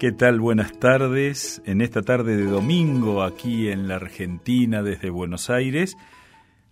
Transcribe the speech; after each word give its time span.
¿Qué 0.00 0.12
tal? 0.12 0.40
Buenas 0.40 0.72
tardes. 0.80 1.60
En 1.66 1.82
esta 1.82 2.00
tarde 2.00 2.38
de 2.38 2.46
domingo 2.46 3.22
aquí 3.22 3.68
en 3.68 3.86
la 3.86 3.96
Argentina 3.96 4.82
desde 4.82 5.10
Buenos 5.10 5.50
Aires, 5.50 5.98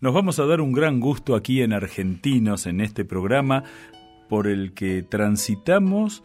nos 0.00 0.14
vamos 0.14 0.38
a 0.38 0.46
dar 0.46 0.62
un 0.62 0.72
gran 0.72 0.98
gusto 0.98 1.34
aquí 1.34 1.60
en 1.60 1.74
Argentinos 1.74 2.64
en 2.64 2.80
este 2.80 3.04
programa 3.04 3.64
por 4.30 4.46
el 4.46 4.72
que 4.72 5.02
transitamos 5.02 6.22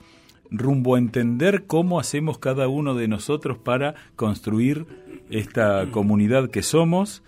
rumbo 0.50 0.96
a 0.96 0.98
entender 0.98 1.66
cómo 1.68 2.00
hacemos 2.00 2.38
cada 2.38 2.70
uno 2.70 2.96
de 2.96 3.10
nosotros 3.10 3.58
para 3.58 3.96
construir 4.16 4.86
esta 5.30 5.92
comunidad 5.92 6.50
que 6.52 6.64
somos 6.64 7.22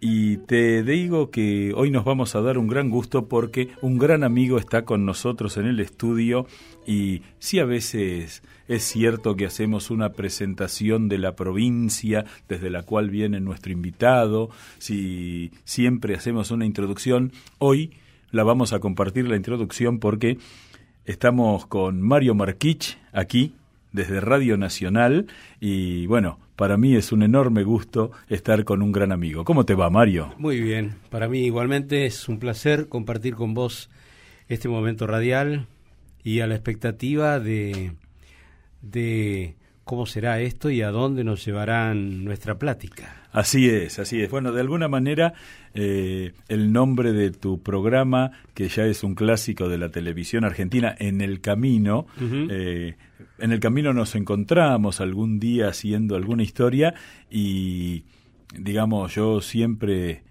y 0.00 0.38
te 0.38 0.82
digo 0.82 1.30
que 1.30 1.74
hoy 1.76 1.90
nos 1.90 2.06
vamos 2.06 2.34
a 2.34 2.40
dar 2.40 2.56
un 2.56 2.68
gran 2.68 2.88
gusto 2.88 3.28
porque 3.28 3.68
un 3.82 3.98
gran 3.98 4.24
amigo 4.24 4.56
está 4.56 4.86
con 4.86 5.04
nosotros 5.04 5.58
en 5.58 5.66
el 5.66 5.78
estudio 5.78 6.46
y 6.86 7.20
sí 7.38 7.58
a 7.58 7.66
veces 7.66 8.42
es 8.66 8.82
cierto 8.82 9.36
que 9.36 9.44
hacemos 9.44 9.90
una 9.90 10.12
presentación 10.12 11.08
de 11.10 11.18
la 11.18 11.36
provincia 11.36 12.24
desde 12.48 12.70
la 12.70 12.82
cual 12.82 13.10
viene 13.10 13.40
nuestro 13.40 13.72
invitado, 13.72 14.48
si 14.78 15.52
siempre 15.64 16.14
hacemos 16.14 16.50
una 16.50 16.64
introducción, 16.64 17.32
hoy 17.58 17.92
la 18.30 18.42
vamos 18.42 18.72
a 18.72 18.80
compartir 18.80 19.28
la 19.28 19.36
introducción 19.36 19.98
porque 19.98 20.38
estamos 21.04 21.66
con 21.66 22.00
Mario 22.00 22.34
Marquich 22.34 22.96
aquí 23.12 23.54
desde 23.92 24.20
Radio 24.20 24.56
Nacional 24.56 25.26
y 25.60 26.06
bueno, 26.06 26.38
para 26.56 26.76
mí 26.76 26.94
es 26.94 27.12
un 27.12 27.22
enorme 27.22 27.62
gusto 27.62 28.10
estar 28.28 28.64
con 28.64 28.82
un 28.82 28.92
gran 28.92 29.12
amigo. 29.12 29.44
¿Cómo 29.44 29.64
te 29.64 29.74
va, 29.74 29.90
Mario? 29.90 30.34
Muy 30.38 30.60
bien, 30.60 30.94
para 31.08 31.28
mí 31.28 31.40
igualmente 31.40 32.06
es 32.06 32.28
un 32.28 32.38
placer 32.38 32.88
compartir 32.88 33.34
con 33.34 33.54
vos 33.54 33.90
este 34.48 34.68
momento 34.68 35.06
radial 35.06 35.66
y 36.22 36.40
a 36.40 36.46
la 36.46 36.54
expectativa 36.54 37.40
de, 37.40 37.92
de 38.82 39.54
cómo 39.84 40.06
será 40.06 40.40
esto 40.40 40.70
y 40.70 40.82
a 40.82 40.90
dónde 40.90 41.24
nos 41.24 41.44
llevarán 41.44 42.24
nuestra 42.24 42.58
plática. 42.58 43.16
Así 43.32 43.68
es, 43.68 43.98
así 43.98 44.20
es. 44.20 44.30
Bueno, 44.30 44.52
de 44.52 44.60
alguna 44.60 44.88
manera 44.88 45.34
eh, 45.74 46.32
el 46.48 46.72
nombre 46.72 47.12
de 47.12 47.30
tu 47.30 47.62
programa, 47.62 48.32
que 48.54 48.68
ya 48.68 48.84
es 48.84 49.04
un 49.04 49.14
clásico 49.14 49.68
de 49.68 49.78
la 49.78 49.90
televisión 49.90 50.44
argentina, 50.44 50.94
En 50.98 51.20
el 51.20 51.40
Camino, 51.40 52.06
eh, 52.20 52.96
en 53.40 53.52
el 53.52 53.60
Camino 53.60 53.92
nos 53.92 54.14
encontramos 54.14 55.00
algún 55.00 55.40
día 55.40 55.68
haciendo 55.68 56.16
alguna 56.16 56.42
historia 56.42 56.94
y, 57.30 58.04
digamos, 58.56 59.14
yo 59.14 59.40
siempre 59.40 60.22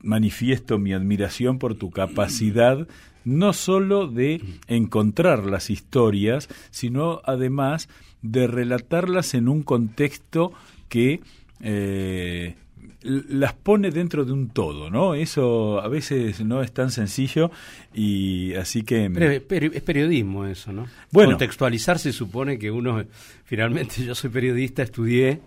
manifiesto 0.00 0.78
mi 0.78 0.92
admiración 0.92 1.58
por 1.58 1.74
tu 1.74 1.90
capacidad 1.90 2.86
no 3.24 3.52
solo 3.54 4.06
de 4.06 4.42
encontrar 4.66 5.46
las 5.46 5.70
historias, 5.70 6.48
sino 6.70 7.22
además 7.24 7.88
de 8.22 8.46
relatarlas 8.46 9.34
en 9.34 9.48
un 9.48 9.62
contexto 9.62 10.52
que 10.88 11.20
eh, 11.60 12.54
las 13.02 13.52
pone 13.52 13.90
dentro 13.90 14.24
de 14.24 14.32
un 14.32 14.48
todo, 14.48 14.90
¿no? 14.90 15.14
Eso 15.14 15.80
a 15.80 15.88
veces 15.88 16.40
no 16.44 16.62
es 16.62 16.72
tan 16.72 16.90
sencillo 16.90 17.50
y 17.92 18.54
así 18.54 18.82
que... 18.82 19.06
es 19.06 19.82
periodismo 19.82 20.46
eso, 20.46 20.72
¿no? 20.72 20.86
Bueno. 21.10 21.32
Contextualizar 21.32 21.98
se 21.98 22.12
supone 22.12 22.58
que 22.58 22.70
uno, 22.70 23.04
finalmente 23.44 24.04
yo 24.04 24.14
soy 24.14 24.30
periodista, 24.30 24.82
estudié, 24.82 25.40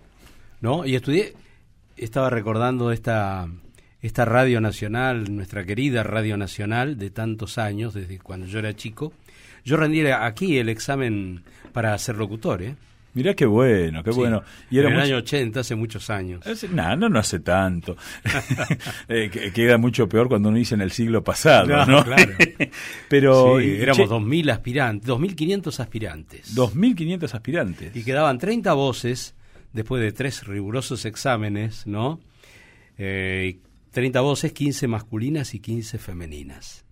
¿no? 0.60 0.86
Y 0.86 0.94
estudié, 0.94 1.34
estaba 1.96 2.30
recordando 2.30 2.92
esta, 2.92 3.48
esta 4.00 4.24
radio 4.24 4.60
nacional, 4.60 5.34
nuestra 5.34 5.64
querida 5.64 6.02
radio 6.02 6.36
nacional 6.36 6.98
de 6.98 7.10
tantos 7.10 7.58
años, 7.58 7.94
desde 7.94 8.18
cuando 8.18 8.46
yo 8.46 8.58
era 8.60 8.74
chico. 8.74 9.12
Yo 9.64 9.76
rendí 9.76 10.06
aquí 10.06 10.58
el 10.58 10.68
examen 10.68 11.42
para 11.72 11.96
ser 11.98 12.16
locutor, 12.16 12.62
¿eh? 12.62 12.76
Mirá 13.14 13.34
qué 13.34 13.46
bueno, 13.46 14.04
qué 14.04 14.10
bueno. 14.10 14.42
Y 14.70 14.78
era 14.78 14.88
en 14.88 14.94
el 14.94 15.00
año 15.00 15.16
80, 15.16 15.60
hace 15.60 15.74
muchos 15.74 16.10
años. 16.10 16.44
No, 16.70 16.96
no, 16.96 17.08
no 17.08 17.18
hace 17.18 17.40
tanto. 17.40 17.96
eh, 19.08 19.50
queda 19.52 19.78
mucho 19.78 20.08
peor 20.08 20.28
cuando 20.28 20.50
uno 20.50 20.58
dice 20.58 20.74
en 20.74 20.82
el 20.82 20.92
siglo 20.92 21.24
pasado, 21.24 21.86
¿no? 21.86 22.04
Claro. 22.08 22.32
Pero 23.08 23.58
sí, 23.58 23.76
éramos 23.80 24.08
2.000 24.08 24.52
aspirantes, 24.52 25.08
2.500 25.08 25.80
aspirantes. 25.80 26.56
2.500 26.56 27.34
aspirantes. 27.34 27.96
Y 27.96 28.04
quedaban 28.04 28.38
30 28.38 28.72
voces 28.74 29.34
después 29.72 30.02
de 30.02 30.12
tres 30.12 30.46
rigurosos 30.46 31.04
exámenes, 31.04 31.86
¿no? 31.86 32.20
Eh, 32.98 33.58
30 33.90 34.20
voces, 34.20 34.52
15 34.52 34.86
masculinas 34.86 35.54
y 35.54 35.60
15 35.60 35.98
femeninas. 35.98 36.84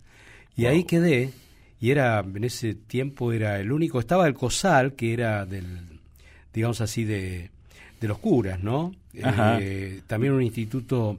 Y 0.56 0.66
ahí 0.66 0.84
quedé, 0.84 1.32
y 1.78 1.90
era, 1.90 2.20
en 2.20 2.44
ese 2.44 2.74
tiempo 2.74 3.32
era 3.32 3.60
el 3.60 3.70
único, 3.70 4.00
estaba 4.00 4.26
el 4.26 4.34
COSAL, 4.34 4.94
que 4.94 5.12
era 5.12 5.44
del 5.44 5.95
digamos 6.56 6.80
así, 6.80 7.04
de, 7.04 7.50
de 8.00 8.08
los 8.08 8.18
curas, 8.18 8.62
¿no? 8.62 8.94
Eh, 9.12 10.00
también 10.06 10.32
un 10.32 10.42
instituto, 10.42 11.18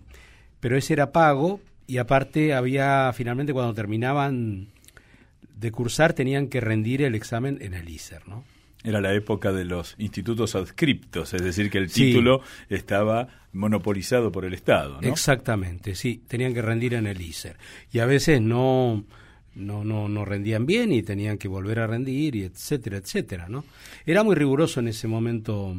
pero 0.60 0.76
ese 0.76 0.94
era 0.94 1.12
pago 1.12 1.62
y 1.86 2.00
aparte 2.00 2.54
había, 2.54 3.14
finalmente 3.14 3.54
cuando 3.54 3.74
terminaban 3.74 4.68
de 5.56 5.72
cursar, 5.72 6.14
tenían 6.14 6.48
que 6.48 6.60
rendir 6.60 7.04
el 7.04 7.14
examen 7.14 7.60
en 7.62 7.76
el 7.76 7.88
ISER, 7.88 8.28
¿no? 8.28 8.44
Era 8.84 9.00
la 9.00 9.14
época 9.14 9.52
de 9.52 9.66
los 9.66 9.96
institutos 10.00 10.56
adscriptos, 10.56 11.34
es 11.34 11.44
decir, 11.44 11.70
que 11.70 11.78
el 11.78 11.92
título 11.92 12.42
estaba 12.70 13.28
monopolizado 13.54 14.32
por 14.32 14.44
el 14.46 14.54
Estado. 14.54 15.02
¿no? 15.02 15.08
Exactamente, 15.08 15.94
sí, 15.94 16.22
tenían 16.28 16.54
que 16.54 16.62
rendir 16.62 16.94
en 16.94 17.06
el 17.06 17.22
ISER. 17.22 17.58
Y 17.92 18.00
a 18.00 18.06
veces 18.06 18.42
no, 18.42 19.04
no, 19.58 19.84
no, 19.84 20.08
no 20.08 20.26
rendían 20.26 20.66
bien 20.66 20.92
y 20.92 21.04
tenían 21.04 21.38
que 21.38 21.48
volver 21.48 21.80
a 21.80 21.88
rendir, 21.88 22.36
y 22.36 22.44
etcétera, 22.44 22.98
etcétera, 22.98 23.48
¿no? 23.50 23.66
Era 24.06 24.24
muy 24.24 24.36
riguroso 24.36 24.80
en 24.80 24.88
ese 24.88 25.08
momento, 25.08 25.76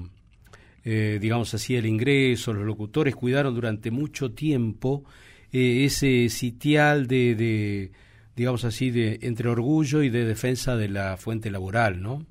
eh, 0.85 1.19
digamos 1.21 1.55
así, 1.55 1.77
el 1.77 1.87
ingreso, 1.87 2.53
los 2.53 2.67
locutores 2.67 3.15
cuidaron 3.15 3.55
durante 3.55 3.91
mucho 3.91 4.33
tiempo 4.33 5.05
eh, 5.53 5.85
ese 5.85 6.29
sitial 6.29 7.07
de, 7.07 7.35
de, 7.35 7.93
digamos 8.37 8.65
así, 8.65 8.91
de 8.91 9.19
entre 9.23 9.49
orgullo 9.49 10.03
y 10.03 10.11
de 10.11 10.25
defensa 10.25 10.77
de 10.77 10.89
la 10.89 11.17
fuente 11.17 11.51
laboral, 11.51 12.03
¿no? 12.03 12.27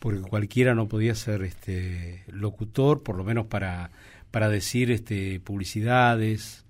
Porque 0.00 0.20
cualquiera 0.20 0.74
no 0.74 0.86
podía 0.86 1.14
ser 1.14 1.42
este 1.42 2.24
locutor, 2.28 3.02
por 3.02 3.16
lo 3.16 3.24
menos 3.24 3.46
para, 3.46 3.90
para 4.30 4.50
decir 4.50 4.90
este 4.90 5.40
publicidades, 5.40 6.66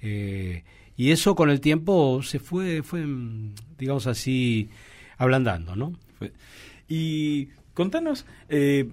eh, 0.00 0.62
y 1.00 1.12
eso 1.12 1.34
con 1.34 1.48
el 1.48 1.62
tiempo 1.62 2.22
se 2.22 2.38
fue, 2.38 2.82
fue 2.82 3.06
digamos 3.78 4.06
así, 4.06 4.68
ablandando, 5.16 5.74
¿no? 5.74 5.98
Y 6.88 7.46
contanos, 7.72 8.26
eh, 8.50 8.86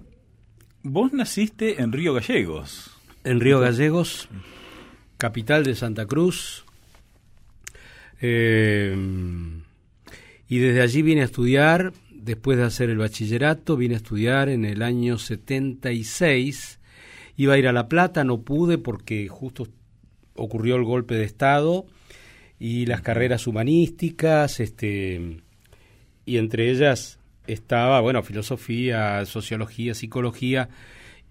vos 0.82 1.12
naciste 1.12 1.82
en 1.82 1.92
Río 1.92 2.14
Gallegos. 2.14 2.96
En 3.24 3.40
Río 3.40 3.60
Gallegos, 3.60 4.30
capital 5.18 5.64
de 5.64 5.74
Santa 5.74 6.06
Cruz. 6.06 6.64
Eh, 8.22 8.96
y 10.48 10.58
desde 10.60 10.80
allí 10.80 11.02
vine 11.02 11.20
a 11.20 11.26
estudiar, 11.26 11.92
después 12.10 12.56
de 12.56 12.64
hacer 12.64 12.88
el 12.88 12.96
bachillerato, 12.96 13.76
vine 13.76 13.96
a 13.96 13.98
estudiar 13.98 14.48
en 14.48 14.64
el 14.64 14.80
año 14.80 15.18
76. 15.18 16.80
Iba 17.36 17.52
a 17.52 17.58
ir 17.58 17.68
a 17.68 17.72
La 17.74 17.86
Plata, 17.86 18.24
no 18.24 18.40
pude 18.40 18.78
porque 18.78 19.28
justo 19.28 19.68
ocurrió 20.36 20.76
el 20.76 20.84
golpe 20.84 21.14
de 21.14 21.24
Estado 21.24 21.84
y 22.58 22.86
las 22.86 23.02
carreras 23.02 23.46
humanísticas, 23.46 24.60
este, 24.60 25.40
y 26.26 26.38
entre 26.38 26.70
ellas 26.70 27.18
estaba, 27.46 28.00
bueno, 28.00 28.22
filosofía, 28.22 29.24
sociología, 29.26 29.94
psicología 29.94 30.68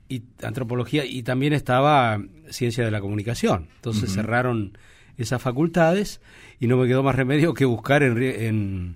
y 0.10 0.24
antropología, 0.42 1.06
y 1.06 1.24
también 1.24 1.54
estaba 1.54 2.22
ciencia 2.50 2.84
de 2.86 2.92
la 2.92 3.02
comunicación. 3.02 3.68
Entonces 3.76 4.14
cerraron 4.14 4.78
esas 5.18 5.42
facultades 5.42 6.22
y 6.60 6.68
no 6.68 6.78
me 6.78 6.88
quedó 6.88 7.04
más 7.04 7.16
remedio 7.16 7.54
que 7.54 7.66
buscar 7.66 8.04
en, 8.04 8.22
en, 8.22 8.96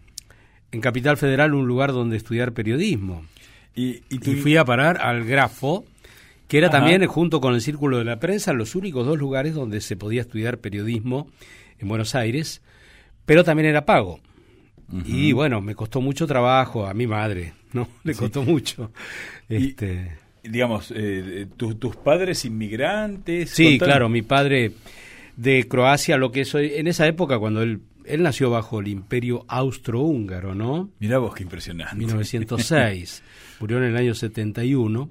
en 0.71 0.81
Capital 0.81 1.17
Federal 1.17 1.53
un 1.53 1.67
lugar 1.67 1.91
donde 1.91 2.17
estudiar 2.17 2.53
periodismo. 2.53 3.25
Y, 3.75 4.01
y, 4.09 4.17
fui 4.19 4.57
a 4.57 4.65
parar 4.65 4.97
al 5.01 5.23
Grafo, 5.23 5.85
que 6.47 6.57
era 6.57 6.69
también, 6.69 7.05
junto 7.07 7.39
con 7.39 7.53
el 7.53 7.61
Círculo 7.61 7.97
de 7.99 8.03
la 8.03 8.19
Prensa, 8.19 8.51
los 8.51 8.75
únicos 8.75 9.05
dos 9.05 9.17
lugares 9.17 9.53
donde 9.53 9.79
se 9.79 9.95
podía 9.95 10.21
estudiar 10.21 10.57
periodismo 10.57 11.29
en 11.81 11.87
Buenos 11.87 12.15
Aires, 12.15 12.61
pero 13.25 13.43
también 13.43 13.69
era 13.69 13.85
pago. 13.85 14.19
Y 15.05 15.31
bueno, 15.31 15.61
me 15.61 15.73
costó 15.73 16.01
mucho 16.01 16.27
trabajo 16.27 16.85
a 16.85 16.93
mi 16.93 17.07
madre, 17.07 17.53
¿no? 17.71 17.87
Le 18.03 18.13
costó 18.13 18.43
mucho. 18.43 18.91
Este... 19.47 20.17
digamos, 20.43 20.93
eh, 20.95 21.47
tus 21.55 21.95
padres 21.95 22.43
inmigrantes. 22.43 23.51
Sí, 23.51 23.79
claro, 23.79 24.09
mi 24.09 24.21
padre 24.21 24.73
de 25.37 25.67
Croacia, 25.67 26.17
lo 26.17 26.31
que 26.31 26.43
soy, 26.43 26.73
en 26.75 26.87
esa 26.87 27.07
época 27.07 27.39
cuando 27.39 27.61
él, 27.61 27.79
él 28.05 28.21
nació 28.21 28.49
bajo 28.49 28.81
el 28.81 28.89
imperio 28.89 29.45
austrohúngaro, 29.47 30.55
¿no? 30.55 30.89
Mirá 30.99 31.19
vos 31.19 31.33
qué 31.35 31.43
impresionante. 31.43 31.95
1906, 31.95 33.23
murió 33.61 33.77
en 33.77 33.85
el 33.85 33.95
año 33.95 34.13
71, 34.13 35.09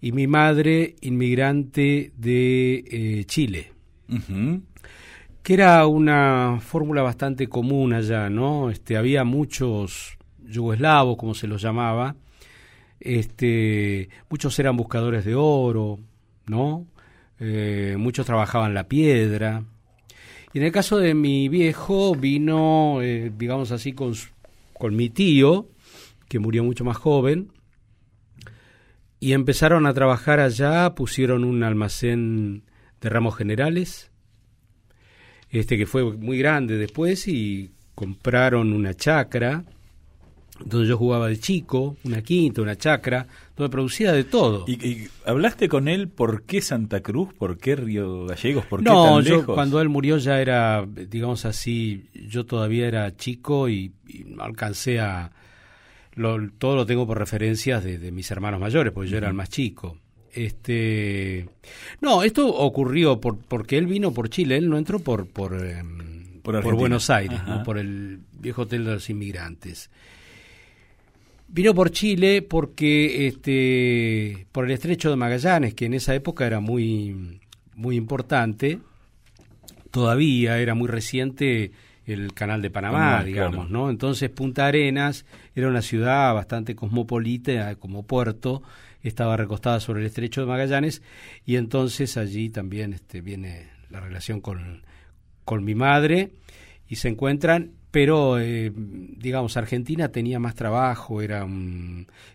y 0.00 0.12
mi 0.12 0.28
madre 0.28 0.94
inmigrante 1.00 2.12
de 2.16 2.84
eh, 2.90 3.24
Chile 3.24 3.72
que 5.44 5.52
era 5.52 5.86
una 5.86 6.58
fórmula 6.60 7.02
bastante 7.02 7.48
común 7.48 7.92
allá, 7.92 8.30
¿no? 8.30 8.70
Este, 8.70 8.96
había 8.96 9.24
muchos 9.24 10.16
yugoslavos, 10.42 11.18
como 11.18 11.34
se 11.34 11.46
los 11.46 11.60
llamaba, 11.60 12.16
este, 12.98 14.08
muchos 14.30 14.58
eran 14.58 14.74
buscadores 14.78 15.26
de 15.26 15.34
oro, 15.34 15.98
¿no? 16.46 16.86
Eh, 17.38 17.96
muchos 17.98 18.24
trabajaban 18.24 18.72
la 18.72 18.88
piedra. 18.88 19.64
Y 20.54 20.58
en 20.60 20.64
el 20.64 20.72
caso 20.72 20.96
de 20.96 21.12
mi 21.12 21.50
viejo 21.50 22.14
vino, 22.14 23.02
eh, 23.02 23.30
digamos 23.36 23.70
así, 23.70 23.92
con, 23.92 24.14
con 24.72 24.96
mi 24.96 25.10
tío, 25.10 25.68
que 26.26 26.38
murió 26.38 26.64
mucho 26.64 26.84
más 26.84 26.96
joven, 26.96 27.52
y 29.20 29.34
empezaron 29.34 29.84
a 29.84 29.92
trabajar 29.92 30.40
allá, 30.40 30.94
pusieron 30.94 31.44
un 31.44 31.64
almacén 31.64 32.62
de 33.02 33.10
ramos 33.10 33.36
generales, 33.36 34.10
este 35.60 35.76
que 35.76 35.86
fue 35.86 36.04
muy 36.16 36.38
grande 36.38 36.76
después, 36.76 37.28
y 37.28 37.70
compraron 37.94 38.72
una 38.72 38.94
chacra, 38.94 39.64
donde 40.64 40.86
yo 40.86 40.96
jugaba 40.96 41.28
de 41.28 41.38
chico, 41.38 41.96
una 42.04 42.22
quinta, 42.22 42.62
una 42.62 42.76
chacra, 42.76 43.26
donde 43.56 43.70
producía 43.70 44.12
de 44.12 44.24
todo. 44.24 44.64
¿Y, 44.68 45.08
hablaste 45.24 45.68
con 45.68 45.88
él 45.88 46.08
por 46.08 46.42
qué 46.44 46.60
Santa 46.60 47.00
Cruz, 47.00 47.32
por 47.34 47.58
qué 47.58 47.76
Río 47.76 48.26
Gallegos, 48.26 48.64
por 48.66 48.80
qué 48.80 48.90
no, 48.90 49.16
tan 49.16 49.24
yo 49.24 49.46
cuando 49.46 49.80
él 49.80 49.88
murió 49.88 50.18
ya 50.18 50.40
era, 50.40 50.86
digamos 50.86 51.44
así, 51.44 52.08
yo 52.14 52.44
todavía 52.46 52.86
era 52.86 53.16
chico 53.16 53.68
y, 53.68 53.92
alcancé 54.38 55.00
a... 55.00 55.32
todo 56.58 56.76
lo 56.76 56.86
tengo 56.86 57.06
por 57.06 57.18
referencias 57.18 57.82
de, 57.82 58.12
mis 58.12 58.30
hermanos 58.30 58.60
mayores, 58.60 58.92
porque 58.92 59.10
yo 59.10 59.16
era 59.16 59.28
el 59.28 59.34
más 59.34 59.48
chico. 59.48 59.98
Este, 60.34 61.48
no, 62.00 62.22
esto 62.22 62.48
ocurrió 62.48 63.20
por, 63.20 63.38
porque 63.38 63.78
él 63.78 63.86
vino 63.86 64.12
por 64.12 64.28
Chile, 64.28 64.56
él 64.56 64.68
no 64.68 64.78
entró 64.78 64.98
por 64.98 65.26
por, 65.26 65.64
em, 65.64 66.40
por, 66.42 66.74
Buenos 66.74 67.08
Aires, 67.08 67.40
por 67.64 67.78
el 67.78 68.20
viejo 68.32 68.62
hotel 68.62 68.84
de 68.84 68.94
los 68.94 69.08
inmigrantes. 69.10 69.90
Vino 71.46 71.72
por 71.72 71.90
Chile 71.90 72.42
porque 72.42 73.28
este, 73.28 74.46
por 74.50 74.64
el 74.64 74.72
estrecho 74.72 75.10
de 75.10 75.16
Magallanes, 75.16 75.74
que 75.74 75.86
en 75.86 75.94
esa 75.94 76.14
época 76.14 76.46
era 76.46 76.58
muy, 76.58 77.40
muy 77.76 77.94
importante, 77.94 78.80
todavía 79.92 80.58
era 80.58 80.74
muy 80.74 80.88
reciente 80.88 81.70
el 82.06 82.34
canal 82.34 82.60
de 82.60 82.70
Panamá, 82.70 83.22
digamos, 83.24 83.70
¿no? 83.70 83.88
Entonces 83.88 84.30
Punta 84.30 84.66
Arenas 84.66 85.24
era 85.54 85.68
una 85.68 85.80
ciudad 85.80 86.34
bastante 86.34 86.74
cosmopolita 86.74 87.76
como 87.76 88.02
puerto, 88.02 88.62
estaba 89.08 89.36
recostada 89.36 89.80
sobre 89.80 90.00
el 90.00 90.06
estrecho 90.06 90.40
de 90.40 90.46
Magallanes 90.46 91.02
y 91.44 91.56
entonces 91.56 92.16
allí 92.16 92.50
también 92.50 92.92
este, 92.92 93.20
viene 93.20 93.68
la 93.90 94.00
relación 94.00 94.40
con, 94.40 94.82
con 95.44 95.64
mi 95.64 95.74
madre 95.74 96.30
y 96.88 96.96
se 96.96 97.08
encuentran 97.08 97.72
pero 97.90 98.40
eh, 98.40 98.72
digamos 98.74 99.56
Argentina 99.56 100.08
tenía 100.08 100.38
más 100.40 100.54
trabajo 100.54 101.22
era 101.22 101.46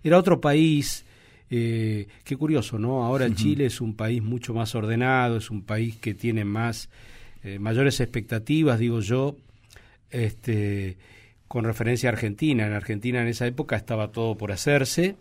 era 0.04 0.18
otro 0.18 0.40
país 0.40 1.06
eh, 1.50 2.08
qué 2.24 2.38
curioso 2.38 2.80
no 2.80 3.04
ahora 3.04 3.34
Chile 3.34 3.66
es 3.66 3.82
un 3.82 3.96
país 3.96 4.22
mucho 4.22 4.54
más 4.54 4.74
ordenado 4.76 5.38
es 5.38 5.50
un 5.50 5.64
país 5.64 5.98
que 5.98 6.14
tiene 6.14 6.46
más 6.46 6.90
eh, 7.44 7.60
mayores 7.60 8.00
expectativas 8.00 8.80
digo 8.80 9.02
yo 9.02 9.36
este 10.12 10.98
con 11.50 11.66
referencia 11.66 12.10
a 12.10 12.14
Argentina. 12.14 12.66
En 12.68 12.74
Argentina 12.74 13.22
en 13.22 13.28
esa 13.28 13.46
época 13.48 13.76
estaba 13.76 14.12
todo 14.12 14.38
por 14.38 14.54
hacerse 14.54 15.18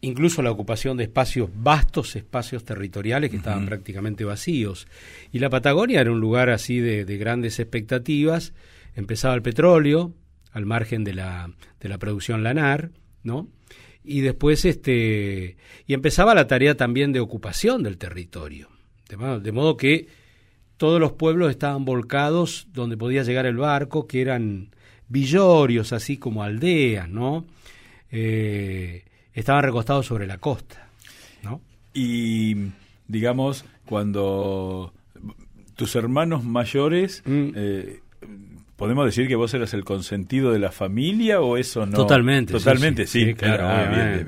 incluso 0.00 0.42
la 0.42 0.50
ocupación 0.50 0.96
de 0.96 1.04
espacios, 1.04 1.50
vastos 1.54 2.16
espacios 2.16 2.64
territoriales 2.64 3.30
que 3.30 3.36
estaban 3.36 3.66
prácticamente 3.66 4.24
vacíos. 4.24 4.86
Y 5.32 5.38
la 5.38 5.50
Patagonia 5.50 6.00
era 6.00 6.12
un 6.12 6.20
lugar 6.20 6.50
así 6.50 6.78
de, 6.80 7.04
grandes 7.16 7.58
expectativas. 7.58 8.52
Empezaba 8.94 9.34
el 9.34 9.42
petróleo, 9.42 10.14
al 10.52 10.66
margen 10.66 11.04
de 11.04 11.14
la, 11.14 11.52
de 11.80 11.88
la 11.88 11.98
producción 11.98 12.42
lanar, 12.42 12.90
¿no? 13.22 13.48
Y 14.04 14.20
después, 14.20 14.64
este, 14.64 15.56
y 15.86 15.94
empezaba 15.94 16.34
la 16.34 16.46
tarea 16.46 16.76
también 16.76 17.12
de 17.12 17.20
ocupación 17.20 17.82
del 17.82 17.98
territorio. 17.98 18.68
De 19.08 19.16
modo, 19.16 19.40
de 19.40 19.52
modo 19.52 19.76
que 19.76 20.08
todos 20.76 21.00
los 21.00 21.12
pueblos 21.12 21.50
estaban 21.50 21.84
volcados 21.84 22.68
donde 22.72 22.96
podía 22.96 23.24
llegar 23.24 23.46
el 23.46 23.56
barco, 23.56 24.06
que 24.06 24.20
eran 24.20 24.70
villorios, 25.08 25.92
así 25.92 26.16
como 26.16 26.42
aldeas, 26.42 27.08
¿no? 27.08 27.46
Eh, 28.10 29.04
estaban 29.34 29.62
recostados 29.62 30.06
sobre 30.06 30.26
la 30.26 30.38
costa. 30.38 30.88
¿no? 31.42 31.60
Y, 31.94 32.56
digamos, 33.06 33.64
cuando 33.84 34.92
tus 35.76 35.96
hermanos 35.96 36.44
mayores... 36.44 37.22
Mm. 37.24 37.48
Eh, 37.54 38.00
¿Podemos 38.76 39.04
decir 39.06 39.26
que 39.26 39.34
vos 39.34 39.52
eras 39.54 39.74
el 39.74 39.84
consentido 39.84 40.52
de 40.52 40.60
la 40.60 40.70
familia 40.70 41.40
o 41.40 41.56
eso 41.56 41.84
no? 41.84 41.96
Totalmente. 41.96 42.52
Totalmente, 42.52 43.08
sí. 43.08 43.34
claro, 43.34 43.66
ah, 43.66 44.20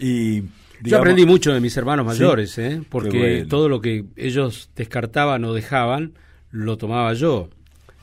Y, 0.00 0.42
Yo 0.82 0.98
aprendí 0.98 1.24
mucho 1.24 1.54
de 1.54 1.60
mis 1.60 1.76
hermanos 1.76 2.04
mayores, 2.04 2.58
¿eh? 2.58 2.82
porque 2.88 3.46
todo 3.48 3.68
lo 3.68 3.80
que 3.80 4.04
ellos 4.16 4.68
descartaban 4.74 5.44
o 5.44 5.54
dejaban, 5.54 6.14
lo 6.50 6.76
tomaba 6.76 7.12
yo. 7.14 7.50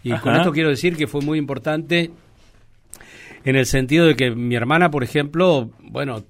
Y 0.01 0.13
con 0.13 0.33
esto 0.33 0.53
quiero 0.53 0.69
decir 0.69 0.95
que 0.95 1.07
fue 1.07 1.19
muy 1.19 1.37
importante 1.37 2.11
en 3.43 3.55
el 3.55 3.65
sentido 3.65 4.05
de 4.05 4.15
que 4.15 4.31
mi 4.31 4.55
hermana, 4.55 4.91
por 4.91 5.03
ejemplo, 5.03 5.71
bueno, 5.79 6.23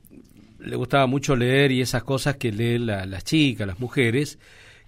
le 0.63 0.75
gustaba 0.75 1.07
mucho 1.07 1.35
leer 1.35 1.71
y 1.71 1.81
esas 1.81 2.03
cosas 2.03 2.37
que 2.37 2.51
leen 2.51 2.85
las 2.85 3.23
chicas, 3.23 3.67
las 3.67 3.79
mujeres, 3.79 4.39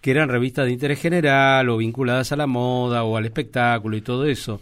que 0.01 0.11
eran 0.11 0.29
revistas 0.29 0.65
de 0.65 0.71
interés 0.71 0.99
general 0.99 1.69
o 1.69 1.77
vinculadas 1.77 2.31
a 2.31 2.35
la 2.35 2.47
moda 2.47 3.03
o 3.03 3.17
al 3.17 3.25
espectáculo 3.25 3.97
y 3.97 4.01
todo 4.01 4.25
eso. 4.25 4.61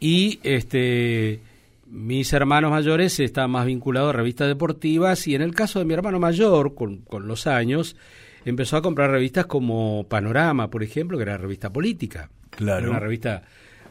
Y 0.00 0.40
este 0.42 1.40
mis 1.86 2.32
hermanos 2.32 2.72
mayores 2.72 3.20
estaban 3.20 3.52
más 3.52 3.66
vinculados 3.66 4.10
a 4.10 4.16
revistas 4.16 4.48
deportivas 4.48 5.28
y 5.28 5.34
en 5.34 5.42
el 5.42 5.54
caso 5.54 5.78
de 5.78 5.84
mi 5.84 5.94
hermano 5.94 6.18
mayor, 6.18 6.74
con, 6.74 6.98
con 6.98 7.28
los 7.28 7.46
años, 7.46 7.96
empezó 8.44 8.76
a 8.76 8.82
comprar 8.82 9.10
revistas 9.10 9.46
como 9.46 10.04
Panorama, 10.08 10.70
por 10.70 10.82
ejemplo, 10.82 11.16
que 11.16 11.22
era 11.22 11.36
revista 11.36 11.72
política. 11.72 12.30
Claro. 12.50 12.90
una 12.90 13.00
revista 13.00 13.42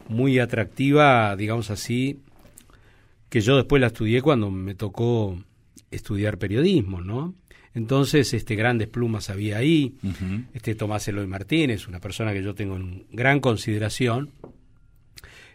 muy 0.08 0.38
atractiva, 0.38 1.36
digamos 1.36 1.70
así, 1.70 2.20
que 3.28 3.40
yo 3.40 3.56
después 3.56 3.80
la 3.80 3.88
estudié 3.88 4.22
cuando 4.22 4.50
me 4.50 4.74
tocó 4.74 5.38
estudiar 5.94 6.38
periodismo, 6.38 7.00
¿no? 7.00 7.34
Entonces, 7.74 8.32
este, 8.34 8.54
grandes 8.54 8.88
plumas 8.88 9.30
había 9.30 9.58
ahí, 9.58 9.96
este 10.52 10.76
Tomás 10.76 11.08
Eloy 11.08 11.26
Martínez, 11.26 11.88
una 11.88 11.98
persona 11.98 12.32
que 12.32 12.42
yo 12.42 12.54
tengo 12.54 12.76
en 12.76 13.04
gran 13.10 13.40
consideración, 13.40 14.30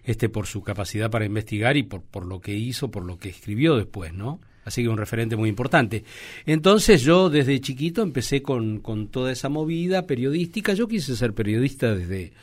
este, 0.03 0.27
por 0.27 0.45
su 0.45 0.61
capacidad 0.61 1.09
para 1.09 1.25
investigar 1.25 1.77
y 1.77 1.83
por, 1.83 2.01
por 2.01 2.25
lo 2.25 2.41
que 2.41 2.53
hizo, 2.53 2.91
por 2.91 3.05
lo 3.05 3.17
que 3.17 3.29
escribió 3.29 3.77
después, 3.77 4.13
¿no? 4.13 4.41
Así 4.65 4.83
que 4.83 4.89
un 4.89 4.97
referente 4.97 5.35
muy 5.35 5.49
importante. 5.49 6.03
Entonces 6.45 7.01
yo 7.01 7.29
desde 7.29 7.59
chiquito 7.61 8.03
empecé 8.03 8.41
con, 8.41 8.79
con 8.79 9.07
toda 9.07 9.31
esa 9.31 9.49
movida 9.49 10.05
periodística. 10.05 10.73
Yo 10.73 10.87
quise 10.87 11.15
ser 11.15 11.33
periodista 11.33 11.95
desde, 11.95 12.33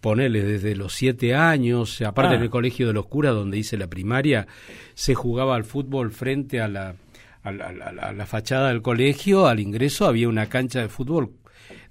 ponerle 0.00 0.42
desde 0.42 0.76
los 0.76 0.94
siete 0.94 1.34
años, 1.34 2.00
aparte 2.02 2.34
en 2.34 2.40
ah. 2.40 2.44
el 2.44 2.50
colegio 2.50 2.86
de 2.86 2.92
los 2.92 3.06
curas 3.06 3.34
donde 3.34 3.58
hice 3.58 3.76
la 3.76 3.88
primaria, 3.88 4.46
se 4.94 5.14
jugaba 5.14 5.56
al 5.56 5.64
fútbol 5.64 6.12
frente 6.12 6.60
a 6.60 6.68
la 6.68 6.94
a 7.42 7.52
la, 7.52 8.26
fachada 8.26 8.68
del 8.68 8.82
colegio, 8.82 9.46
al 9.46 9.60
ingreso, 9.60 10.06
había 10.06 10.28
una 10.28 10.46
cancha 10.46 10.80
de 10.80 10.88
fútbol 10.88 11.32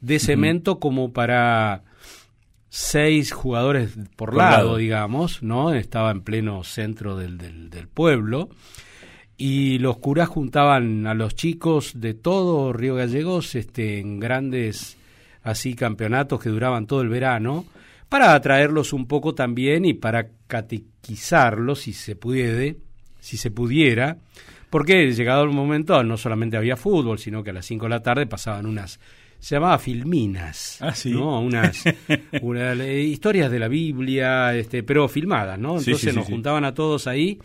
de 0.01 0.19
cemento 0.19 0.79
como 0.79 1.11
para 1.11 1.83
seis 2.69 3.31
jugadores 3.31 3.97
por 4.15 4.35
lado, 4.35 4.77
digamos, 4.77 5.41
¿no? 5.41 5.73
Estaba 5.73 6.11
en 6.11 6.21
pleno 6.21 6.63
centro 6.63 7.17
del, 7.17 7.37
del, 7.37 7.87
pueblo. 7.87 8.49
Y 9.37 9.79
los 9.79 9.97
curas 9.97 10.27
juntaban 10.27 11.07
a 11.07 11.13
los 11.13 11.33
chicos 11.33 11.93
de 11.99 12.13
todo 12.13 12.73
Río 12.73 12.95
Gallegos 12.95 13.55
este, 13.55 13.99
en 13.99 14.19
grandes 14.19 14.97
así 15.41 15.73
campeonatos 15.73 16.41
que 16.41 16.49
duraban 16.49 16.85
todo 16.85 17.01
el 17.01 17.09
verano 17.09 17.65
para 18.09 18.33
atraerlos 18.33 18.91
un 18.91 19.07
poco 19.07 19.35
también 19.35 19.85
y 19.85 19.93
para 19.93 20.27
catequizarlos 20.47 21.81
si 21.81 21.93
se 21.93 22.15
puede, 22.15 22.77
si 23.19 23.37
se 23.37 23.51
pudiera, 23.51 24.17
porque 24.69 25.11
llegado 25.11 25.43
el 25.43 25.49
momento 25.49 26.03
no 26.03 26.17
solamente 26.17 26.57
había 26.57 26.77
fútbol, 26.77 27.19
sino 27.19 27.43
que 27.43 27.49
a 27.49 27.53
las 27.53 27.65
5 27.65 27.85
de 27.85 27.89
la 27.89 28.03
tarde 28.03 28.27
pasaban 28.27 28.65
unas 28.65 28.99
se 29.39 29.55
llamaba 29.55 29.79
filminas, 29.79 30.79
ah, 30.81 30.93
¿sí? 30.93 31.11
¿no? 31.11 31.39
Unas 31.39 31.85
historias 32.83 33.49
de 33.49 33.59
la 33.59 33.69
Biblia, 33.69 34.53
este, 34.53 34.83
pero 34.83 35.07
filmadas, 35.07 35.57
¿no? 35.57 35.79
Entonces 35.79 36.13
nos 36.13 36.25
juntaban 36.25 36.65
a 36.65 36.73
todos 36.73 37.07
ahí 37.07 37.39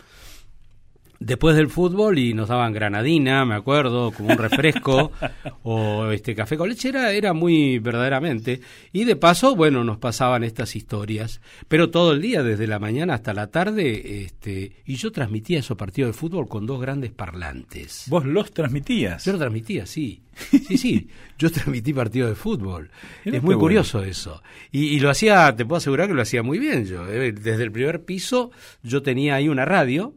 después 1.25 1.57
del 1.57 1.69
fútbol 1.69 2.19
y 2.19 2.35
nos 2.35 2.49
daban 2.49 2.73
granadina, 2.73 3.45
me 3.45 3.55
acuerdo, 3.55 4.13
como 4.13 4.31
un 4.31 4.39
refresco 4.39 5.13
o 5.63 6.11
este 6.11 6.35
café 6.35 6.57
con 6.57 6.69
leche 6.69 6.91
era, 6.91 7.13
era 7.13 7.33
muy 7.33 7.79
verdaderamente 7.79 8.61
y 8.93 9.05
de 9.05 9.17
paso, 9.17 9.57
bueno, 9.57 9.85
nos 9.85 9.99
pasaban 9.99 10.45
estas 10.45 10.77
historias, 10.77 11.41
pero 11.69 11.91
todo 11.91 12.13
el 12.13 12.21
día 12.21 12.43
desde 12.43 12.67
la 12.67 12.79
mañana 12.79 13.15
hasta 13.15 13.33
la 13.33 13.49
tarde 13.49 14.25
este 14.25 14.83
y 14.85 14.97
yo 14.97 15.13
transmitía 15.13 15.59
esos 15.59 15.77
partidos 15.77 16.15
de 16.15 16.19
fútbol 16.19 16.49
con 16.49 16.67
dos 16.67 16.81
grandes 16.81 17.13
parlantes. 17.13 18.05
¿Vos 18.09 18.25
los 18.25 18.53
transmitías? 18.53 19.25
Yo 19.25 19.33
los 19.33 19.41
transmitía, 19.41 19.87
sí. 19.87 20.21
Sí, 20.65 20.79
sí, 20.79 21.09
yo 21.39 21.51
transmití 21.51 21.93
partidos 21.93 22.31
de 22.31 22.35
fútbol. 22.35 22.91
es 23.25 23.43
muy 23.43 23.55
curioso 23.55 24.03
eso. 24.03 24.43
Y, 24.73 24.87
y, 24.87 25.01
lo 25.01 25.11
hacía, 25.11 25.55
te 25.55 25.65
puedo 25.65 25.77
asegurar 25.77 26.09
que 26.09 26.15
lo 26.15 26.23
hacía 26.23 26.43
muy 26.43 26.59
bien 26.59 26.87
yo. 26.87 27.07
Eh, 27.07 27.33
desde 27.33 27.63
el 27.63 27.71
primer 27.71 28.05
piso 28.05 28.51
yo 28.83 29.03
tenía 29.03 29.37
ahí 29.37 29.49
una 29.49 29.65
radio 29.65 30.15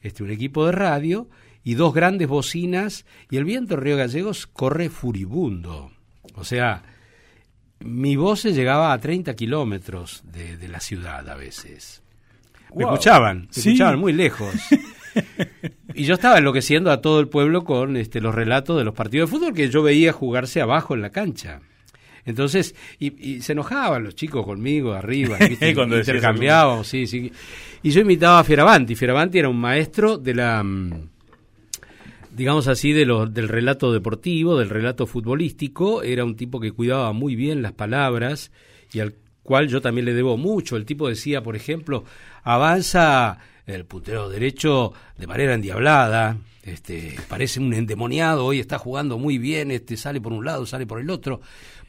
este, 0.00 0.22
un 0.22 0.30
equipo 0.30 0.66
de 0.66 0.72
radio 0.72 1.28
y 1.64 1.74
dos 1.74 1.92
grandes 1.94 2.28
bocinas 2.28 3.06
y 3.30 3.36
el 3.36 3.44
viento 3.44 3.74
en 3.74 3.80
Río 3.80 3.96
Gallegos 3.96 4.46
corre 4.46 4.88
furibundo. 4.88 5.90
O 6.34 6.44
sea, 6.44 6.82
mi 7.80 8.16
voz 8.16 8.44
llegaba 8.44 8.92
a 8.92 8.98
30 8.98 9.34
kilómetros 9.34 10.22
de, 10.24 10.68
la 10.68 10.80
ciudad 10.80 11.28
a 11.28 11.34
veces. 11.34 12.02
Me 12.74 12.84
escuchaban, 12.84 13.48
me 13.54 13.60
escuchaban 13.60 13.98
muy 13.98 14.12
lejos. 14.12 14.54
y 15.94 16.04
yo 16.04 16.14
estaba 16.14 16.38
enloqueciendo 16.38 16.90
a 16.90 17.00
todo 17.00 17.20
el 17.20 17.28
pueblo 17.28 17.64
con 17.64 17.96
este, 17.96 18.20
los 18.20 18.34
relatos 18.34 18.78
de 18.78 18.84
los 18.84 18.94
partidos 18.94 19.30
de 19.30 19.36
fútbol 19.36 19.54
que 19.54 19.70
yo 19.70 19.82
veía 19.82 20.12
jugarse 20.12 20.60
abajo 20.60 20.94
en 20.94 21.02
la 21.02 21.10
cancha. 21.10 21.60
Entonces, 22.26 22.74
y, 22.98 23.40
se 23.40 23.52
enojaban 23.52 24.02
los 24.02 24.16
chicos 24.16 24.44
conmigo 24.44 24.92
arriba, 24.92 25.38
Cuando 25.74 25.96
intercambiábamos, 25.96 26.88
sí, 26.88 27.06
sí. 27.06 27.32
Y 27.82 27.90
yo 27.90 28.00
imitaba 28.00 28.40
a 28.40 28.44
Fioravanti. 28.44 28.96
Fioravanti 28.96 29.38
era 29.38 29.48
un 29.48 29.60
maestro 29.60 30.18
de 30.18 30.34
la, 30.34 30.62
mm, 30.62 31.08
digamos 32.32 32.66
así, 32.66 32.92
de 32.92 33.06
lo, 33.06 33.26
del 33.26 33.48
relato 33.48 33.92
deportivo, 33.92 34.58
del 34.58 34.70
relato 34.70 35.06
futbolístico. 35.06 36.02
Era 36.02 36.24
un 36.24 36.34
tipo 36.34 36.58
que 36.58 36.72
cuidaba 36.72 37.12
muy 37.12 37.36
bien 37.36 37.62
las 37.62 37.72
palabras 37.72 38.50
y 38.92 38.98
al 38.98 39.14
cual 39.44 39.68
yo 39.68 39.80
también 39.80 40.04
le 40.04 40.12
debo 40.12 40.36
mucho. 40.36 40.76
El 40.76 40.84
tipo 40.84 41.08
decía, 41.08 41.44
por 41.44 41.54
ejemplo, 41.54 42.04
avanza 42.42 43.38
el 43.66 43.84
puntero 43.84 44.28
derecho 44.28 44.92
de 45.16 45.26
manera 45.26 45.54
endiablada, 45.54 46.38
este, 46.62 47.14
parece 47.28 47.60
un 47.60 47.72
endemoniado, 47.74 48.44
hoy 48.44 48.60
está 48.60 48.78
jugando 48.78 49.18
muy 49.18 49.38
bien, 49.38 49.70
este, 49.70 49.96
sale 49.96 50.20
por 50.20 50.32
un 50.32 50.44
lado, 50.44 50.66
sale 50.66 50.86
por 50.86 51.00
el 51.00 51.10
otro. 51.10 51.40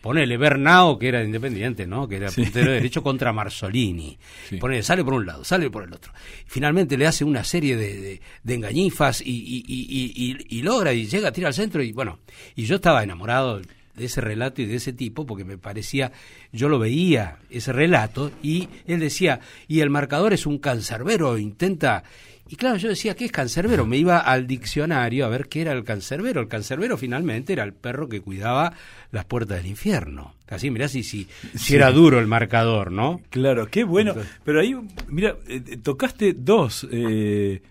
Ponele 0.01 0.37
Bernao, 0.37 0.99
que 0.99 1.07
era 1.07 1.23
independiente, 1.23 1.87
¿no? 1.87 2.07
Que 2.07 2.17
era 2.17 2.31
puntero 2.31 2.71
derecho 2.73 3.01
contra 3.01 3.33
Marzolini. 3.33 4.17
Ponele, 4.59 4.83
sale 4.83 5.03
por 5.03 5.13
un 5.13 5.25
lado, 5.25 5.43
sale 5.43 5.69
por 5.71 5.83
el 5.83 5.93
otro. 5.93 6.13
Finalmente 6.45 6.97
le 6.97 7.07
hace 7.07 7.23
una 7.23 7.43
serie 7.43 7.75
de, 7.75 8.21
de, 8.43 8.53
engañifas 8.53 9.21
y, 9.21 9.31
y, 9.31 9.63
y, 9.67 10.37
y, 10.47 10.61
logra 10.61 10.93
y 10.93 11.07
llega 11.07 11.29
a 11.29 11.31
tirar 11.31 11.47
al 11.47 11.53
centro 11.55 11.81
y 11.81 11.91
bueno, 11.91 12.19
y 12.55 12.65
yo 12.65 12.75
estaba 12.75 13.03
enamorado 13.03 13.59
de 13.97 14.05
ese 14.05 14.21
relato 14.21 14.61
y 14.61 14.65
de 14.65 14.75
ese 14.75 14.93
tipo, 14.93 15.25
porque 15.25 15.43
me 15.43 15.57
parecía, 15.57 16.11
yo 16.53 16.69
lo 16.69 16.79
veía, 16.79 17.39
ese 17.49 17.73
relato, 17.73 18.31
y 18.43 18.69
él 18.85 18.99
decía, 18.99 19.41
y 19.67 19.81
el 19.81 19.89
marcador 19.89 20.33
es 20.33 20.45
un 20.45 20.59
cancerbero, 20.59 21.37
intenta... 21.37 22.03
Y 22.49 22.55
claro, 22.55 22.77
yo 22.77 22.87
decía, 22.87 23.13
¿qué 23.13 23.25
es 23.25 23.31
cancerbero? 23.33 23.85
Me 23.85 23.97
iba 23.97 24.19
al 24.19 24.47
diccionario 24.47 25.25
a 25.25 25.27
ver 25.27 25.49
qué 25.49 25.59
era 25.59 25.73
el 25.73 25.83
cancerbero. 25.83 26.39
El 26.39 26.47
cancerbero 26.47 26.95
finalmente 26.95 27.51
era 27.51 27.65
el 27.65 27.73
perro 27.73 28.07
que 28.07 28.21
cuidaba 28.21 28.71
las 29.11 29.25
puertas 29.25 29.57
del 29.57 29.65
infierno. 29.65 30.33
Así, 30.47 30.71
mirá 30.71 30.87
si, 30.87 31.03
si, 31.03 31.27
si 31.55 31.75
era 31.75 31.91
duro 31.91 32.19
el 32.19 32.27
marcador, 32.27 32.89
¿no? 32.89 33.19
Claro, 33.31 33.67
qué 33.69 33.83
bueno. 33.83 34.15
Pero 34.45 34.61
ahí, 34.61 34.73
mira, 35.09 35.35
eh, 35.49 35.59
tocaste 35.83 36.35
dos 36.37 36.87
eh, 36.89 37.63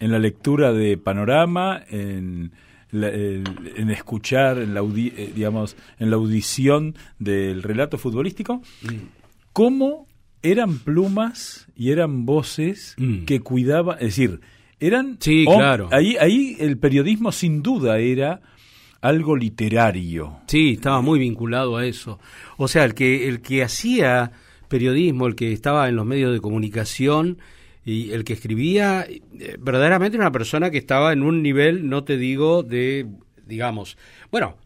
en 0.00 0.10
la 0.10 0.18
lectura 0.18 0.72
de 0.72 0.96
Panorama, 0.96 1.84
en 1.88 2.50
en 2.94 3.90
escuchar, 3.90 4.58
en 4.58 4.74
la, 4.74 4.80
eh, 4.80 5.32
digamos, 5.34 5.76
en 5.98 6.10
la 6.10 6.16
audición 6.16 6.94
del 7.18 7.62
relato 7.62 7.98
futbolístico, 7.98 8.62
mm. 8.82 8.88
cómo 9.52 10.06
eran 10.42 10.78
plumas 10.78 11.66
y 11.74 11.90
eran 11.90 12.26
voces 12.26 12.94
mm. 12.98 13.24
que 13.24 13.40
cuidaban, 13.40 13.96
es 13.98 14.16
decir, 14.16 14.40
eran... 14.78 15.16
Sí, 15.20 15.44
claro. 15.46 15.88
Ahí, 15.90 16.16
ahí 16.20 16.56
el 16.60 16.78
periodismo 16.78 17.32
sin 17.32 17.62
duda 17.62 17.98
era 17.98 18.40
algo 19.00 19.36
literario. 19.36 20.38
Sí, 20.46 20.72
estaba 20.72 21.00
muy 21.00 21.18
vinculado 21.18 21.76
a 21.76 21.86
eso. 21.86 22.18
O 22.56 22.68
sea, 22.68 22.84
el 22.84 22.94
que, 22.94 23.28
el 23.28 23.40
que 23.40 23.62
hacía 23.62 24.32
periodismo, 24.68 25.26
el 25.26 25.34
que 25.34 25.52
estaba 25.52 25.88
en 25.88 25.96
los 25.96 26.06
medios 26.06 26.32
de 26.32 26.40
comunicación, 26.40 27.38
y 27.84 28.12
el 28.12 28.24
que 28.24 28.32
escribía, 28.32 29.06
eh, 29.06 29.56
verdaderamente 29.58 30.16
una 30.16 30.32
persona 30.32 30.70
que 30.70 30.78
estaba 30.78 31.12
en 31.12 31.22
un 31.22 31.42
nivel, 31.42 31.88
no 31.88 32.04
te 32.04 32.16
digo, 32.16 32.62
de, 32.62 33.06
digamos, 33.46 33.98
bueno, 34.30 34.56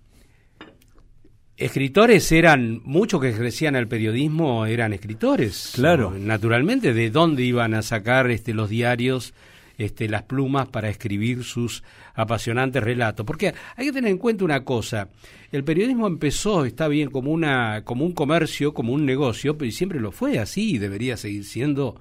escritores 1.56 2.30
eran, 2.30 2.80
muchos 2.84 3.20
que 3.20 3.30
ejercían 3.30 3.74
el 3.74 3.88
periodismo 3.88 4.66
eran 4.66 4.92
escritores. 4.92 5.72
Claro. 5.74 6.14
Naturalmente, 6.16 6.94
¿de 6.94 7.10
dónde 7.10 7.42
iban 7.42 7.74
a 7.74 7.82
sacar 7.82 8.30
este, 8.30 8.54
los 8.54 8.68
diarios? 8.68 9.34
Este, 9.78 10.08
las 10.08 10.24
plumas 10.24 10.66
para 10.68 10.88
escribir 10.88 11.44
sus 11.44 11.84
apasionantes 12.14 12.82
relatos. 12.82 13.24
Porque 13.24 13.54
hay 13.76 13.86
que 13.86 13.92
tener 13.92 14.10
en 14.10 14.18
cuenta 14.18 14.44
una 14.44 14.64
cosa, 14.64 15.08
el 15.52 15.62
periodismo 15.62 16.08
empezó, 16.08 16.64
está 16.64 16.88
bien, 16.88 17.10
como, 17.10 17.30
una, 17.30 17.84
como 17.84 18.04
un 18.04 18.10
comercio, 18.10 18.74
como 18.74 18.92
un 18.92 19.06
negocio, 19.06 19.56
pero 19.56 19.70
siempre 19.70 20.00
lo 20.00 20.10
fue 20.10 20.40
así 20.40 20.72
y 20.74 20.78
debería 20.78 21.16
seguir 21.16 21.44
siendo 21.44 22.00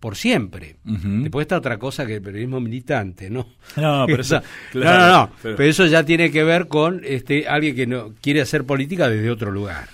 por 0.00 0.16
siempre. 0.16 0.76
Después 0.82 1.44
está 1.44 1.58
otra 1.58 1.78
cosa 1.78 2.06
que 2.06 2.16
el 2.16 2.22
periodismo 2.22 2.58
militante, 2.58 3.28
¿no? 3.28 3.46
No, 3.76 4.04
pero 4.06 4.22
eso, 4.22 4.40
no, 4.74 5.08
no, 5.08 5.30
pero... 5.42 5.62
eso 5.62 5.86
ya 5.86 6.04
tiene 6.04 6.30
que 6.30 6.42
ver 6.42 6.66
con 6.66 7.02
este 7.04 7.46
alguien 7.46 7.76
que 7.76 7.86
no 7.86 8.14
quiere 8.20 8.40
hacer 8.40 8.64
política 8.64 9.08
desde 9.08 9.30
otro 9.30 9.50
lugar. 9.50 9.88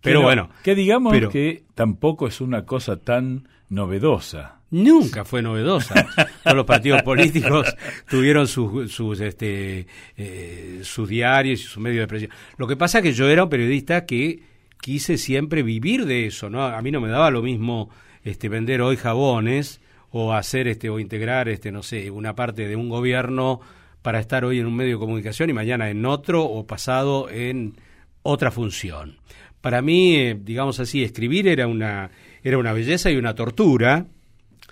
Pero, 0.00 0.22
bueno, 0.22 0.48
que 0.62 0.74
digamos 0.74 1.14
que 1.30 1.62
tampoco 1.74 2.26
es 2.26 2.40
una 2.40 2.64
cosa 2.64 2.96
tan 2.96 3.46
novedosa. 3.68 4.60
Nunca 4.70 5.26
fue 5.26 5.42
novedosa. 5.42 6.06
Todos 6.42 6.56
los 6.56 6.64
partidos 6.64 7.02
políticos 7.02 7.74
tuvieron 8.08 8.46
sus, 8.46 8.90
sus, 8.90 9.20
este, 9.20 9.86
eh, 10.16 10.80
sus 10.82 11.06
diarios 11.06 11.60
y 11.60 11.64
sus 11.64 11.78
medios 11.82 11.98
de 11.98 12.04
expresión. 12.04 12.30
Lo 12.56 12.66
que 12.66 12.76
pasa 12.76 12.98
es 12.98 13.02
que 13.02 13.12
yo 13.12 13.28
era 13.28 13.44
un 13.44 13.50
periodista 13.50 14.06
que 14.06 14.42
quise 14.80 15.18
siempre 15.18 15.62
vivir 15.62 16.06
de 16.06 16.26
eso, 16.26 16.48
¿no? 16.48 16.64
A 16.64 16.80
mí 16.80 16.90
no 16.90 17.02
me 17.02 17.08
daba 17.08 17.30
lo 17.30 17.42
mismo 17.42 17.90
este, 18.24 18.48
vender 18.48 18.82
hoy 18.82 18.96
jabones 18.96 19.80
o 20.10 20.32
hacer 20.32 20.68
este 20.68 20.90
o 20.90 20.98
integrar 20.98 21.48
este 21.48 21.70
no 21.70 21.82
sé 21.82 22.10
una 22.10 22.34
parte 22.34 22.66
de 22.66 22.76
un 22.76 22.88
gobierno 22.88 23.60
para 24.02 24.18
estar 24.18 24.44
hoy 24.44 24.58
en 24.58 24.66
un 24.66 24.74
medio 24.74 24.96
de 24.96 25.00
comunicación 25.00 25.50
y 25.50 25.52
mañana 25.52 25.90
en 25.90 26.04
otro 26.06 26.44
o 26.44 26.66
pasado 26.66 27.28
en 27.30 27.76
otra 28.22 28.50
función. 28.50 29.18
Para 29.60 29.82
mí, 29.82 30.16
eh, 30.16 30.38
digamos 30.40 30.80
así, 30.80 31.02
escribir 31.04 31.46
era 31.48 31.66
una 31.66 32.10
era 32.42 32.58
una 32.58 32.72
belleza 32.72 33.10
y 33.10 33.16
una 33.16 33.34
tortura. 33.34 34.06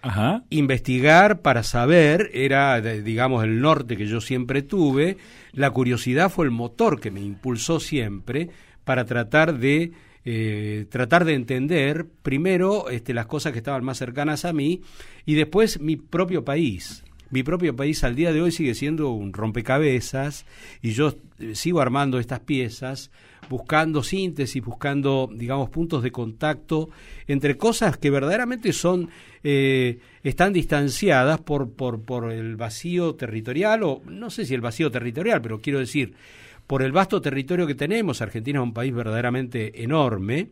Ajá. 0.00 0.44
Investigar 0.50 1.42
para 1.42 1.62
saber 1.62 2.30
era, 2.32 2.80
digamos, 2.80 3.42
el 3.44 3.60
norte 3.60 3.96
que 3.96 4.06
yo 4.06 4.20
siempre 4.20 4.62
tuve. 4.62 5.16
La 5.52 5.70
curiosidad 5.72 6.30
fue 6.30 6.46
el 6.46 6.52
motor 6.52 7.00
que 7.00 7.10
me 7.10 7.20
impulsó 7.20 7.80
siempre 7.80 8.48
para 8.84 9.04
tratar 9.04 9.58
de 9.58 9.92
eh, 10.30 10.84
tratar 10.90 11.24
de 11.24 11.32
entender 11.32 12.04
primero 12.20 12.90
este, 12.90 13.14
las 13.14 13.24
cosas 13.24 13.52
que 13.52 13.60
estaban 13.60 13.82
más 13.82 13.96
cercanas 13.96 14.44
a 14.44 14.52
mí 14.52 14.82
y 15.24 15.36
después 15.36 15.80
mi 15.80 15.96
propio 15.96 16.44
país. 16.44 17.02
Mi 17.30 17.42
propio 17.42 17.74
país 17.74 18.04
al 18.04 18.14
día 18.14 18.30
de 18.30 18.42
hoy 18.42 18.52
sigue 18.52 18.74
siendo 18.74 19.08
un 19.08 19.32
rompecabezas 19.32 20.44
y 20.82 20.90
yo 20.90 21.14
eh, 21.38 21.54
sigo 21.54 21.80
armando 21.80 22.18
estas 22.18 22.40
piezas, 22.40 23.10
buscando 23.48 24.02
síntesis, 24.02 24.62
buscando, 24.62 25.30
digamos, 25.32 25.70
puntos 25.70 26.02
de 26.02 26.12
contacto 26.12 26.90
entre 27.26 27.56
cosas 27.56 27.96
que 27.96 28.10
verdaderamente 28.10 28.74
son, 28.74 29.08
eh, 29.42 29.98
están 30.22 30.52
distanciadas 30.52 31.40
por, 31.40 31.72
por, 31.72 32.02
por 32.02 32.30
el 32.30 32.56
vacío 32.56 33.14
territorial, 33.14 33.82
o 33.82 34.02
no 34.04 34.28
sé 34.28 34.44
si 34.44 34.52
el 34.52 34.60
vacío 34.60 34.90
territorial, 34.90 35.40
pero 35.40 35.58
quiero 35.62 35.78
decir, 35.78 36.12
por 36.68 36.82
el 36.82 36.92
vasto 36.92 37.20
territorio 37.20 37.66
que 37.66 37.74
tenemos, 37.74 38.20
Argentina 38.20 38.60
es 38.60 38.62
un 38.62 38.74
país 38.74 38.94
verdaderamente 38.94 39.82
enorme, 39.82 40.50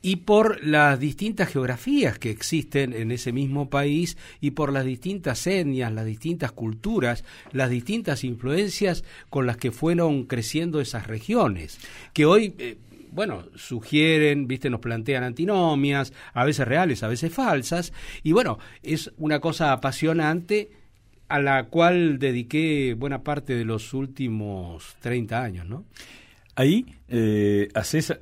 y 0.00 0.16
por 0.16 0.64
las 0.64 1.00
distintas 1.00 1.48
geografías 1.48 2.18
que 2.18 2.30
existen 2.30 2.92
en 2.92 3.10
ese 3.10 3.32
mismo 3.32 3.68
país 3.68 4.16
y 4.40 4.52
por 4.52 4.72
las 4.72 4.84
distintas 4.84 5.46
etnias, 5.46 5.92
las 5.92 6.06
distintas 6.06 6.52
culturas, 6.52 7.24
las 7.52 7.70
distintas 7.70 8.22
influencias 8.22 9.02
con 9.30 9.46
las 9.46 9.56
que 9.56 9.72
fueron 9.72 10.24
creciendo 10.24 10.80
esas 10.80 11.06
regiones, 11.06 11.78
que 12.14 12.24
hoy... 12.24 12.54
Eh, 12.58 12.78
bueno, 13.10 13.44
sugieren, 13.54 14.48
viste, 14.48 14.68
nos 14.68 14.80
plantean 14.80 15.22
antinomias, 15.22 16.12
a 16.32 16.44
veces 16.44 16.66
reales, 16.66 17.04
a 17.04 17.08
veces 17.08 17.32
falsas, 17.32 17.92
y 18.24 18.32
bueno, 18.32 18.58
es 18.82 19.12
una 19.18 19.38
cosa 19.38 19.70
apasionante 19.70 20.68
a 21.28 21.40
la 21.40 21.64
cual 21.66 22.18
dediqué 22.18 22.94
buena 22.94 23.22
parte 23.22 23.54
de 23.54 23.64
los 23.64 23.94
últimos 23.94 24.96
30 25.00 25.42
años, 25.42 25.68
¿no? 25.68 25.84
Ahí 26.56 26.86
eh, 27.08 27.68
haces, 27.74 28.18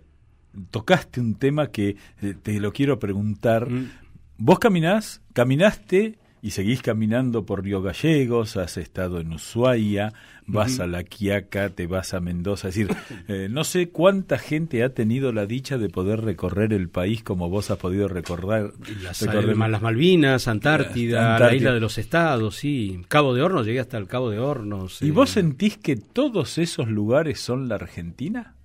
tocaste 0.71 1.21
un 1.21 1.35
tema 1.35 1.71
que 1.71 1.97
eh, 2.23 2.35
te 2.41 2.59
lo 2.61 2.73
quiero 2.73 2.99
preguntar. 2.99 3.69
Mm. 3.69 3.91
Vos 4.39 4.59
caminás, 4.59 5.21
caminaste 5.33 6.19
y 6.45 6.51
seguís 6.51 6.83
caminando 6.83 7.47
por 7.47 7.63
Río 7.63 7.83
Gallegos, 7.83 8.57
has 8.57 8.77
estado 8.77 9.21
en 9.21 9.33
Ushuaia, 9.33 10.13
vas 10.45 10.81
a 10.81 10.89
La 10.89 11.05
Quiaca, 11.05 11.71
te 11.71 11.87
vas 11.87 12.15
a 12.15 12.21
Mendoza. 12.21 12.69
Es 12.69 12.75
decir, 12.75 12.97
eh, 13.29 13.47
no 13.49 13.63
sé 13.63 13.91
cuánta 13.91 14.39
gente 14.39 14.83
ha 14.83 14.93
tenido 14.93 15.33
la 15.33 15.47
dicha 15.47 15.79
de 15.79 15.89
poder 15.89 16.21
recorrer 16.23 16.73
el 16.73 16.89
país 16.89 17.23
como 17.23 17.49
vos 17.49 17.71
has 17.71 17.79
podido 17.79 18.09
recorrer. 18.09 18.73
Las, 19.05 19.23
recorrer... 19.23 19.57
las 19.57 19.83
Malvinas, 19.83 20.49
Antártida, 20.49 21.39
la 21.39 21.55
isla 21.55 21.73
de 21.73 21.81
los 21.81 21.97
estados, 21.97 22.57
sí. 22.57 23.01
Cabo 23.07 23.35
de 23.35 23.43
Hornos, 23.43 23.65
llegué 23.65 23.79
hasta 23.79 23.97
el 23.97 24.09
Cabo 24.09 24.29
de 24.29 24.41
Hornos. 24.41 25.01
¿Y 25.01 25.13
vos 25.13 25.31
eh. 25.31 25.35
sentís 25.35 25.79
que 25.79 25.95
todos 25.95 26.59
esos 26.59 26.89
lugares 26.89 27.39
son 27.39 27.69
la 27.69 27.77
Argentina? 27.77 28.57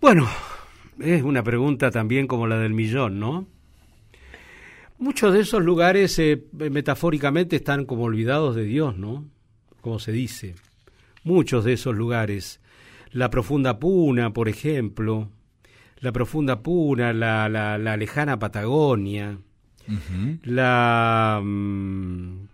Bueno, 0.00 0.26
es 0.98 1.22
una 1.22 1.42
pregunta 1.42 1.90
también 1.90 2.26
como 2.26 2.46
la 2.46 2.56
del 2.56 2.72
millón, 2.72 3.20
¿no? 3.20 3.46
Muchos 5.00 5.32
de 5.32 5.40
esos 5.40 5.62
lugares 5.62 6.18
eh, 6.18 6.44
metafóricamente 6.52 7.56
están 7.56 7.86
como 7.86 8.04
olvidados 8.04 8.54
de 8.54 8.64
Dios, 8.64 8.98
¿no? 8.98 9.24
Como 9.80 9.98
se 9.98 10.12
dice. 10.12 10.56
Muchos 11.24 11.64
de 11.64 11.72
esos 11.72 11.96
lugares. 11.96 12.60
La 13.10 13.30
profunda 13.30 13.78
Puna, 13.78 14.34
por 14.34 14.50
ejemplo. 14.50 15.30
La 16.00 16.12
profunda 16.12 16.62
Puna, 16.62 17.14
la, 17.14 17.48
la, 17.48 17.96
lejana 17.96 18.38
Patagonia. 18.38 19.38
La... 20.42 21.40
Mm, 21.42 22.48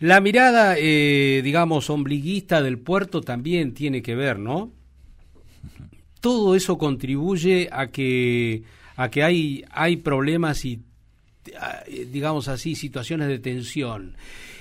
la 0.00 0.20
mirada, 0.20 0.74
eh, 0.76 1.40
digamos, 1.44 1.88
ombliguista 1.88 2.62
del 2.62 2.80
puerto 2.80 3.20
también 3.20 3.74
tiene 3.74 4.02
que 4.02 4.16
ver, 4.16 4.40
¿no? 4.40 4.72
Todo 6.20 6.56
eso 6.56 6.78
contribuye 6.78 7.68
a 7.70 7.92
que, 7.92 8.64
a 8.96 9.08
que 9.08 9.22
hay, 9.22 9.64
hay 9.70 9.98
problemas 9.98 10.64
y, 10.64 10.82
digamos 12.10 12.48
así, 12.48 12.74
situaciones 12.74 13.28
de 13.28 13.38
tensión. 13.38 14.14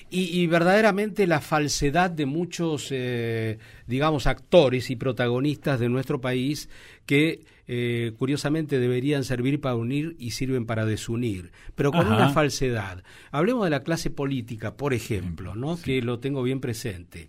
Y, 0.09 0.47
verdaderamente 0.47 1.27
la 1.27 1.41
falsedad 1.41 2.09
de 2.09 2.25
muchos, 2.25 2.87
eh, 2.91 3.57
digamos, 3.87 4.25
actores 4.25 4.89
y 4.89 4.95
protagonistas 4.95 5.81
de 5.81 5.89
nuestro 5.89 6.21
país 6.21 6.69
que 7.05 7.43
eh, 7.67 8.13
curiosamente 8.17 8.79
deberían 8.79 9.25
servir 9.25 9.59
para 9.59 9.75
unir 9.75 10.15
y 10.17 10.31
sirven 10.31 10.65
para 10.65 10.85
desunir, 10.85 11.51
pero 11.75 11.91
con 11.91 12.07
una 12.07 12.29
falsedad. 12.29 13.03
Hablemos 13.31 13.65
de 13.65 13.69
la 13.69 13.83
clase 13.83 14.09
política, 14.09 14.77
por 14.77 14.93
ejemplo, 14.93 15.55
¿no? 15.55 15.77
que 15.77 16.01
lo 16.01 16.19
tengo 16.19 16.41
bien 16.41 16.61
presente. 16.61 17.27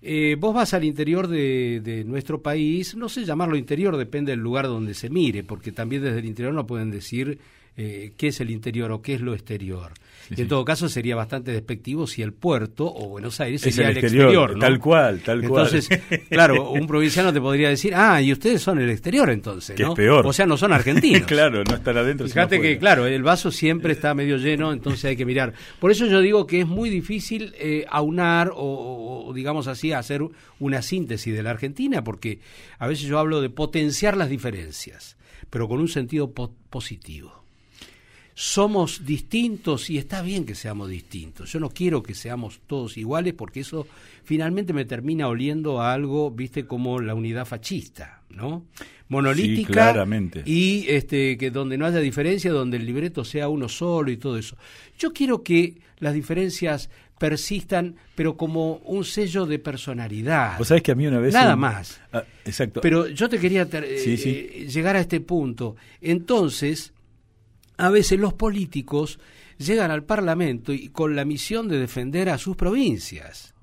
Eh, 0.00 0.36
vos 0.38 0.54
vas 0.54 0.72
al 0.72 0.84
interior 0.84 1.26
de, 1.26 1.80
de, 1.82 2.04
nuestro 2.04 2.42
país, 2.42 2.94
no 2.94 3.08
sé 3.08 3.24
llamarlo 3.24 3.56
interior, 3.56 3.96
depende 3.96 4.30
del 4.30 4.40
lugar 4.40 4.66
donde 4.66 4.94
se 4.94 5.10
mire, 5.10 5.42
porque 5.42 5.72
también 5.72 6.02
desde 6.02 6.20
el 6.20 6.26
interior 6.26 6.54
no 6.54 6.66
pueden 6.66 6.92
decir 6.92 7.40
eh, 7.76 8.12
qué 8.16 8.28
es 8.28 8.40
el 8.40 8.50
interior 8.50 8.92
o 8.92 9.02
qué 9.02 9.14
es 9.14 9.20
lo 9.20 9.34
exterior. 9.34 9.92
en 10.30 10.46
todo 10.46 10.64
caso 10.64 10.88
sería 10.88 11.16
bastante 11.16 11.50
despectivo 11.50 12.06
si 12.06 12.22
el 12.22 12.32
puerto 12.32 12.86
o 12.86 13.08
Buenos 13.08 13.40
Aires 13.40 13.62
sería 13.62 13.90
el, 13.90 13.96
exterior, 13.96 14.56
tal 14.60 14.78
cual, 14.78 15.20
tal 15.20 15.40
cual. 15.40 15.66
Entonces, 15.66 16.00
claro, 16.30 16.70
un 16.70 16.86
provinciano 16.86 17.32
te 17.32 17.40
podría 17.40 17.70
decir, 17.70 17.92
ah, 17.96 18.22
y 18.22 18.32
ustedes 18.32 18.62
son 18.62 18.80
el 18.80 18.90
exterior 18.90 19.28
entonces, 19.28 19.78
¿no? 19.78 19.88
es 19.88 19.94
peor. 19.96 20.24
O 20.24 20.32
sea, 20.32 20.46
no 20.46 20.56
son 20.56 20.72
argentinos. 20.72 21.22
claro, 21.26 21.64
no 21.68 21.74
están 21.74 21.98
adentro. 21.98 22.28
Fíjate 22.28 22.60
que, 22.60 22.78
claro, 22.78 23.06
el 23.06 23.22
vaso 23.24 23.50
siempre 23.50 23.92
está 23.92 24.14
medio 24.14 24.36
lleno, 24.36 24.72
entonces 24.72 25.04
hay 25.06 25.16
que 25.16 25.26
mirar. 25.26 25.52
Por 25.80 25.90
eso 25.90 26.06
yo 26.06 26.20
digo 26.20 26.46
que 26.46 26.60
es 26.60 26.68
muy 26.68 26.90
difícil 26.90 27.54
eh, 27.58 27.84
aunar 27.90 28.52
o, 28.54 29.32
digamos 29.34 29.66
así, 29.66 29.92
hacer 29.92 30.22
una 30.60 30.80
síntesis 30.80 31.34
de 31.34 31.42
la 31.42 31.50
Argentina, 31.50 32.04
porque 32.04 32.38
a 32.78 32.86
veces 32.86 33.06
yo 33.06 33.18
hablo 33.18 33.40
de 33.40 33.50
potenciar 33.50 34.16
las 34.16 34.28
diferencias, 34.28 35.16
pero 35.50 35.66
con 35.66 35.80
un 35.80 35.88
sentido 35.88 36.32
positivo 36.70 37.43
somos 38.34 39.06
distintos 39.06 39.88
y 39.90 39.98
está 39.98 40.20
bien 40.20 40.44
que 40.44 40.54
seamos 40.54 40.88
distintos. 40.88 41.52
Yo 41.52 41.60
no 41.60 41.70
quiero 41.70 42.02
que 42.02 42.14
seamos 42.14 42.60
todos 42.66 42.96
iguales 42.96 43.32
porque 43.34 43.60
eso 43.60 43.86
finalmente 44.24 44.72
me 44.72 44.84
termina 44.84 45.28
oliendo 45.28 45.80
a 45.80 45.92
algo, 45.92 46.30
viste, 46.30 46.66
como 46.66 47.00
la 47.00 47.14
unidad 47.14 47.46
fascista, 47.46 48.22
¿no? 48.30 48.64
Monolítica 49.06 49.72
claramente. 49.72 50.42
y 50.46 50.86
este 50.88 51.36
que 51.36 51.50
donde 51.50 51.76
no 51.76 51.86
haya 51.86 52.00
diferencia, 52.00 52.50
donde 52.50 52.78
el 52.78 52.86
libreto 52.86 53.22
sea 53.24 53.48
uno 53.48 53.68
solo 53.68 54.10
y 54.10 54.16
todo 54.16 54.36
eso. 54.36 54.56
Yo 54.98 55.12
quiero 55.12 55.42
que 55.42 55.76
las 55.98 56.14
diferencias 56.14 56.90
persistan, 57.18 57.94
pero 58.16 58.36
como 58.36 58.76
un 58.78 59.04
sello 59.04 59.46
de 59.46 59.58
personalidad. 59.60 60.58
Vos 60.58 60.68
sabés 60.68 60.82
que 60.82 60.92
a 60.92 60.94
mí 60.94 61.06
una 61.06 61.20
vez... 61.20 61.32
Nada 61.32 61.54
más. 61.54 62.00
Ah, 62.12 62.24
exacto. 62.44 62.80
Pero 62.80 63.06
yo 63.08 63.28
te 63.28 63.38
quería 63.38 63.68
eh, 63.72 64.66
llegar 64.68 64.96
a 64.96 65.00
este 65.00 65.20
punto. 65.20 65.76
Entonces, 66.00 66.93
a 67.76 67.90
veces 67.90 68.18
los 68.18 68.34
políticos 68.34 69.18
llegan 69.58 69.90
al 69.90 70.04
Parlamento 70.04 70.72
y 70.72 70.88
con 70.88 71.16
la 71.16 71.24
misión 71.24 71.68
de 71.68 71.78
defender 71.78 72.28
a 72.28 72.38
sus 72.38 72.56
provincias. 72.56 73.54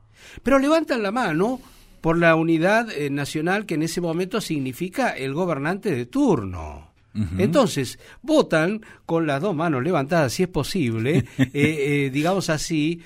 Pero 0.43 0.59
levantan 0.59 1.03
la 1.03 1.11
mano 1.11 1.59
por 2.01 2.17
la 2.17 2.35
unidad 2.35 2.89
eh, 2.91 3.09
nacional 3.09 3.65
que 3.65 3.75
en 3.75 3.83
ese 3.83 4.01
momento 4.01 4.41
significa 4.41 5.09
el 5.11 5.33
gobernante 5.33 5.93
de 5.93 6.05
turno. 6.05 6.89
Entonces, 7.37 7.99
votan 8.21 8.85
con 9.05 9.27
las 9.27 9.41
dos 9.41 9.53
manos 9.53 9.83
levantadas, 9.83 10.31
si 10.31 10.43
es 10.43 10.47
posible, 10.47 11.25
eh, 11.37 11.49
eh, 11.53 12.09
digamos 12.09 12.49
así, 12.49 13.01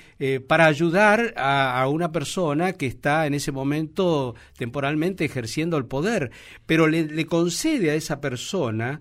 para 0.46 0.66
ayudar 0.66 1.34
a, 1.36 1.84
una 1.88 2.12
persona 2.12 2.74
que 2.74 2.86
está 2.86 3.26
en 3.26 3.34
ese 3.34 3.50
momento 3.50 4.36
temporalmente 4.56 5.24
ejerciendo 5.24 5.76
el 5.76 5.86
poder, 5.86 6.30
pero 6.66 6.86
le 6.86 7.26
concede 7.26 7.90
a 7.90 7.96
esa 7.96 8.20
persona 8.20 9.00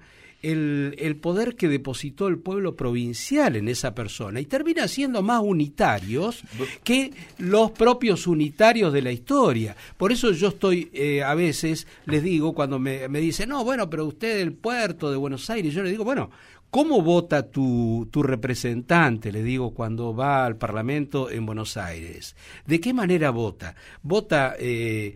el, 0.51 1.17
poder 1.17 1.55
que 1.55 1.67
depositó 1.67 2.27
el 2.27 2.37
pueblo 2.37 2.75
provincial 2.75 3.55
en 3.55 3.67
esa 3.67 3.95
persona 3.95 4.39
y 4.39 4.45
termina 4.45 4.87
siendo 4.87 5.21
más 5.21 5.41
unitarios 5.43 6.43
que 6.83 7.11
los 7.37 7.71
propios 7.71 8.27
unitarios 8.27 8.93
de 8.93 9.01
la 9.01 9.11
historia. 9.11 9.75
Por 9.97 10.11
eso 10.11 10.31
yo 10.31 10.49
estoy, 10.49 10.89
eh, 10.93 11.23
a 11.23 11.33
veces 11.33 11.87
les 12.05 12.23
digo, 12.23 12.53
cuando 12.53 12.79
me, 12.79 13.07
me 13.07 13.19
dicen, 13.19 13.49
no, 13.49 13.63
bueno, 13.63 13.89
pero 13.89 14.05
usted 14.05 14.37
del 14.37 14.53
puerto 14.53 15.09
de 15.09 15.17
Buenos 15.17 15.49
Aires, 15.49 15.73
yo 15.73 15.83
le 15.83 15.91
digo, 15.91 16.03
bueno, 16.03 16.29
¿Cómo 16.75 17.01
vota 17.01 17.51
tu, 17.51 18.09
tu, 18.11 18.21
representante, 18.21 19.31
le 19.31 19.43
digo, 19.43 19.73
cuando 19.73 20.13
va 20.13 20.45
al 20.45 20.57
Parlamento 20.57 21.29
en 21.29 21.45
Buenos 21.45 21.77
Aires? 21.77 22.35
¿De 22.65 22.81
qué 22.81 22.93
manera 22.93 23.29
vota? 23.29 23.75
¿Vota 24.03 24.55
eh, 24.59 25.15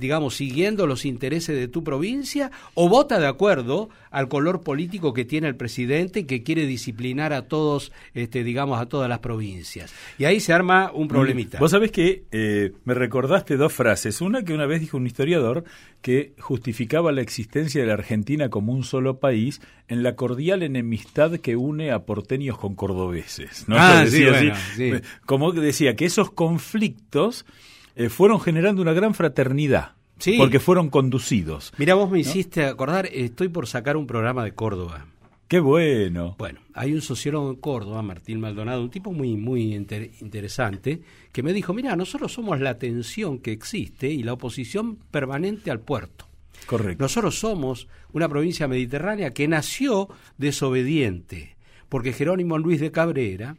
digamos, 0.00 0.34
siguiendo 0.34 0.86
los 0.86 1.04
intereses 1.04 1.56
de 1.56 1.68
tu 1.68 1.84
provincia 1.84 2.50
o 2.74 2.88
vota 2.88 3.20
de 3.20 3.26
acuerdo 3.26 3.90
al 4.10 4.28
color 4.28 4.62
político 4.62 5.12
que 5.12 5.24
tiene 5.24 5.46
el 5.46 5.54
presidente 5.54 6.26
que 6.26 6.42
quiere 6.42 6.66
disciplinar 6.66 7.32
a 7.32 7.42
todos, 7.42 7.92
este, 8.14 8.42
digamos, 8.42 8.80
a 8.80 8.86
todas 8.86 9.08
las 9.08 9.20
provincias. 9.20 9.92
Y 10.18 10.24
ahí 10.24 10.40
se 10.40 10.52
arma 10.52 10.90
un 10.92 11.06
problemita. 11.06 11.58
Vos 11.58 11.70
sabés 11.70 11.92
que 11.92 12.24
eh, 12.32 12.72
me 12.84 12.94
recordaste 12.94 13.56
dos 13.56 13.72
frases. 13.72 14.20
Una 14.20 14.42
que 14.42 14.54
una 14.54 14.66
vez 14.66 14.80
dijo 14.80 14.96
un 14.96 15.06
historiador 15.06 15.64
que 16.02 16.32
justificaba 16.38 17.12
la 17.12 17.20
existencia 17.20 17.82
de 17.82 17.86
la 17.86 17.94
Argentina 17.94 18.48
como 18.48 18.72
un 18.72 18.84
solo 18.84 19.18
país 19.18 19.60
en 19.86 20.02
la 20.02 20.16
cordial 20.16 20.62
enemistad 20.62 21.38
que 21.38 21.56
une 21.56 21.90
a 21.90 22.00
porteños 22.00 22.58
con 22.58 22.74
cordobeses. 22.74 23.68
¿no? 23.68 23.76
Ah, 23.78 24.06
sí, 24.06 24.24
sí. 24.76 24.92
Como 25.26 25.52
decía 25.52 25.94
que 25.96 26.06
esos 26.06 26.30
conflictos 26.30 27.44
eh, 27.96 28.08
fueron 28.08 28.40
generando 28.40 28.82
una 28.82 28.92
gran 28.92 29.14
fraternidad. 29.14 29.92
Sí. 30.18 30.36
Porque 30.36 30.60
fueron 30.60 30.90
conducidos. 30.90 31.72
Mira, 31.78 31.94
vos 31.94 32.10
me 32.10 32.20
hiciste 32.20 32.66
acordar, 32.66 33.06
estoy 33.06 33.48
por 33.48 33.66
sacar 33.66 33.96
un 33.96 34.06
programa 34.06 34.44
de 34.44 34.52
Córdoba. 34.52 35.06
Qué 35.50 35.58
bueno. 35.58 36.36
Bueno, 36.38 36.60
hay 36.74 36.92
un 36.92 37.00
sociólogo 37.00 37.50
en 37.50 37.56
Córdoba, 37.56 38.02
Martín 38.02 38.38
Maldonado, 38.38 38.82
un 38.82 38.90
tipo 38.90 39.10
muy, 39.10 39.36
muy 39.36 39.74
interesante, 39.74 41.00
que 41.32 41.42
me 41.42 41.52
dijo, 41.52 41.74
mira, 41.74 41.96
nosotros 41.96 42.32
somos 42.32 42.60
la 42.60 42.78
tensión 42.78 43.40
que 43.40 43.50
existe 43.50 44.08
y 44.08 44.22
la 44.22 44.34
oposición 44.34 44.96
permanente 45.10 45.72
al 45.72 45.80
puerto. 45.80 46.28
Correcto. 46.66 47.02
Nosotros 47.02 47.36
somos 47.36 47.88
una 48.12 48.28
provincia 48.28 48.68
mediterránea 48.68 49.32
que 49.32 49.48
nació 49.48 50.08
desobediente, 50.38 51.56
porque 51.88 52.12
Jerónimo 52.12 52.56
Luis 52.56 52.78
de 52.78 52.92
Cabrera, 52.92 53.56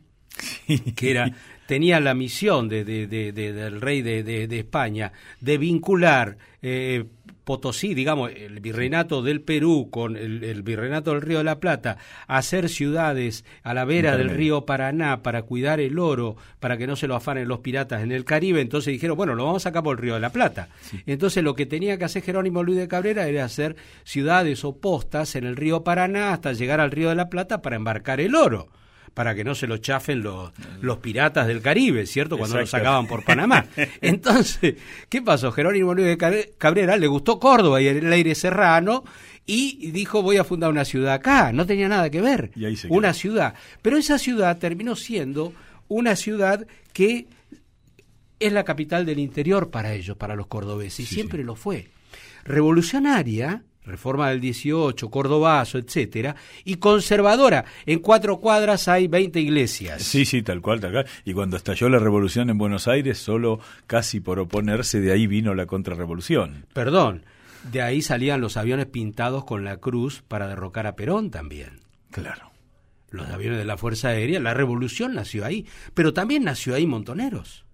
que 0.95 1.11
era 1.11 1.35
tenía 1.71 2.01
la 2.01 2.13
misión 2.13 2.67
de, 2.67 2.83
del 2.83 3.79
rey 3.79 4.01
de, 4.01 4.59
España 4.59 5.13
de 5.39 5.57
vincular 5.57 6.37
eh, 6.61 7.05
Potosí, 7.45 7.93
digamos, 7.93 8.29
el 8.35 8.59
virreinato 8.59 9.21
del 9.21 9.39
Perú 9.39 9.87
con 9.89 10.17
el, 10.17 10.63
virreinato 10.63 11.11
del 11.11 11.21
Río 11.21 11.37
de 11.37 11.45
la 11.45 11.61
Plata, 11.61 11.97
hacer 12.27 12.67
ciudades 12.67 13.45
a 13.63 13.73
la 13.73 13.85
vera 13.85 14.17
del 14.17 14.31
río 14.31 14.65
Paraná 14.65 15.23
para 15.23 15.43
cuidar 15.43 15.79
el 15.79 15.97
oro, 15.97 16.35
para 16.59 16.75
que 16.75 16.87
no 16.87 16.97
se 16.97 17.07
lo 17.07 17.15
afanen 17.15 17.47
los 17.47 17.59
piratas 17.59 18.03
en 18.03 18.11
el 18.11 18.25
Caribe, 18.25 18.59
entonces 18.59 18.91
dijeron, 18.91 19.15
bueno, 19.15 19.33
lo 19.33 19.45
vamos 19.45 19.63
a 19.63 19.69
sacar 19.69 19.81
por 19.81 19.95
el 19.95 20.01
Río 20.01 20.15
de 20.15 20.19
la 20.19 20.33
Plata. 20.33 20.67
Entonces 21.05 21.41
lo 21.41 21.55
que 21.55 21.65
tenía 21.65 21.97
que 21.97 22.03
hacer 22.03 22.21
Jerónimo 22.21 22.63
Luis 22.63 22.79
de 22.79 22.89
Cabrera 22.89 23.29
era 23.29 23.45
hacer 23.45 23.77
ciudades 24.03 24.65
o 24.65 24.75
postas 24.75 25.37
en 25.37 25.45
el 25.45 25.55
río 25.55 25.85
Paraná 25.85 26.33
hasta 26.33 26.51
llegar 26.51 26.81
al 26.81 26.91
Río 26.91 27.07
de 27.07 27.15
la 27.15 27.29
Plata 27.29 27.61
para 27.61 27.77
embarcar 27.77 28.19
el 28.19 28.35
oro 28.35 28.67
para 29.13 29.35
que 29.35 29.43
no 29.43 29.55
se 29.55 29.67
lo 29.67 29.77
chafen 29.77 30.21
los, 30.21 30.51
los 30.81 30.97
piratas 30.99 31.47
del 31.47 31.61
Caribe, 31.61 32.05
¿cierto? 32.05 32.37
Cuando 32.37 32.59
lo 32.59 32.65
sacaban 32.65 33.07
por 33.07 33.23
Panamá. 33.23 33.65
Entonces, 34.01 34.75
¿qué 35.09 35.21
pasó? 35.21 35.51
Jerónimo 35.51 35.93
Luis 35.93 36.07
de 36.07 36.53
Cabrera 36.57 36.95
le 36.97 37.07
gustó 37.07 37.39
Córdoba 37.39 37.81
y 37.81 37.87
el 37.87 38.11
aire 38.11 38.35
serrano 38.35 39.03
y 39.45 39.91
dijo 39.91 40.21
voy 40.21 40.37
a 40.37 40.43
fundar 40.43 40.69
una 40.69 40.85
ciudad 40.85 41.13
acá. 41.13 41.51
No 41.51 41.65
tenía 41.65 41.89
nada 41.89 42.09
que 42.09 42.21
ver. 42.21 42.51
una 42.89 43.13
ciudad. 43.13 43.53
Pero 43.81 43.97
esa 43.97 44.17
ciudad 44.17 44.57
terminó 44.57 44.95
siendo 44.95 45.53
una 45.87 46.15
ciudad 46.15 46.65
que 46.93 47.27
es 48.39 48.53
la 48.53 48.63
capital 48.63 49.05
del 49.05 49.19
interior 49.19 49.69
para 49.69 49.93
ellos, 49.93 50.17
para 50.17 50.35
los 50.35 50.47
cordobeses, 50.47 51.11
y 51.11 51.13
siempre 51.13 51.43
lo 51.43 51.55
fue. 51.55 51.89
Revolucionaria, 52.43 53.63
Reforma 53.83 54.29
del 54.29 54.39
18, 54.39 55.09
Cordobazo, 55.09 55.77
etcétera, 55.77 56.35
y 56.63 56.75
conservadora. 56.75 57.65
En 57.85 57.99
cuatro 57.99 58.39
cuadras 58.39 58.87
hay 58.87 59.07
20 59.07 59.39
iglesias. 59.39 60.03
Sí, 60.03 60.25
sí, 60.25 60.43
tal 60.43 60.61
cual, 60.61 60.79
tal 60.79 60.91
cual. 60.91 61.07
Y 61.25 61.33
cuando 61.33 61.57
estalló 61.57 61.89
la 61.89 61.99
revolución 61.99 62.49
en 62.49 62.57
Buenos 62.57 62.87
Aires, 62.87 63.17
solo 63.17 63.59
casi 63.87 64.19
por 64.19 64.39
oponerse, 64.39 65.01
de 65.01 65.11
ahí 65.11 65.25
vino 65.25 65.55
la 65.55 65.65
contrarrevolución. 65.65 66.65
Perdón, 66.73 67.23
de 67.71 67.81
ahí 67.81 68.01
salían 68.01 68.41
los 68.41 68.57
aviones 68.57 68.85
pintados 68.85 69.45
con 69.45 69.63
la 69.63 69.77
cruz 69.77 70.23
para 70.27 70.47
derrocar 70.47 70.87
a 70.87 70.95
Perón 70.95 71.31
también. 71.31 71.79
Claro. 72.11 72.51
los 73.09 73.29
aviones 73.29 73.57
de 73.57 73.65
la 73.65 73.77
Fuerza 73.77 74.09
Aérea, 74.09 74.39
la 74.39 74.53
revolución 74.53 75.13
nació 75.13 75.45
ahí, 75.45 75.65
pero 75.93 76.13
también 76.13 76.43
nació 76.43 76.75
ahí 76.75 76.85
Montoneros. 76.85 77.65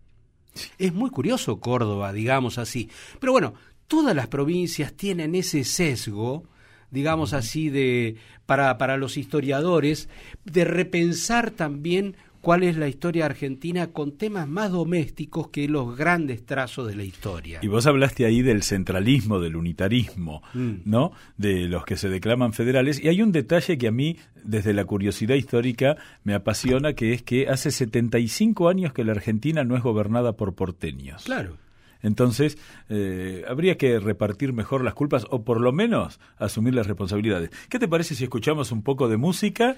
Es 0.78 0.94
muy 0.94 1.10
curioso 1.10 1.60
Córdoba, 1.60 2.14
digamos 2.14 2.58
así. 2.58 2.90
Pero 3.20 3.32
bueno, 3.32 3.54
todas 3.88 4.16
las 4.16 4.28
provincias 4.28 4.94
tienen 4.94 5.36
ese 5.36 5.64
sesgo, 5.64 6.44
digamos 6.92 7.34
así, 7.34 7.70
de 7.70 8.16
para, 8.46 8.78
para 8.78 8.98
los 8.98 9.18
historiadores, 9.18 10.10
de 10.46 10.66
repensar 10.66 11.52
también 11.52 12.16
cuál 12.42 12.64
es 12.64 12.78
la 12.78 12.88
historia 12.88 13.26
argentina 13.26 13.88
con 13.88 14.18
temas 14.18 14.48
más 14.48 14.72
domésticos 14.72 15.50
que 15.50 15.68
los 15.68 15.98
grandes 15.98 16.46
trazos 16.46 16.88
de 16.88 16.96
la 16.96 17.04
historia. 17.04 17.60
Y 17.62 17.68
vos 17.68 17.86
hablaste 17.88 18.26
ahí 18.26 18.42
del 18.42 18.64
centralismo, 18.64 19.40
del 19.40 19.58
unitarismo, 19.58 20.42
mm. 20.54 20.76
¿no? 20.86 21.12
De 21.36 21.68
los 21.68 21.84
que 21.84 21.98
se 21.98 22.08
declaman 22.08 22.54
federales. 22.54 23.04
Y 23.04 23.10
hay 23.10 23.22
un 23.22 23.34
detalle 23.34 23.78
que 23.78 23.88
a 23.90 23.92
mí, 23.92 24.18
desde 24.46 24.74
la 24.74 24.86
curiosidad 24.86 25.36
histórica, 25.36 25.98
me 26.24 26.34
apasiona, 26.36 26.94
que 26.94 27.12
es 27.12 27.22
que 27.22 27.50
hace 27.50 27.70
75 27.70 28.70
años 28.70 28.94
que 28.94 29.04
la 29.04 29.12
Argentina 29.12 29.66
no 29.66 29.76
es 29.76 29.84
gobernada 29.84 30.34
por 30.34 30.56
porteños. 30.56 31.24
Claro. 31.26 31.58
Entonces, 32.02 32.58
eh, 32.90 33.44
habría 33.48 33.78
que 33.78 34.00
repartir 34.00 34.54
mejor 34.54 34.84
las 34.84 34.94
culpas 34.94 35.26
o 35.30 35.44
por 35.44 35.62
lo 35.62 35.72
menos 35.72 36.20
asumir 36.38 36.74
las 36.74 36.88
responsabilidades. 36.88 37.52
¿Qué 37.70 37.80
te 37.80 37.88
parece 37.88 38.16
si 38.16 38.24
escuchamos 38.24 38.72
un 38.72 38.84
poco 38.84 39.08
de 39.08 39.18
música 39.18 39.76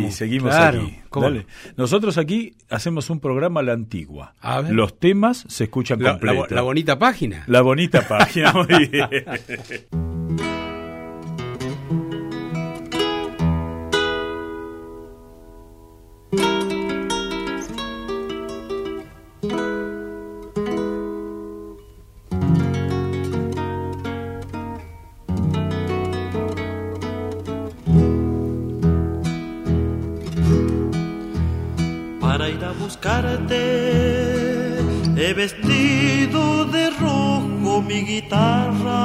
y 0.00 0.10
seguimos 0.12 0.54
aquí? 0.54 1.00
Nosotros 1.76 2.18
aquí 2.18 2.56
hacemos 2.70 3.10
un 3.10 3.20
programa 3.20 3.60
a 3.60 3.62
la 3.62 3.72
antigua. 3.72 4.34
Los 4.68 4.98
temas 4.98 5.44
se 5.48 5.64
escuchan 5.64 6.00
completos. 6.00 6.50
La, 6.50 6.62
bonita 6.62 6.98
página. 6.98 7.44
La 7.46 7.62
bonita 7.62 8.06
página, 8.06 8.52
muy 8.52 8.88
bien. 8.88 10.13
He 35.16 35.32
vestido 35.34 36.64
de 36.64 36.90
rojo 36.90 37.82
mi 37.82 38.02
guitarra, 38.02 39.02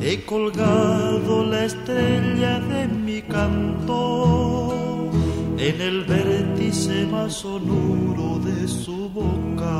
he 0.00 0.24
colgado 0.24 1.44
la 1.44 1.64
estrella 1.64 2.60
de 2.60 2.88
mi 2.88 3.20
canto. 3.22 4.72
En 5.58 5.80
el 5.80 6.04
vértice 6.04 7.06
más 7.06 7.32
sonoro 7.32 8.38
de 8.38 8.68
su 8.68 9.08
boca. 9.10 9.78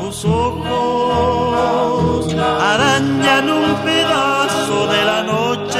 Tus 0.00 0.24
ojos 0.24 2.34
arañan 2.34 3.50
un 3.50 3.74
pedazo 3.84 4.86
de 4.94 5.04
la 5.04 5.22
noche 5.22 5.77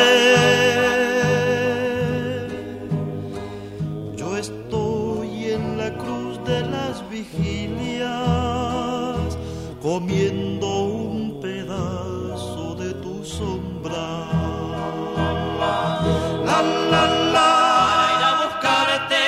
comiendo 9.98 10.68
un 10.84 11.40
pedazo 11.40 12.76
de 12.76 12.90
tu 13.02 13.24
sombra. 13.24 14.06
La 16.48 16.58
la 16.92 17.04
la, 17.34 17.50
ir 18.14 18.22
a 18.30 18.32
buscarte, 18.42 19.24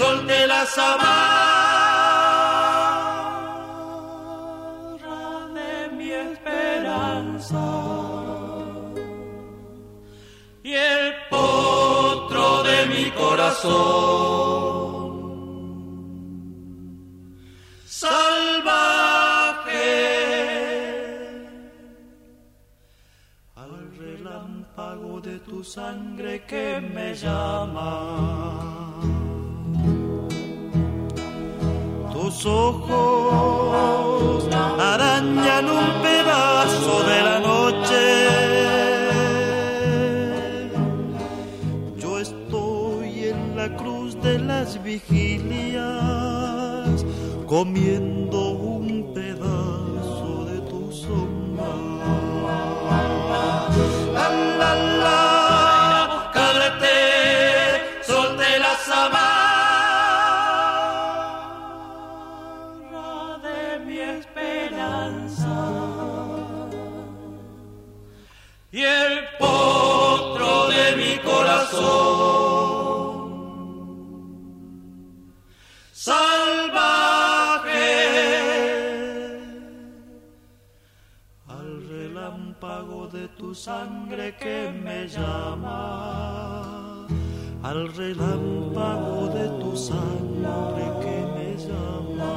solté 0.00 0.38
la 0.52 0.62
amarra 0.90 1.18
de 5.58 5.72
mi 5.96 6.10
esperanza. 6.26 7.64
Y 10.64 10.72
el 10.74 11.04
potro 11.30 12.64
de 12.64 12.78
mi 12.92 13.04
corazón. 13.12 14.01
Sangre 25.64 26.44
que 26.46 26.80
me 26.80 27.14
llama. 27.14 29.00
Tus 32.12 32.46
ojos 32.46 34.48
arañan 34.78 35.70
un 35.70 36.02
pedazo 36.02 37.02
de 37.04 37.22
la 37.22 37.40
noche. 37.40 38.28
Yo 41.96 42.18
estoy 42.18 43.28
en 43.28 43.56
la 43.56 43.74
cruz 43.76 44.20
de 44.20 44.38
las 44.40 44.82
vigilias 44.82 45.86
comiendo 47.46 48.50
un 48.50 49.14
pedazo 49.14 50.44
de 50.46 50.60
tu 50.62 50.90
sombra. 50.90 51.42
Tu 83.52 83.58
sangre 83.58 84.34
que 84.40 84.72
me 84.82 85.06
llama 85.06 87.06
al 87.62 87.94
relámpago 87.94 89.28
de 89.28 89.46
tu 89.60 89.76
sangre 89.76 90.84
que 91.02 91.26
me 91.36 91.54
llama 91.62 92.32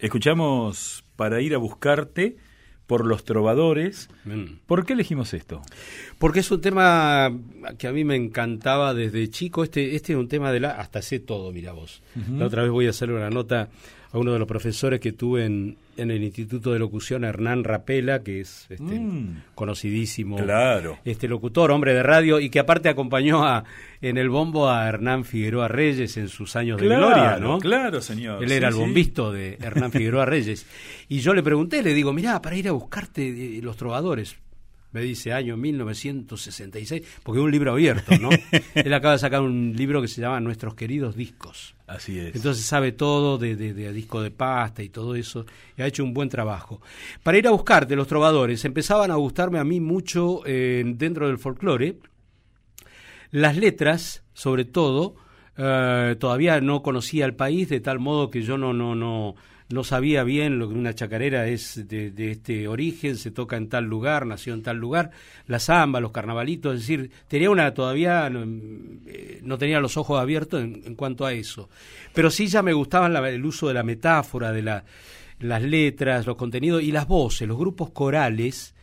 Escuchamos 0.00 1.04
para 1.14 1.40
ir 1.40 1.54
a 1.54 1.58
buscarte 1.58 2.36
por 2.88 3.06
los 3.06 3.24
trovadores. 3.24 4.08
¿Por 4.66 4.84
qué 4.84 4.94
elegimos 4.94 5.34
esto? 5.34 5.62
Porque 6.18 6.40
es 6.40 6.50
un 6.50 6.60
tema 6.60 7.30
que 7.78 7.86
a 7.86 7.92
mí 7.92 8.02
me 8.04 8.16
encantaba 8.16 8.92
desde 8.92 9.30
chico. 9.30 9.62
Este, 9.62 9.94
este 9.94 10.14
es 10.14 10.18
un 10.18 10.26
tema 10.26 10.50
de 10.50 10.58
la... 10.58 10.72
Hasta 10.72 11.00
sé 11.00 11.20
todo, 11.20 11.52
mira 11.52 11.70
vos. 11.72 12.02
La 12.28 12.46
otra 12.46 12.62
vez 12.62 12.72
voy 12.72 12.88
a 12.88 12.90
hacer 12.90 13.12
una 13.12 13.30
nota 13.30 13.70
a 14.12 14.18
uno 14.18 14.32
de 14.32 14.38
los 14.38 14.46
profesores 14.46 15.00
que 15.00 15.12
tuve 15.12 15.46
en, 15.46 15.76
en 15.96 16.10
el 16.10 16.22
Instituto 16.22 16.72
de 16.72 16.78
Locución, 16.78 17.24
Hernán 17.24 17.64
Rapela, 17.64 18.22
que 18.22 18.40
es 18.40 18.66
este, 18.68 18.82
mm. 18.82 19.42
conocidísimo 19.54 20.36
claro. 20.36 20.98
este 21.04 21.28
locutor, 21.28 21.70
hombre 21.70 21.94
de 21.94 22.02
radio, 22.02 22.38
y 22.38 22.50
que 22.50 22.58
aparte 22.58 22.90
acompañó 22.90 23.44
a, 23.44 23.64
en 24.02 24.18
el 24.18 24.28
bombo 24.28 24.68
a 24.68 24.86
Hernán 24.86 25.24
Figueroa 25.24 25.68
Reyes 25.68 26.16
en 26.18 26.28
sus 26.28 26.56
años 26.56 26.78
de 26.78 26.88
gloria, 26.88 27.38
¿no? 27.38 27.58
Claro, 27.58 28.02
señor. 28.02 28.44
Él 28.44 28.52
era 28.52 28.68
el 28.68 28.74
bombisto 28.74 29.32
de 29.32 29.56
Hernán 29.62 29.90
Figueroa 29.92 30.26
Reyes. 30.26 30.66
Y 31.08 31.20
yo 31.20 31.32
le 31.32 31.42
pregunté, 31.42 31.82
le 31.82 31.94
digo, 31.94 32.12
mirá, 32.12 32.42
para 32.42 32.56
ir 32.56 32.68
a 32.68 32.72
buscarte 32.72 33.60
los 33.62 33.78
trovadores, 33.78 34.36
me 34.92 35.00
dice 35.00 35.32
año 35.32 35.56
1966, 35.56 37.02
porque 37.22 37.40
es 37.40 37.44
un 37.44 37.50
libro 37.50 37.72
abierto, 37.72 38.16
¿no? 38.18 38.30
Él 38.74 38.94
acaba 38.94 39.14
de 39.14 39.18
sacar 39.18 39.40
un 39.40 39.74
libro 39.74 40.00
que 40.02 40.08
se 40.08 40.20
llama 40.20 40.40
Nuestros 40.40 40.74
queridos 40.74 41.16
discos. 41.16 41.74
Así 41.86 42.18
es. 42.18 42.34
Entonces 42.34 42.64
sabe 42.64 42.92
todo 42.92 43.38
de, 43.38 43.56
de, 43.56 43.92
disco 43.92 44.22
de 44.22 44.30
pasta 44.30 44.82
y 44.82 44.88
todo 44.88 45.14
eso, 45.14 45.46
y 45.76 45.82
ha 45.82 45.86
hecho 45.86 46.04
un 46.04 46.14
buen 46.14 46.28
trabajo. 46.28 46.80
Para 47.22 47.38
ir 47.38 47.46
a 47.48 47.50
buscarte, 47.50 47.96
los 47.96 48.06
trovadores 48.06 48.64
empezaban 48.64 49.10
a 49.10 49.16
gustarme 49.16 49.58
a 49.58 49.64
mí 49.64 49.80
mucho 49.80 50.42
eh, 50.46 50.82
dentro 50.86 51.26
del 51.26 51.38
folclore. 51.38 51.98
Las 53.30 53.56
letras, 53.56 54.22
sobre 54.34 54.66
todo, 54.66 55.16
eh, 55.56 56.16
todavía 56.18 56.60
no 56.60 56.82
conocía 56.82 57.24
el 57.24 57.34
país, 57.34 57.68
de 57.68 57.80
tal 57.80 57.98
modo 57.98 58.30
que 58.30 58.42
yo 58.42 58.58
no, 58.58 58.72
no, 58.72 58.94
no, 58.94 59.34
no 59.72 59.84
sabía 59.84 60.22
bien 60.22 60.58
lo 60.58 60.68
que 60.68 60.74
una 60.74 60.94
chacarera 60.94 61.46
es 61.48 61.88
de, 61.88 62.30
este 62.30 62.68
origen, 62.68 63.16
se 63.16 63.30
toca 63.30 63.56
en 63.56 63.68
tal 63.68 63.84
lugar, 63.84 64.26
nació 64.26 64.54
en 64.54 64.62
tal 64.62 64.76
lugar, 64.76 65.10
la 65.46 65.58
samba, 65.58 66.00
los 66.00 66.12
carnavalitos, 66.12 66.74
es 66.74 66.80
decir, 66.80 67.10
tenía 67.28 67.50
una 67.50 67.72
todavía, 67.74 68.30
eh, 69.06 69.40
no 69.42 69.58
tenía 69.58 69.80
los 69.80 69.96
ojos 69.96 70.20
abiertos 70.20 70.62
en, 70.62 70.94
cuanto 70.94 71.26
a 71.26 71.32
eso. 71.32 71.68
Pero 72.12 72.30
sí 72.30 72.46
ya 72.46 72.62
me 72.62 72.72
gustaban 72.72 73.16
el 73.16 73.44
uso 73.44 73.68
de 73.68 73.74
la 73.74 73.82
metáfora, 73.82 74.52
de 74.52 74.62
la, 74.62 74.84
las 75.40 75.62
letras, 75.62 76.26
los 76.26 76.36
contenidos 76.36 76.82
y 76.82 76.92
las 76.92 77.06
voces, 77.08 77.48
los 77.48 77.58
grupos 77.58 77.90
corales 77.90 78.74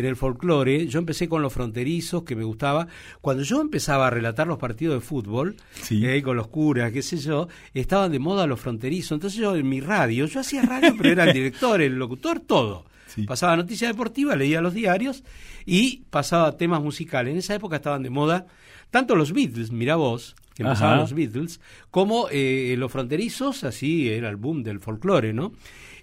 en 0.00 0.06
el 0.06 0.16
folclore, 0.16 0.86
yo 0.86 0.98
empecé 0.98 1.28
con 1.28 1.42
los 1.42 1.52
fronterizos, 1.52 2.22
que 2.22 2.36
me 2.36 2.44
gustaba. 2.44 2.88
Cuando 3.20 3.42
yo 3.42 3.60
empezaba 3.60 4.06
a 4.06 4.10
relatar 4.10 4.46
los 4.46 4.58
partidos 4.58 4.94
de 4.96 5.00
fútbol, 5.00 5.56
eh, 5.90 6.22
con 6.22 6.36
los 6.36 6.48
curas, 6.48 6.92
qué 6.92 7.02
sé 7.02 7.16
yo, 7.16 7.48
estaban 7.74 8.12
de 8.12 8.18
moda 8.18 8.46
los 8.46 8.60
fronterizos. 8.60 9.12
Entonces 9.12 9.38
yo 9.38 9.56
en 9.56 9.68
mi 9.68 9.80
radio, 9.80 10.26
yo 10.26 10.40
hacía 10.40 10.62
radio, 10.62 10.94
pero 10.96 11.10
era 11.10 11.24
el 11.24 11.32
director, 11.32 11.80
el 11.80 11.98
locutor, 11.98 12.40
todo. 12.40 12.86
Pasaba 13.26 13.56
noticias 13.56 13.90
deportivas, 13.90 14.36
leía 14.36 14.60
los 14.60 14.74
diarios 14.74 15.24
y 15.66 16.02
pasaba 16.10 16.56
temas 16.56 16.82
musicales. 16.82 17.32
En 17.32 17.38
esa 17.38 17.54
época 17.54 17.76
estaban 17.76 18.02
de 18.02 18.10
moda 18.10 18.46
tanto 18.90 19.16
los 19.16 19.32
Beatles, 19.32 19.70
mira 19.70 19.96
vos, 19.96 20.36
que 20.54 20.62
empezaban 20.62 20.98
los 20.98 21.12
Beatles, 21.12 21.60
como 21.90 22.28
eh, 22.30 22.74
los 22.78 22.90
fronterizos, 22.90 23.64
así 23.64 24.08
era 24.08 24.28
el 24.28 24.36
boom 24.36 24.62
del 24.62 24.80
folclore, 24.80 25.32
¿no? 25.32 25.52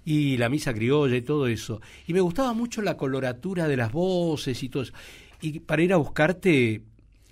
Y 0.05 0.37
la 0.37 0.49
misa 0.49 0.73
criolla 0.73 1.17
y 1.17 1.21
todo 1.21 1.47
eso. 1.47 1.81
Y 2.07 2.13
me 2.13 2.21
gustaba 2.21 2.53
mucho 2.53 2.81
la 2.81 2.95
coloratura 2.95 3.67
de 3.67 3.75
las 3.75 3.91
voces 3.91 4.61
y 4.61 4.69
todo 4.69 4.83
eso. 4.83 4.93
Y 5.41 5.59
para 5.59 5.81
ir 5.81 5.91
a 5.91 5.97
buscarte 5.97 6.81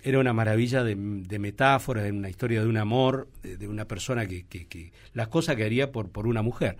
era 0.04 0.18
una 0.18 0.34
maravilla 0.34 0.84
de, 0.84 0.94
de 0.96 1.38
metáfora, 1.38 2.02
de 2.02 2.12
una 2.12 2.28
historia 2.28 2.60
de 2.60 2.68
un 2.68 2.76
amor, 2.76 3.28
de, 3.42 3.66
una 3.66 3.86
persona 3.86 4.26
que, 4.26 4.44
que, 4.44 4.92
las 5.14 5.28
cosas 5.28 5.56
que 5.56 5.64
haría 5.64 5.92
por, 5.92 6.10
por 6.10 6.26
una 6.26 6.42
mujer. 6.42 6.76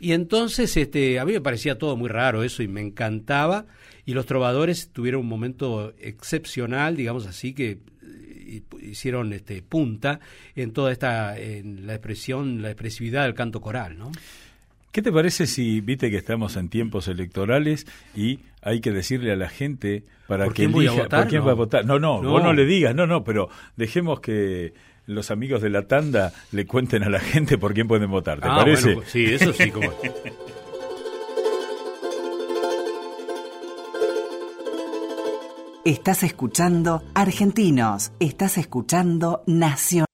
Y 0.00 0.10
entonces 0.10 0.76
este, 0.76 1.20
a 1.20 1.24
mí 1.24 1.34
me 1.34 1.40
parecía 1.40 1.78
todo 1.78 1.96
muy 1.96 2.08
raro 2.08 2.42
eso 2.42 2.64
y 2.64 2.68
me 2.68 2.80
encantaba. 2.80 3.66
Y 4.04 4.12
los 4.12 4.26
trovadores 4.26 4.90
tuvieron 4.90 5.20
un 5.20 5.28
momento 5.28 5.94
excepcional, 5.98 6.96
digamos 6.96 7.26
así, 7.26 7.54
que 7.54 7.78
eh, 8.02 8.62
hicieron 8.82 9.32
este 9.32 9.62
punta 9.62 10.18
en 10.56 10.72
toda 10.72 10.90
esta 10.90 11.38
en 11.38 11.86
la 11.86 11.94
expresión 11.94 12.60
la 12.60 12.70
expresividad 12.70 13.24
del 13.24 13.34
canto 13.34 13.60
coral 13.60 13.96
no 13.96 14.12
¿Qué 14.94 15.02
te 15.02 15.10
parece 15.10 15.48
si, 15.48 15.80
viste 15.80 16.08
que 16.08 16.16
estamos 16.16 16.56
en 16.56 16.68
tiempos 16.68 17.08
electorales 17.08 17.84
y 18.14 18.38
hay 18.62 18.80
que 18.80 18.92
decirle 18.92 19.32
a 19.32 19.36
la 19.36 19.48
gente 19.48 20.04
para 20.28 20.48
que 20.50 20.66
elija 20.66 21.08
por 21.08 21.26
quién 21.26 21.44
va 21.44 21.50
a 21.50 21.54
votar? 21.54 21.84
No, 21.84 21.98
no, 21.98 22.22
vos 22.22 22.40
no 22.44 22.52
le 22.52 22.64
digas, 22.64 22.94
no, 22.94 23.04
no, 23.04 23.24
pero 23.24 23.48
dejemos 23.74 24.20
que 24.20 24.72
los 25.06 25.32
amigos 25.32 25.62
de 25.62 25.70
la 25.70 25.88
tanda 25.88 26.32
le 26.52 26.64
cuenten 26.64 27.02
a 27.02 27.08
la 27.08 27.18
gente 27.18 27.58
por 27.58 27.74
quién 27.74 27.88
pueden 27.88 28.08
votar, 28.08 28.38
¿te 28.38 28.46
ah, 28.46 28.54
parece? 28.54 28.94
Pues 28.94 29.08
sí, 29.10 29.24
eso 29.24 29.52
sí, 29.52 29.72
como... 29.72 29.90
Estás 35.84 36.22
escuchando 36.22 37.02
Argentinos, 37.14 38.12
estás 38.20 38.58
escuchando 38.58 39.42
Nación. 39.48 40.06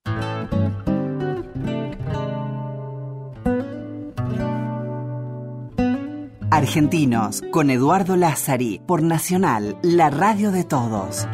Argentinos, 6.60 7.42
con 7.50 7.70
Eduardo 7.70 8.16
Lázari, 8.16 8.82
por 8.86 9.02
Nacional, 9.02 9.78
la 9.82 10.10
radio 10.10 10.52
de 10.52 10.62
todos. 10.62 11.26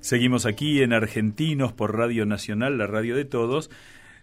Seguimos 0.00 0.44
aquí 0.44 0.82
en 0.82 0.92
Argentinos 0.92 1.72
por 1.72 1.96
Radio 1.96 2.26
Nacional, 2.26 2.76
la 2.76 2.86
radio 2.86 3.16
de 3.16 3.24
todos, 3.24 3.70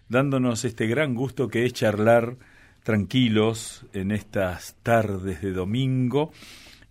dándonos 0.08 0.64
este 0.64 0.86
gran 0.86 1.16
gusto 1.16 1.48
que 1.48 1.66
es 1.66 1.72
charlar 1.72 2.36
tranquilos 2.84 3.84
en 3.92 4.12
estas 4.12 4.76
tardes 4.84 5.42
de 5.42 5.50
domingo 5.50 6.30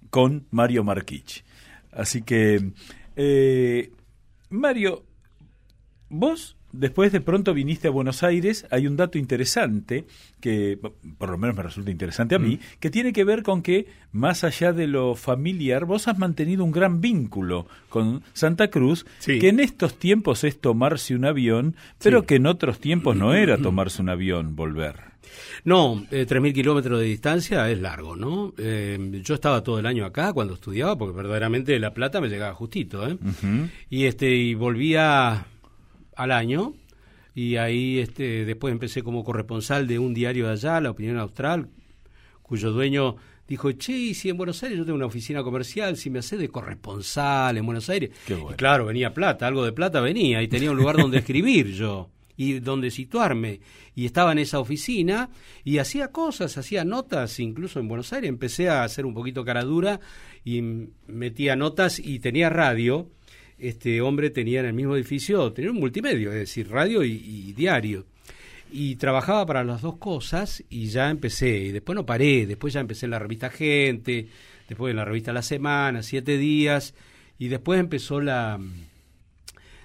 con 0.10 0.46
Mario 0.52 0.84
Marquich. 0.84 1.46
Así 1.94 2.22
que 2.22 2.74
eh, 3.16 3.92
Mario, 4.50 5.04
vos 6.10 6.58
después 6.72 7.12
de 7.12 7.22
pronto 7.22 7.54
viniste 7.54 7.88
a 7.88 7.92
Buenos 7.92 8.24
Aires, 8.24 8.66
hay 8.72 8.88
un 8.88 8.96
dato 8.96 9.18
interesante, 9.18 10.06
que 10.40 10.80
por 11.18 11.30
lo 11.30 11.38
menos 11.38 11.56
me 11.56 11.64
resulta 11.64 11.92
interesante 11.92 12.36
a 12.36 12.40
mí, 12.40 12.56
mm. 12.56 12.80
que 12.80 12.90
tiene 12.90 13.14
que 13.14 13.24
ver 13.24 13.44
con 13.44 13.62
que, 13.62 13.88
más 14.12 14.44
allá 14.44 14.74
de 14.74 14.88
lo 14.88 15.16
familiar, 15.16 15.86
vos 15.86 16.08
has 16.08 16.18
mantenido 16.18 16.64
un 16.64 16.72
gran 16.72 17.02
vínculo 17.02 17.68
con 17.90 18.24
Santa 18.34 18.70
Cruz, 18.70 19.06
que 19.26 19.50
en 19.50 19.60
estos 19.60 19.98
tiempos 19.98 20.44
es 20.44 20.60
tomarse 20.60 21.16
un 21.16 21.26
avión, 21.26 21.76
pero 22.02 22.26
que 22.26 22.36
en 22.36 22.48
otros 22.48 22.80
tiempos 22.80 23.16
no 23.16 23.34
era 23.34 23.58
tomarse 23.62 24.02
un 24.02 24.10
avión, 24.10 24.56
volver. 24.56 25.11
No, 25.64 26.06
eh, 26.12 26.26
3.000 26.28 26.54
kilómetros 26.54 27.00
de 27.00 27.06
distancia 27.06 27.70
es 27.70 27.80
largo, 27.80 28.16
¿no? 28.16 28.54
Eh, 28.58 29.22
yo 29.24 29.36
estaba 29.36 29.64
todo 29.64 29.80
el 29.80 29.86
año 29.86 30.06
acá 30.06 30.34
cuando 30.34 30.56
estudiaba, 30.56 30.98
porque 30.98 31.16
verdaderamente 31.16 31.78
La 31.80 31.94
Plata 31.94 32.20
me 32.22 32.30
llegaba 32.30 32.54
justito, 32.54 33.08
¿eh? 33.08 33.18
Y 33.90 34.06
este 34.06 34.30
y 34.30 34.54
volvía 34.56 35.46
al 36.16 36.32
año, 36.32 36.74
y 37.34 37.58
ahí 37.58 38.00
este, 38.00 38.46
después 38.46 38.72
empecé 38.72 39.04
como 39.04 39.24
corresponsal 39.24 39.88
de 39.88 40.00
un 40.00 40.14
diario 40.14 40.48
de 40.48 40.54
allá, 40.54 40.82
La 40.82 40.92
Opinión 40.92 41.18
Austral, 41.18 41.70
cuyo 42.42 42.72
dueño 42.72 43.16
dijo, 43.48 43.72
che, 43.74 43.92
y 43.92 44.14
si 44.14 44.30
en 44.30 44.38
Buenos 44.38 44.64
Aires 44.64 44.78
yo 44.78 44.86
tengo 44.86 44.96
una 44.96 45.06
oficina 45.06 45.44
comercial, 45.44 45.98
si 45.98 46.10
me 46.10 46.20
hace 46.20 46.38
de 46.38 46.50
corresponsal 46.50 47.58
en 47.58 47.66
Buenos 47.66 47.90
Aires. 47.90 48.12
claro, 48.56 48.86
venía 48.86 49.14
plata, 49.14 49.48
algo 49.48 49.64
de 49.64 49.74
plata 49.74 50.02
venía, 50.02 50.42
y 50.42 50.48
tenía 50.48 50.72
un 50.72 50.78
lugar 50.78 50.98
donde 50.98 51.20
escribir 51.20 51.68
yo 51.68 52.10
y 52.42 52.60
donde 52.60 52.90
situarme. 52.90 53.60
Y 53.94 54.06
estaba 54.06 54.32
en 54.32 54.40
esa 54.40 54.60
oficina 54.60 55.30
y 55.64 55.78
hacía 55.78 56.08
cosas, 56.08 56.58
hacía 56.58 56.84
notas, 56.84 57.40
incluso 57.40 57.80
en 57.80 57.88
Buenos 57.88 58.12
Aires 58.14 58.30
empecé 58.30 58.68
a 58.68 58.84
hacer 58.84 59.06
un 59.06 59.14
poquito 59.14 59.46
cara 59.46 59.64
dura 59.64 60.00
y 60.44 60.64
metía 61.06 61.56
notas 61.56 62.00
y 62.00 62.20
tenía 62.20 62.50
radio. 62.50 63.08
Este 63.60 64.02
hombre 64.02 64.32
tenía 64.32 64.62
en 64.62 64.66
el 64.66 64.74
mismo 64.74 64.96
edificio, 64.96 65.54
tenía 65.54 65.70
un 65.70 65.80
multimedio, 65.80 66.32
es 66.32 66.40
decir, 66.40 66.68
radio 66.68 67.04
y, 67.04 67.54
diario. 67.54 68.08
Y 68.72 68.96
trabajaba 68.96 69.46
para 69.46 69.64
las 69.64 69.84
dos 69.84 69.98
cosas 69.98 70.64
y 70.68 70.88
ya 70.88 71.12
empecé, 71.12 71.60
y 71.60 71.72
después 71.72 71.96
no 71.96 72.08
paré, 72.08 72.48
después 72.48 72.74
ya 72.74 72.80
empecé 72.80 73.06
en 73.06 73.12
la 73.12 73.20
revista 73.20 73.52
Gente, 73.52 74.30
después 74.68 74.90
en 74.90 74.98
la 74.98 75.06
revista 75.06 75.32
La 75.32 75.44
Semana, 75.44 76.02
siete 76.02 76.40
días, 76.40 76.96
y 77.38 77.50
después 77.50 77.80
empezó 77.80 78.20
la, 78.20 78.60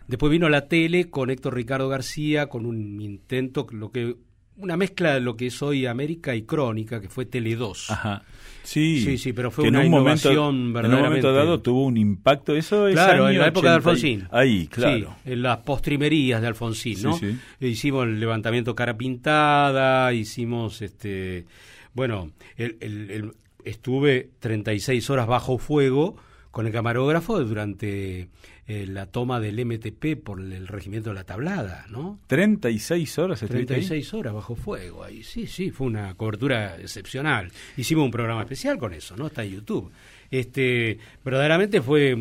Después 0.09 0.31
vino 0.31 0.49
la 0.49 0.69
tele 0.69 1.11
con 1.11 1.31
Héctor 1.31 1.55
Ricardo 1.55 1.89
García, 1.89 2.49
con 2.49 2.67
un 2.67 3.01
intento, 3.01 3.67
lo 3.71 3.91
que 3.91 4.17
una 4.59 4.77
mezcla 4.77 5.15
de 5.15 5.21
lo 5.21 5.37
que 5.37 5.47
es 5.47 5.63
hoy 5.63 5.87
América 5.87 6.35
y 6.35 6.43
Crónica, 6.43 7.01
que 7.01 7.09
fue 7.09 7.27
Tele 7.27 7.57
2. 7.57 7.91
Ajá. 7.91 8.23
Sí, 8.63 9.01
sí, 9.01 9.19
sí, 9.19 9.33
pero 9.33 9.51
fue 9.53 9.69
una 9.69 9.85
innovación 9.85 10.73
verdaderamente. 10.73 10.87
En 10.87 10.95
un 10.95 11.03
momento 11.03 11.33
dado 11.33 11.61
tuvo 11.61 11.85
un 11.85 11.97
impacto, 11.97 12.57
eso 12.57 12.89
es 12.89 12.95
Claro, 12.95 13.29
en 13.29 13.39
la 13.39 13.49
época 13.49 13.71
de 13.71 13.75
Alfonsín. 13.77 14.27
Ahí, 14.33 14.67
claro. 14.67 15.17
Sí, 15.25 15.33
en 15.33 15.43
las 15.43 15.59
postrimerías 15.59 16.41
de 16.41 16.49
Alfonsín, 16.49 17.01
¿no? 17.03 17.17
Sí, 17.17 17.39
Hicimos 17.61 18.07
el 18.07 18.19
levantamiento 18.19 18.75
cara 18.75 18.97
pintada, 18.97 20.13
hicimos, 20.13 20.83
este, 20.83 21.47
bueno, 21.95 22.33
el, 22.57 22.77
el, 22.81 23.11
el, 23.11 23.33
estuve 23.65 24.31
36 24.41 25.11
horas 25.11 25.29
bajo 25.29 25.59
fuego 25.59 26.17
con 26.51 26.67
el 26.67 26.73
camarógrafo 26.73 27.39
durante 27.39 28.31
eh, 28.69 28.85
la 28.87 29.07
toma 29.07 29.39
del 29.39 29.65
MTP 29.65 30.21
por 30.21 30.41
el 30.41 30.67
regimiento 30.67 31.11
de 31.11 31.15
la 31.15 31.25
tablada, 31.25 31.87
¿no? 31.89 32.19
36 32.27 33.19
horas 33.19 33.41
36 33.41 34.13
horas 34.15 34.35
bajo 34.35 34.57
fuego 34.57 35.05
ahí, 35.05 35.23
sí, 35.23 35.47
sí, 35.47 35.71
fue 35.71 35.87
una 35.87 36.15
cobertura 36.15 36.77
excepcional. 36.77 37.53
Hicimos 37.77 38.05
un 38.05 38.11
programa 38.11 38.43
especial 38.43 38.77
con 38.77 38.93
eso, 38.93 39.17
¿no? 39.17 39.29
Está 39.29 39.45
en 39.45 39.53
YouTube. 39.53 39.93
Este, 40.31 40.99
verdaderamente 41.25 41.81
fue 41.81 42.15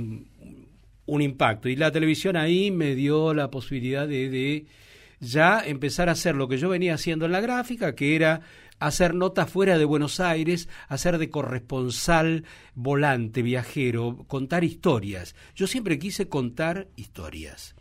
un 1.07 1.21
impacto 1.21 1.67
y 1.67 1.75
la 1.75 1.91
televisión 1.91 2.35
ahí 2.35 2.69
me 2.69 2.93
dio 2.93 3.33
la 3.33 3.49
posibilidad 3.49 4.07
de, 4.07 4.29
de 4.29 4.65
ya 5.19 5.61
empezar 5.65 6.09
a 6.09 6.13
hacer 6.13 6.35
lo 6.35 6.47
que 6.47 6.57
yo 6.57 6.69
venía 6.69 6.93
haciendo 6.93 7.25
en 7.25 7.31
la 7.31 7.41
gráfica, 7.41 7.95
que 7.95 8.15
era 8.15 8.41
hacer 8.87 9.15
notas 9.15 9.49
fuera 9.49 9.77
de 9.79 9.85
Buenos 9.85 10.19
Aires, 10.19 10.69
hacer 10.87 11.17
de 11.17 11.29
corresponsal 11.29 12.43
volante, 12.75 13.41
viajero, 13.41 14.25
contar 14.27 14.63
historias. 14.63 15.35
Yo 15.55 15.65
siempre 15.65 15.97
quise 15.97 16.29
contar 16.29 16.87
historias. 16.95 17.75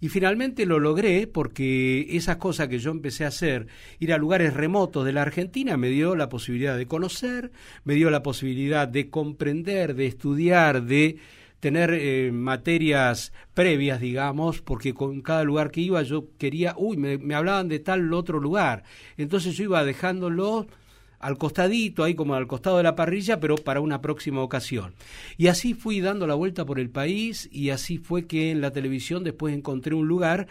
Y 0.00 0.10
finalmente 0.10 0.66
lo 0.66 0.80
logré 0.80 1.26
porque 1.26 2.08
esas 2.10 2.36
cosas 2.36 2.68
que 2.68 2.78
yo 2.78 2.90
empecé 2.90 3.24
a 3.24 3.28
hacer, 3.28 3.68
ir 4.00 4.12
a 4.12 4.18
lugares 4.18 4.52
remotos 4.52 5.06
de 5.06 5.14
la 5.14 5.22
Argentina, 5.22 5.78
me 5.78 5.88
dio 5.88 6.14
la 6.14 6.28
posibilidad 6.28 6.76
de 6.76 6.86
conocer, 6.86 7.50
me 7.84 7.94
dio 7.94 8.10
la 8.10 8.22
posibilidad 8.22 8.86
de 8.86 9.08
comprender, 9.08 9.94
de 9.94 10.06
estudiar, 10.06 10.82
de 10.82 11.16
tener 11.64 11.94
eh, 11.94 12.30
materias 12.30 13.32
previas, 13.54 13.98
digamos, 13.98 14.60
porque 14.60 14.92
con 14.92 15.22
cada 15.22 15.44
lugar 15.44 15.70
que 15.70 15.80
iba 15.80 16.02
yo 16.02 16.26
quería, 16.36 16.74
uy, 16.76 16.98
me, 16.98 17.34
hablaban 17.34 17.68
de 17.68 17.78
tal 17.78 18.12
otro 18.12 18.38
lugar. 18.38 18.82
Entonces 19.16 19.56
yo 19.56 19.64
iba 19.64 19.82
dejándolo 19.82 20.66
al 21.20 21.38
costadito, 21.38 22.04
ahí 22.04 22.14
como 22.14 22.34
al 22.34 22.46
costado 22.46 22.76
de 22.76 22.82
la 22.82 22.94
parrilla, 22.94 23.40
pero 23.40 23.54
para 23.54 23.80
una 23.80 24.02
próxima 24.02 24.42
ocasión. 24.42 24.92
Y 25.38 25.46
así 25.46 25.72
fui 25.72 26.02
dando 26.02 26.26
la 26.26 26.34
vuelta 26.34 26.66
por 26.66 26.78
el 26.78 26.90
país 26.90 27.48
y 27.50 27.70
así 27.70 27.96
fue 27.96 28.26
que 28.26 28.50
en 28.50 28.60
la 28.60 28.70
televisión 28.70 29.24
después 29.24 29.54
encontré 29.54 29.94
un 29.94 30.06
lugar 30.06 30.48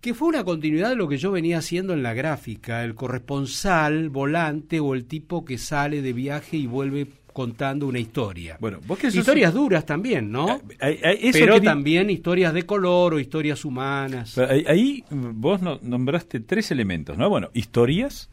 que 0.00 0.14
fue 0.14 0.28
una 0.28 0.44
continuidad 0.44 0.88
de 0.88 0.96
lo 0.96 1.08
que 1.08 1.18
yo 1.18 1.30
venía 1.30 1.58
haciendo 1.58 1.92
en 1.92 2.02
la 2.02 2.14
gráfica, 2.14 2.84
el 2.84 2.94
corresponsal, 2.94 4.08
volante 4.08 4.80
o 4.80 4.94
el 4.94 5.04
tipo 5.04 5.44
que 5.44 5.58
sale 5.58 6.00
de 6.00 6.14
viaje 6.14 6.56
y 6.56 6.66
vuelve 6.66 7.06
contando 7.32 7.86
una 7.86 7.98
historia. 7.98 8.56
Bueno, 8.60 8.78
vos 8.86 8.98
que 8.98 9.08
sos- 9.10 9.16
historias 9.20 9.52
duras 9.54 9.84
también, 9.86 10.30
¿no? 10.30 10.48
Ah, 10.48 10.60
ah, 10.80 10.88
eso 10.90 11.30
Pero 11.38 11.54
quería- 11.54 11.70
también 11.70 12.10
historias 12.10 12.52
de 12.54 12.64
color 12.64 13.14
o 13.14 13.18
historias 13.20 13.64
humanas. 13.64 14.36
Ahí, 14.38 14.64
ahí, 14.68 15.04
vos 15.10 15.60
no- 15.62 15.78
nombraste 15.82 16.40
tres 16.40 16.70
elementos, 16.70 17.16
¿no? 17.18 17.28
Bueno, 17.28 17.50
historias. 17.54 18.30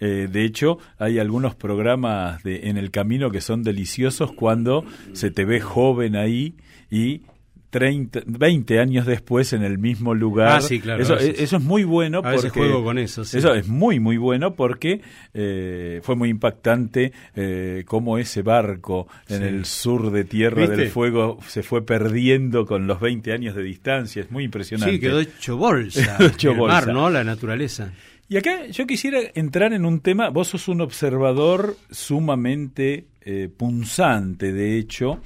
eh, 0.00 0.28
de 0.30 0.44
hecho, 0.44 0.78
hay 0.98 1.18
algunos 1.18 1.56
programas 1.56 2.44
de, 2.44 2.68
en 2.68 2.76
el 2.76 2.92
camino 2.92 3.32
que 3.32 3.40
son 3.40 3.64
deliciosos 3.64 4.30
cuando 4.32 4.84
se 5.12 5.32
te 5.32 5.44
ve 5.44 5.60
joven 5.60 6.14
ahí 6.14 6.54
y 6.88 7.22
30, 7.70 8.20
20 8.26 8.78
años 8.80 9.04
después 9.06 9.52
en 9.52 9.62
el 9.62 9.78
mismo 9.78 10.14
lugar. 10.14 10.48
Ah, 10.56 10.60
sí, 10.60 10.80
claro, 10.80 11.02
Eso, 11.02 11.16
eso 11.18 11.56
es 11.58 11.62
muy 11.62 11.84
bueno. 11.84 12.20
A 12.24 12.30
veces 12.30 12.46
porque, 12.52 12.60
juego 12.60 12.82
con 12.84 12.98
eso, 12.98 13.24
sí. 13.24 13.38
Eso 13.38 13.54
es 13.54 13.68
muy, 13.68 14.00
muy 14.00 14.16
bueno 14.16 14.54
porque 14.54 15.02
eh, 15.34 16.00
fue 16.02 16.16
muy 16.16 16.30
impactante 16.30 17.12
eh, 17.36 17.84
cómo 17.86 18.16
ese 18.18 18.42
barco 18.42 19.06
en 19.28 19.38
Sí. 19.38 19.44
el 19.44 19.64
sur 19.66 20.10
de 20.10 20.24
Tierra 20.24 20.62
¿Viste? 20.62 20.76
del 20.76 20.88
Fuego 20.88 21.38
se 21.46 21.62
fue 21.62 21.84
perdiendo 21.84 22.64
con 22.64 22.86
los 22.86 23.00
20 23.00 23.32
años 23.32 23.54
de 23.54 23.62
distancia. 23.62 24.22
Es 24.22 24.30
muy 24.30 24.44
impresionante. 24.44 24.94
Sí, 24.94 25.00
quedó 25.00 25.20
hecho 25.20 25.56
bolsa. 25.56 26.16
Hecho 26.24 26.52
el 26.52 26.56
mar, 26.58 26.86
bolsa. 26.86 26.92
¿no? 26.92 27.10
La 27.10 27.22
naturaleza. 27.24 27.92
Y 28.30 28.36
acá 28.36 28.66
yo 28.66 28.86
quisiera 28.86 29.20
entrar 29.34 29.72
en 29.72 29.84
un 29.86 30.00
tema, 30.00 30.28
vos 30.28 30.48
sos 30.48 30.68
un 30.68 30.80
observador 30.82 31.76
sumamente 31.90 33.06
eh, 33.22 33.48
punzante, 33.54 34.52
de 34.52 34.78
hecho, 34.78 35.20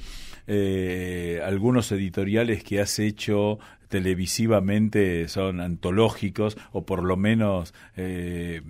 eh, 0.47 1.41
algunos 1.45 1.93
editoriales 1.93 2.65
que 2.65 2.81
has 2.81 2.99
hecho 2.99 3.59
televisivamente 3.89 5.29
son 5.29 5.61
antológicos 5.61 6.57
o 6.73 6.85
por 6.85 7.03
lo 7.03 7.17
menos... 7.17 7.75
eh, 7.97 8.63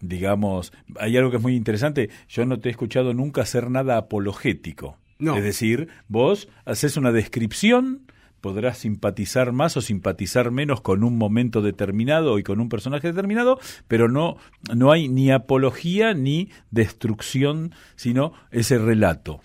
digamos, 0.00 0.72
hay 0.98 1.16
algo 1.16 1.30
que 1.30 1.38
es 1.38 1.42
muy 1.42 1.56
interesante, 1.56 2.10
yo 2.28 2.44
no 2.44 2.58
te 2.58 2.68
he 2.68 2.72
escuchado 2.72 3.14
nunca 3.14 3.42
hacer 3.42 3.70
nada 3.70 3.96
apologético. 3.96 4.98
No. 5.18 5.36
Es 5.36 5.44
decir, 5.44 5.88
vos 6.08 6.48
haces 6.64 6.96
una 6.96 7.12
descripción, 7.12 8.02
podrás 8.40 8.78
simpatizar 8.78 9.52
más 9.52 9.76
o 9.76 9.80
simpatizar 9.80 10.50
menos 10.50 10.80
con 10.80 11.02
un 11.04 11.16
momento 11.16 11.62
determinado 11.62 12.38
y 12.38 12.42
con 12.42 12.60
un 12.60 12.68
personaje 12.68 13.08
determinado, 13.08 13.58
pero 13.88 14.08
no, 14.08 14.36
no 14.74 14.92
hay 14.92 15.08
ni 15.08 15.30
apología 15.30 16.12
ni 16.12 16.50
destrucción, 16.70 17.72
sino 17.96 18.34
ese 18.50 18.78
relato. 18.78 19.40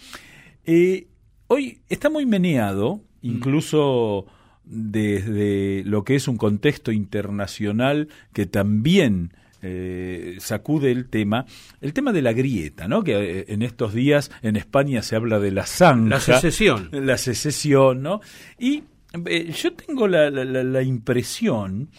Eh, 0.66 1.08
hoy 1.50 1.80
está 1.90 2.10
muy 2.10 2.26
meneado, 2.26 3.02
incluso 3.22 4.26
desde 4.64 5.84
lo 5.86 6.04
que 6.04 6.16
es 6.16 6.28
un 6.28 6.38
contexto 6.38 6.92
internacional 6.92 8.08
que 8.34 8.46
también 8.46 9.34
eh, 9.62 10.38
sacude 10.40 10.92
el 10.92 11.10
tema, 11.10 11.46
el 11.82 11.92
tema 11.94 12.14
de 12.14 12.22
la 12.22 12.32
grieta, 12.34 12.88
¿no? 12.88 13.04
Que 13.04 13.40
eh, 13.42 13.46
en 13.50 13.62
estos 13.62 13.94
días 13.94 14.32
en 14.42 14.56
España 14.56 15.02
se 15.02 15.16
habla 15.16 15.40
de 15.40 15.52
la 15.52 15.66
zanja. 15.66 16.10
La 16.16 16.20
secesión. 16.22 16.90
La 16.94 17.18
secesión, 17.18 18.02
¿no? 18.02 18.22
Y 18.58 18.84
eh, 19.26 19.52
yo 19.52 19.74
tengo 19.74 20.08
la, 20.08 20.30
la- 20.30 20.46
la- 20.46 20.64
la 20.64 20.82
impresión, 20.84 21.90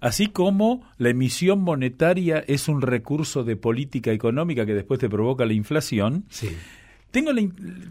así 0.00 0.28
como 0.28 0.88
la 0.98 1.08
emisión 1.08 1.60
monetaria 1.62 2.44
es 2.46 2.68
un 2.68 2.82
recurso 2.82 3.42
de 3.42 3.56
política 3.56 4.12
económica 4.12 4.64
que 4.66 4.74
después 4.74 5.00
te 5.00 5.08
provoca 5.08 5.44
la 5.46 5.54
inflación, 5.54 6.24
Sí. 6.28 6.50
Tengo 7.12 7.32
la, 7.32 7.42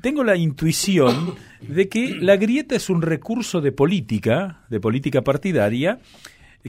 tengo 0.01 0.23
la 0.25 0.35
intuición 0.35 1.35
de 1.61 1.87
que 1.87 2.15
la 2.15 2.35
grieta 2.35 2.75
es 2.75 2.89
un 2.89 3.01
recurso 3.01 3.61
de 3.61 3.71
política, 3.71 4.63
de 4.69 4.79
política 4.81 5.21
partidaria, 5.21 5.99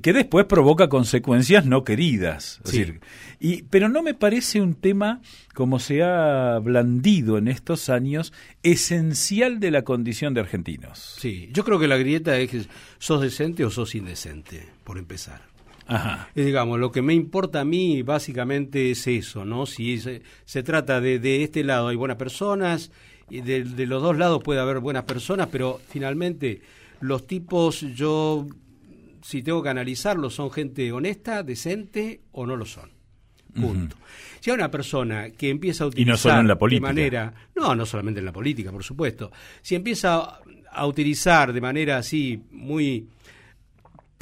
que 0.00 0.14
después 0.14 0.46
provoca 0.46 0.88
consecuencias 0.88 1.66
no 1.66 1.84
queridas. 1.84 2.60
Es 2.64 2.70
Sí. 2.70 2.78
decir, 2.78 3.00
y, 3.40 3.62
pero 3.64 3.90
no 3.90 4.02
me 4.02 4.14
parece 4.14 4.60
un 4.62 4.74
tema, 4.74 5.20
como 5.52 5.78
se 5.80 6.02
ha 6.02 6.58
blandido 6.60 7.36
en 7.36 7.46
estos 7.48 7.90
años, 7.90 8.32
esencial 8.62 9.60
de 9.60 9.70
la 9.70 9.82
condición 9.82 10.32
de 10.32 10.40
argentinos. 10.40 11.16
Sí, 11.18 11.50
yo 11.52 11.62
creo 11.64 11.78
que 11.78 11.88
la 11.88 11.98
grieta 11.98 12.38
es 12.38 12.68
sos 12.98 13.20
decente 13.20 13.64
o 13.66 13.70
sos 13.70 13.94
indecente, 13.94 14.66
por 14.84 14.96
empezar. 14.96 15.42
Ajá. 15.86 16.28
Eh, 16.34 16.44
digamos, 16.44 16.78
lo 16.78 16.92
que 16.92 17.02
me 17.02 17.14
importa 17.14 17.60
a 17.60 17.64
mí 17.64 18.02
básicamente 18.02 18.90
es 18.90 19.06
eso, 19.06 19.44
¿no? 19.44 19.66
Si 19.66 19.98
se, 19.98 20.22
se 20.44 20.62
trata 20.62 21.00
de, 21.00 21.18
de 21.18 21.42
este 21.42 21.64
lado 21.64 21.88
hay 21.88 21.96
buenas 21.96 22.16
personas, 22.16 22.90
y 23.30 23.40
de, 23.40 23.64
de 23.64 23.86
los 23.86 24.02
dos 24.02 24.16
lados 24.18 24.42
puede 24.42 24.60
haber 24.60 24.80
buenas 24.80 25.04
personas, 25.04 25.48
pero 25.50 25.80
finalmente 25.88 26.60
los 27.00 27.26
tipos, 27.26 27.80
yo, 27.80 28.46
si 29.22 29.42
tengo 29.42 29.62
que 29.62 29.70
analizarlos, 29.70 30.34
son 30.34 30.50
gente 30.50 30.92
honesta, 30.92 31.42
decente 31.42 32.20
o 32.32 32.46
no 32.46 32.56
lo 32.56 32.64
son. 32.66 32.90
Punto. 33.54 33.96
Si 34.40 34.50
hay 34.50 34.54
una 34.56 34.70
persona 34.70 35.30
que 35.30 35.50
empieza 35.50 35.84
a 35.84 35.90
Y 35.94 36.04
no 36.06 36.16
solo 36.16 36.34
utilizar 36.34 36.40
en 36.40 36.48
la 36.48 36.54
de 36.54 36.58
política. 36.58 36.86
manera, 36.86 37.34
no, 37.54 37.74
no 37.74 37.84
solamente 37.84 38.20
en 38.20 38.26
la 38.26 38.32
política, 38.32 38.70
por 38.72 38.82
supuesto, 38.82 39.30
si 39.60 39.74
empieza 39.74 40.14
a, 40.16 40.40
a 40.72 40.86
utilizar 40.86 41.52
de 41.52 41.60
manera 41.60 41.98
así 41.98 42.42
muy 42.50 43.08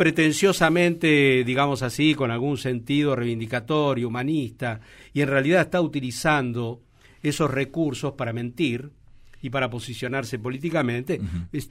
pretenciosamente, 0.01 1.45
digamos 1.45 1.83
así, 1.83 2.15
con 2.15 2.31
algún 2.31 2.57
sentido 2.57 3.15
reivindicatorio, 3.15 4.09
humanista, 4.09 4.81
y 5.13 5.21
en 5.21 5.29
realidad 5.29 5.61
está 5.61 5.83
utilizando 5.83 6.81
esos 7.23 7.51
recursos 7.51 8.15
para 8.15 8.33
mentir 8.33 8.93
y 9.43 9.51
para 9.51 9.69
posicionarse 9.69 10.39
políticamente, 10.39 11.21
es 11.53 11.71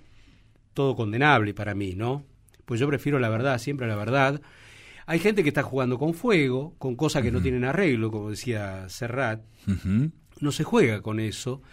todo 0.76 0.96
condenable 0.96 1.56
para 1.56 1.74
mí, 1.74 1.96
¿no? 1.96 2.24
Pues 2.66 2.80
yo 2.80 2.88
prefiero 2.88 3.18
la 3.18 3.30
verdad, 3.30 3.58
siempre 3.58 3.88
la 3.88 3.96
verdad. 3.96 4.40
Hay 5.08 5.18
gente 5.18 5.42
que 5.42 5.50
está 5.50 5.64
jugando 5.64 5.98
con 5.98 6.14
fuego, 6.14 6.76
con 6.78 6.96
cosas 6.96 7.24
que 7.24 7.32
no 7.32 7.42
tienen 7.42 7.66
arreglo, 7.66 8.12
como 8.12 8.30
decía 8.30 8.88
Serrat, 8.90 9.42
no 10.40 10.52
se 10.52 10.64
juega 10.64 11.02
con 11.02 11.20
eso. 11.20 11.64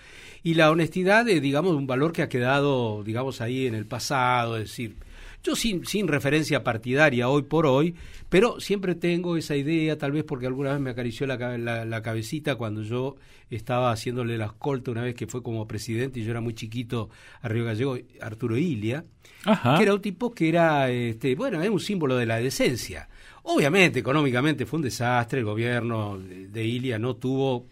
Y 0.43 0.55
la 0.55 0.71
honestidad 0.71 1.29
es, 1.29 1.43
digamos, 1.43 1.77
un 1.77 1.87
valor 1.87 2.13
que 2.13 2.23
ha 2.23 2.31
quedado, 2.31 3.05
digamos, 3.05 3.43
ahí 3.43 3.67
en 3.67 3.75
el 3.75 3.85
pasado, 3.85 4.57
es 4.57 4.71
decir, 4.71 4.97
yo 5.47 5.57
sin, 5.57 5.85
sin 5.87 6.09
referencia 6.09 6.63
partidaria 6.65 7.29
hoy 7.29 7.43
por 7.43 7.67
hoy, 7.67 7.95
pero 8.29 8.61
siempre 8.61 8.95
tengo 8.95 9.37
esa 9.37 9.55
idea, 9.57 9.97
tal 9.97 10.13
vez 10.13 10.25
porque 10.25 10.47
alguna 10.47 10.73
vez 10.73 10.81
me 10.81 10.91
acarició 10.91 11.27
la, 11.27 11.37
la- 11.59 11.85
la 11.85 12.03
cabecita 12.03 12.57
cuando 12.57 12.83
yo 12.83 13.17
estaba 13.51 13.93
haciéndole 13.93 14.37
la 14.37 14.47
escolta 14.47 14.91
una 14.91 15.03
vez 15.03 15.15
que 15.15 15.27
fue 15.27 15.43
como 15.43 15.67
presidente 15.69 16.19
y 16.21 16.25
yo 16.25 16.33
era 16.33 16.41
muy 16.41 16.55
chiquito 16.55 17.09
a 17.41 17.49
Río 17.49 17.65
Gallego, 17.65 17.97
Arturo 18.21 18.57
Ilia, 18.57 19.05
Ajá. 19.45 19.77
que 19.77 19.85
era 19.85 19.95
un 19.95 20.01
tipo 20.03 20.35
que 20.35 20.49
era, 20.49 20.91
este, 20.91 21.35
bueno, 21.37 21.63
es 21.63 21.71
un 21.71 21.79
símbolo 21.81 22.17
de 22.17 22.27
la 22.27 22.39
decencia. 22.39 23.09
Obviamente, 23.45 24.01
económicamente 24.01 24.67
fue 24.67 24.79
un 24.79 24.83
desastre, 24.83 25.39
el 25.39 25.45
gobierno 25.45 26.19
de, 26.19 26.49
de 26.49 26.65
Ilia 26.65 26.99
no 26.99 27.15
tuvo, 27.15 27.67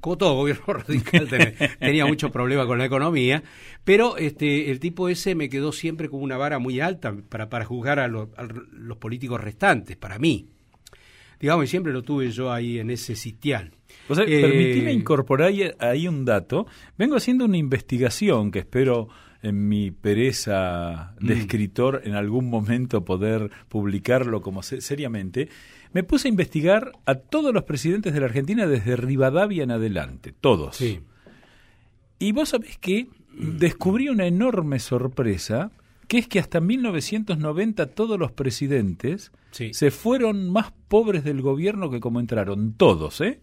como 0.00 0.16
todo 0.18 0.34
gobierno 0.36 0.64
radical, 0.74 1.28
ten- 1.28 1.54
tenía 1.78 2.06
muchos 2.06 2.30
problemas 2.30 2.66
con 2.66 2.78
la 2.78 2.84
economía, 2.86 3.42
pero 3.84 4.16
este, 4.16 4.70
el 4.70 4.80
tipo 4.80 5.08
ese 5.08 5.34
me 5.34 5.48
quedó 5.48 5.72
siempre 5.72 6.08
con 6.08 6.22
una 6.22 6.36
vara 6.36 6.58
muy 6.58 6.80
alta 6.80 7.14
para, 7.28 7.48
para 7.48 7.64
juzgar 7.64 7.98
a, 7.98 8.08
lo- 8.08 8.30
a 8.36 8.46
los 8.72 8.96
políticos 8.98 9.40
restantes, 9.40 9.96
para 9.96 10.18
mí. 10.18 10.46
Digamos, 11.40 11.66
y 11.66 11.68
siempre 11.68 11.92
lo 11.92 12.02
tuve 12.02 12.30
yo 12.32 12.52
ahí 12.52 12.80
en 12.80 12.90
ese 12.90 13.14
sitial. 13.14 13.70
O 14.08 14.14
sea, 14.14 14.24
Eh, 14.26 14.40
permitime 14.40 14.92
incorporar 14.92 15.48
ahí- 15.48 15.70
ahí 15.78 16.08
un 16.08 16.24
dato. 16.24 16.66
Vengo 16.96 17.14
haciendo 17.16 17.44
una 17.44 17.56
investigación 17.56 18.50
que 18.50 18.58
espero 18.60 19.08
en 19.42 19.68
mi 19.68 19.90
pereza 19.90 21.14
de 21.20 21.34
Mm. 21.34 21.38
escritor 21.38 22.02
en 22.04 22.14
algún 22.14 22.50
momento 22.50 23.04
poder 23.04 23.50
publicarlo 23.68 24.40
como 24.42 24.62
se- 24.62 24.80
seriamente. 24.80 25.48
Me 25.92 26.02
puse 26.02 26.28
a 26.28 26.30
investigar 26.30 26.92
a 27.06 27.14
todos 27.14 27.54
los 27.54 27.62
presidentes 27.64 28.12
de 28.12 28.20
la 28.20 28.26
Argentina 28.26 28.66
desde 28.66 28.96
Rivadavia 28.96 29.62
en 29.62 29.70
adelante, 29.70 30.32
todos. 30.38 30.76
Sí. 30.76 31.00
Y 32.18 32.32
vos 32.32 32.48
sabés 32.50 32.76
que 32.78 33.06
descubrí 33.32 34.08
una 34.08 34.26
enorme 34.26 34.80
sorpresa, 34.80 35.70
que 36.08 36.18
es 36.18 36.26
que 36.26 36.38
hasta 36.40 36.60
1990 36.60 37.86
todos 37.94 38.18
los 38.18 38.32
presidentes 38.32 39.30
Sí. 39.50 39.72
se 39.72 39.90
fueron 39.90 40.50
más 40.50 40.72
pobres 40.88 41.22
del 41.24 41.40
gobierno 41.42 41.90
que 41.90 42.00
como 42.00 42.18
entraron, 42.20 42.74
todos, 42.74 43.20
¿eh? 43.20 43.40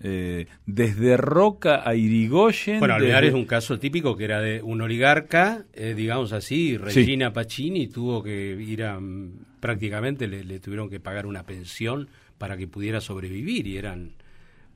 Eh, 0.00 0.46
desde 0.66 1.16
Roca 1.16 1.82
a 1.88 1.94
Irigoyen. 1.94 2.78
Bueno, 2.78 2.94
Alvear 2.94 3.22
desde- 3.22 3.28
es 3.36 3.40
un 3.42 3.46
caso 3.46 3.78
típico 3.78 4.16
que 4.16 4.24
era 4.24 4.40
de 4.40 4.62
un 4.62 4.80
oligarca, 4.80 5.64
eh, 5.74 5.94
digamos 5.96 6.32
así, 6.32 6.76
Regina 6.78 7.32
Pacini 7.32 7.88
tuvo 7.88 8.22
que 8.22 8.56
ir 8.60 8.84
a, 8.84 8.98
mm, 9.00 9.30
prácticamente 9.60 10.26
le, 10.28 10.44
le 10.44 10.58
tuvieron 10.60 10.88
que 10.88 11.00
pagar 11.00 11.26
una 11.26 11.44
pensión 11.44 12.08
para 12.38 12.56
que 12.56 12.66
pudiera 12.66 13.00
sobrevivir 13.00 13.66
y 13.66 13.76
eran 13.76 14.12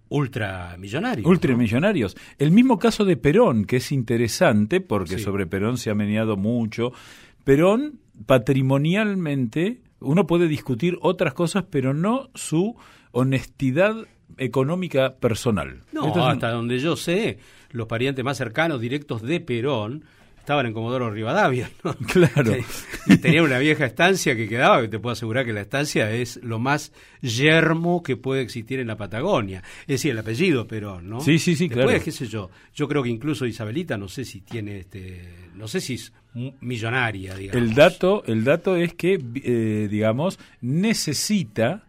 ultramillonarios. 0.08 1.24
¿no? 1.24 1.30
Ultramillonarios. 1.30 2.16
El 2.38 2.52
mismo 2.52 2.78
caso 2.78 3.04
de 3.04 3.16
Perón, 3.16 3.64
que 3.64 3.76
es 3.78 3.90
interesante 3.92 4.80
porque 4.80 5.18
Sí. 5.18 5.24
sobre 5.24 5.46
Perón 5.46 5.78
se 5.78 5.90
ha 5.90 5.94
meneado 5.94 6.36
mucho. 6.36 6.92
Perón, 7.46 8.00
patrimonialmente, 8.26 9.80
uno 10.00 10.26
puede 10.26 10.48
discutir 10.48 10.98
otras 11.00 11.32
cosas, 11.32 11.64
pero 11.70 11.94
no 11.94 12.28
su 12.34 12.74
honestidad 13.12 13.94
económica 14.36 15.14
personal. 15.14 15.82
No, 15.92 16.08
Esto 16.08 16.18
es 16.18 16.24
un- 16.24 16.30
hasta 16.32 16.50
donde 16.50 16.80
yo 16.80 16.96
sé, 16.96 17.38
los 17.70 17.86
parientes 17.86 18.24
más 18.24 18.36
cercanos, 18.36 18.80
directos 18.80 19.22
de 19.22 19.38
Perón, 19.38 20.04
estaban 20.40 20.66
en 20.66 20.72
Comodoro 20.72 21.08
Rivadavia, 21.08 21.70
¿no? 21.84 21.94
Claro. 22.12 22.52
y 23.06 23.16
tenía 23.18 23.44
una 23.44 23.58
vieja 23.60 23.86
estancia 23.86 24.34
que 24.34 24.48
quedaba, 24.48 24.80
que 24.82 24.88
te 24.88 24.98
puedo 24.98 25.12
asegurar 25.12 25.44
que 25.44 25.52
la 25.52 25.60
estancia 25.60 26.10
es 26.10 26.40
lo 26.42 26.58
más 26.58 26.92
yermo 27.22 28.02
que 28.02 28.16
puede 28.16 28.42
existir 28.42 28.80
en 28.80 28.88
la 28.88 28.96
Patagonia. 28.96 29.62
Es 29.82 29.86
decir, 29.86 30.10
el 30.10 30.18
apellido 30.18 30.66
pero 30.66 31.00
¿no? 31.00 31.20
Sí, 31.20 31.38
sí, 31.38 31.54
sí, 31.54 31.68
Después, 31.68 31.86
claro. 31.86 32.04
qué 32.04 32.10
sé 32.10 32.26
yo, 32.26 32.50
yo 32.74 32.88
creo 32.88 33.04
que 33.04 33.08
incluso 33.08 33.46
Isabelita, 33.46 33.96
no 33.96 34.08
sé 34.08 34.24
si 34.24 34.40
tiene, 34.40 34.80
este, 34.80 35.28
no 35.54 35.68
sé 35.68 35.80
si 35.80 35.94
es 35.94 36.12
millonaria, 36.60 37.34
digamos. 37.34 37.62
El 37.62 37.74
dato, 37.74 38.22
el 38.26 38.44
dato 38.44 38.76
es 38.76 38.94
que, 38.94 39.18
eh, 39.42 39.88
digamos, 39.90 40.38
necesita 40.60 41.82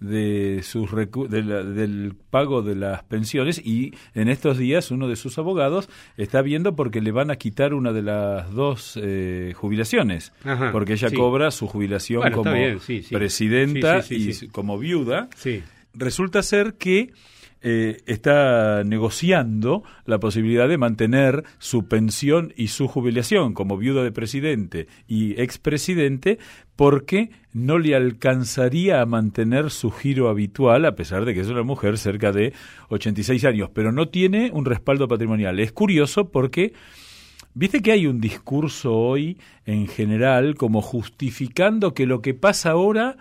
de 0.00 0.60
sus 0.62 0.90
recu- 0.92 1.26
de 1.26 1.42
la- 1.42 1.64
del 1.64 2.14
pago 2.30 2.62
de 2.62 2.76
las 2.76 3.02
pensiones 3.02 3.60
y 3.64 3.92
en 4.14 4.28
estos 4.28 4.56
días 4.56 4.92
uno 4.92 5.08
de 5.08 5.16
sus 5.16 5.38
abogados 5.38 5.88
está 6.16 6.40
viendo 6.40 6.76
porque 6.76 7.00
le 7.00 7.10
van 7.10 7.32
a 7.32 7.36
quitar 7.36 7.74
una 7.74 7.92
de 7.92 8.02
las 8.02 8.52
dos 8.52 8.96
eh, 9.02 9.54
jubilaciones 9.56 10.32
Ajá, 10.44 10.70
porque 10.70 10.92
ella 10.92 11.08
sí. 11.08 11.16
cobra 11.16 11.50
su 11.50 11.66
jubilación 11.66 12.20
Bueno, 12.20 12.36
como 12.36 12.52
bien, 12.52 12.78
sí, 12.78 13.02
sí. 13.02 13.12
presidenta 13.12 14.04
y 14.08 14.46
como 14.52 14.78
viuda 14.78 15.28
resulta 15.94 16.44
ser 16.44 16.74
que 16.74 17.10
eh, 17.60 17.98
está 18.06 18.84
negociando 18.84 19.82
la 20.04 20.18
posibilidad 20.20 20.68
de 20.68 20.78
mantener 20.78 21.44
su 21.58 21.88
pensión 21.88 22.52
y 22.56 22.68
su 22.68 22.88
jubilación 22.88 23.54
como 23.54 23.76
viuda 23.76 24.04
de 24.04 24.12
presidente 24.12 24.86
y 25.06 25.40
expresidente 25.40 26.38
porque 26.76 27.30
no 27.52 27.78
le 27.78 27.96
alcanzaría 27.96 29.00
a 29.00 29.06
mantener 29.06 29.70
su 29.70 29.90
giro 29.90 30.28
habitual 30.28 30.84
a 30.84 30.94
pesar 30.94 31.24
de 31.24 31.34
que 31.34 31.40
es 31.40 31.48
una 31.48 31.64
mujer 31.64 31.98
cerca 31.98 32.30
de 32.30 32.52
86 32.90 33.44
años, 33.44 33.70
pero 33.74 33.90
no 33.90 34.08
tiene 34.08 34.50
un 34.52 34.64
respaldo 34.64 35.08
patrimonial. 35.08 35.58
Es 35.58 35.72
curioso 35.72 36.30
porque 36.30 36.72
Viste 37.54 37.82
que 37.82 37.90
hay 37.90 38.06
un 38.06 38.20
discurso 38.20 38.94
hoy 38.94 39.36
en 39.66 39.88
general 39.88 40.54
como 40.54 40.80
justificando 40.80 41.92
que 41.92 42.06
lo 42.06 42.22
que 42.22 42.32
pasa 42.32 42.70
ahora 42.70 43.16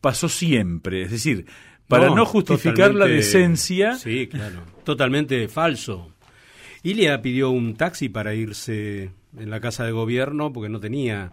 pasó 0.00 0.30
siempre, 0.30 1.02
es 1.02 1.10
decir, 1.10 1.44
para 1.88 2.10
no, 2.10 2.24
justificar 2.26 2.94
la 2.94 3.06
decencia, 3.06 3.94
Sí, 3.96 4.26
claro. 4.26 4.60
Totalmente 4.84 5.48
falso. 5.48 6.12
Ilia 6.82 7.20
pidió 7.22 7.50
un 7.50 7.74
taxi 7.74 8.08
para 8.08 8.34
irse 8.34 9.10
en 9.38 9.50
la 9.50 9.60
casa 9.60 9.84
de 9.84 9.92
gobierno 9.92 10.52
porque 10.52 10.68
no 10.68 10.80
tenía. 10.80 11.32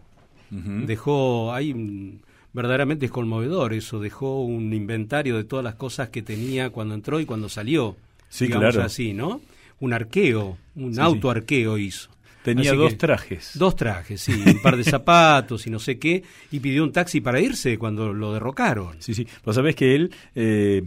Dejó, 0.50 1.52
ahí 1.54 1.74
mm, 1.74 2.20
verdaderamente 2.54 3.08
es 3.08 3.12
conmovedor 3.12 3.74
eso, 3.74 4.00
dejó 4.00 4.44
un 4.44 4.72
inventario 4.74 5.36
de 5.36 5.44
todas 5.44 5.64
las 5.66 5.76
cosas 5.76 6.10
que 6.10 6.22
tenía 6.22 6.70
cuando 6.70 6.94
entró 6.94 7.20
y 7.20 7.26
cuando 7.26 7.50
salió. 7.50 7.96
Sí, 8.30 8.46
digamos 8.46 8.72
claro. 8.74 8.86
así, 8.86 9.14
¿no? 9.14 9.42
Un 9.80 9.94
arqueo, 9.94 10.58
un 10.76 10.94
Sí, 10.94 11.02
auto 11.02 11.32
arqueo 11.32 11.78
hizo. 11.80 12.10
Tenía 12.44 12.72
Así 12.72 12.78
dos 12.78 12.92
que- 12.92 12.98
trajes. 12.98 13.52
Dos 13.56 13.76
trajes, 13.76 14.22
sí, 14.22 14.34
un 14.46 14.62
par 14.62 14.78
de 14.78 14.84
zapatos 14.84 15.66
y 15.68 15.70
no 15.70 15.80
sé 15.80 15.98
qué, 15.98 16.24
y 16.52 16.60
pidió 16.60 16.84
un 16.84 16.92
taxi 16.92 17.22
para 17.22 17.40
irse 17.40 17.78
cuando 17.78 18.14
lo 18.14 18.34
derrocaron. 18.34 18.98
Sí, 19.00 19.14
sí. 19.14 19.26
Vos 19.44 19.56
sabés 19.56 19.76
que 19.76 19.96
él 19.96 20.12
eh, 20.36 20.84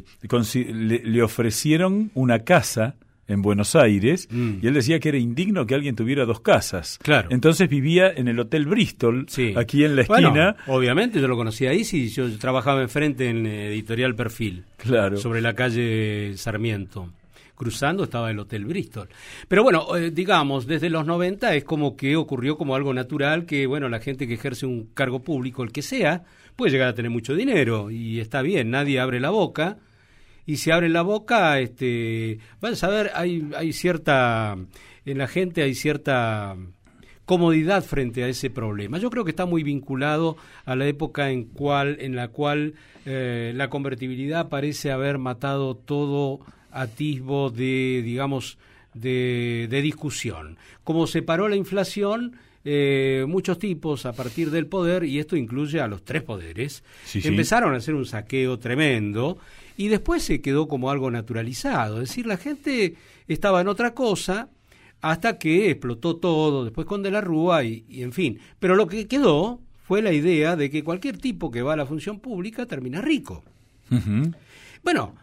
le, 0.55 0.99
le 1.05 1.23
ofrecieron 1.23 2.11
una 2.15 2.41
casa 2.41 2.95
en 3.29 3.43
Buenos 3.43 3.75
Aires 3.75 4.29
Mm. 4.31 4.59
y 4.63 4.67
él 4.69 4.75
decía 4.75 5.01
que 5.01 5.09
era 5.09 5.19
indigno 5.19 5.67
que 5.67 5.75
alguien 5.75 5.97
tuviera 5.97 6.25
dos 6.25 6.39
casas. 6.41 6.97
Claro. 7.03 7.27
Entonces 7.33 7.69
vivía 7.69 8.09
en 8.09 8.29
el 8.29 8.39
Hotel 8.39 8.67
Bristol, 8.67 9.27
Sí. 9.29 9.53
aquí 9.57 9.83
en 9.83 9.97
la 9.97 10.05
Bueno, 10.05 10.29
esquina. 10.29 10.57
obviamente 10.69 11.21
yo 11.21 11.27
lo 11.27 11.37
conocía 11.37 11.71
ahí, 11.71 11.83
sí, 11.85 12.09
yo 12.09 12.31
trabajaba 12.39 12.83
enfrente 12.83 13.29
en 13.29 13.45
eh, 13.47 13.69
Editorial 13.71 14.15
Perfil, 14.15 14.63
Claro. 14.77 15.17
sobre 15.17 15.41
la 15.41 15.55
calle 15.55 16.35
Sarmiento. 16.37 17.11
Cruzando 17.57 18.05
estaba 18.05 18.31
el 18.31 18.39
Hotel 18.39 18.65
Bristol. 18.67 19.09
Pero 19.49 19.63
bueno, 19.63 19.97
eh, 19.97 20.11
digamos, 20.11 20.67
desde 20.67 20.91
los 20.91 21.07
90 21.07 21.55
es 21.55 21.65
como 21.65 21.97
que 21.97 22.15
ocurrió 22.15 22.57
como 22.57 22.77
algo 22.77 22.95
natural 22.95 23.47
que, 23.47 23.67
bueno, 23.67 23.89
la 23.89 23.99
gente 23.99 24.29
que 24.29 24.35
ejerce 24.35 24.67
un 24.67 24.91
cargo 24.95 25.25
público, 25.25 25.63
el 25.65 25.73
que 25.73 25.83
sea, 25.83 26.25
puede 26.55 26.71
llegar 26.71 26.89
a 26.89 26.95
tener 26.95 27.11
mucho 27.11 27.35
dinero 27.35 27.91
y 27.91 28.21
está 28.21 28.43
bien, 28.43 28.71
nadie 28.71 29.01
abre 29.01 29.21
la 29.21 29.31
boca. 29.31 29.79
Y 30.45 30.59
si 30.59 30.71
abre 30.71 30.89
la 30.89 31.03
boca, 31.03 31.59
este, 31.59 32.39
vas 32.61 32.85
a 32.85 32.89
ver, 32.89 33.11
hay, 33.15 33.51
hay 33.57 33.73
cierta, 33.73 34.57
en 35.05 35.19
la 35.19 35.27
gente 35.27 35.63
hay 35.63 35.75
cierta 35.75 36.57
comodidad 37.27 37.83
frente 37.83 38.23
a 38.23 38.29
ese 38.29 38.49
problema. 38.49 38.99
Yo 38.99 39.11
creo 39.11 39.25
que 39.25 39.31
está 39.31 39.45
muy 39.45 39.65
vinculado 39.65 40.37
a 40.65 40.77
la 40.77 40.87
época 40.87 41.31
en, 41.31 41.45
cual, 41.45 41.99
en 42.01 42.15
la 42.15 42.29
cual 42.29 42.75
eh, 43.05 43.53
la 43.55 43.69
convertibilidad 43.69 44.49
parece 44.49 44.93
haber 44.93 45.19
matado 45.19 45.77
todo 45.77 46.41
atisbo 46.81 47.51
de, 47.51 48.03
digamos, 48.05 48.59
de, 48.95 49.67
de 49.71 49.83
discusión. 49.83 50.57
Como 50.85 51.07
se 51.07 51.23
paró 51.23 51.49
la 51.49 51.57
inflación, 51.57 52.37
eh, 52.65 53.25
muchos 53.29 53.59
tipos 53.59 54.07
a 54.07 54.13
partir 54.13 54.51
del 54.51 54.67
poder, 54.67 55.05
y 55.05 55.19
esto 55.19 55.37
incluye 55.37 55.81
a 55.81 55.87
los 55.89 56.05
tres 56.05 56.23
poderes, 56.23 56.83
Sí, 57.05 57.21
sí. 57.21 57.29
empezaron 57.29 57.75
a 57.75 57.79
hacer 57.79 57.95
un 57.95 58.07
saqueo 58.07 58.59
tremendo 58.59 59.39
y 59.77 59.89
después 59.89 60.23
se 60.23 60.41
quedó 60.41 60.67
como 60.69 60.91
algo 60.91 61.11
naturalizado. 61.11 62.01
Es 62.03 62.09
decir, 62.09 62.27
la 62.27 62.37
gente 62.39 62.95
estaba 63.29 63.61
en 63.61 63.69
otra 63.69 63.93
cosa 63.95 64.49
hasta 65.03 65.39
que 65.39 65.71
explotó 65.71 66.17
todo, 66.17 66.65
después 66.65 66.87
con 66.87 67.03
De 67.03 67.11
la 67.11 67.21
Rúa 67.21 67.63
y, 67.65 67.85
y 67.89 68.03
en 68.03 68.13
fin. 68.13 68.39
Pero 68.59 68.75
lo 68.75 68.87
que 68.89 69.07
quedó 69.07 69.61
fue 69.87 70.03
la 70.03 70.13
idea 70.13 70.57
de 70.57 70.71
que 70.71 70.83
cualquier 70.83 71.19
tipo 71.19 71.51
que 71.51 71.63
va 71.63 71.75
a 71.75 71.77
la 71.77 71.87
función 71.87 72.19
pública 72.19 72.67
termina 72.67 73.01
rico. 73.01 73.45
Bueno, 74.83 75.15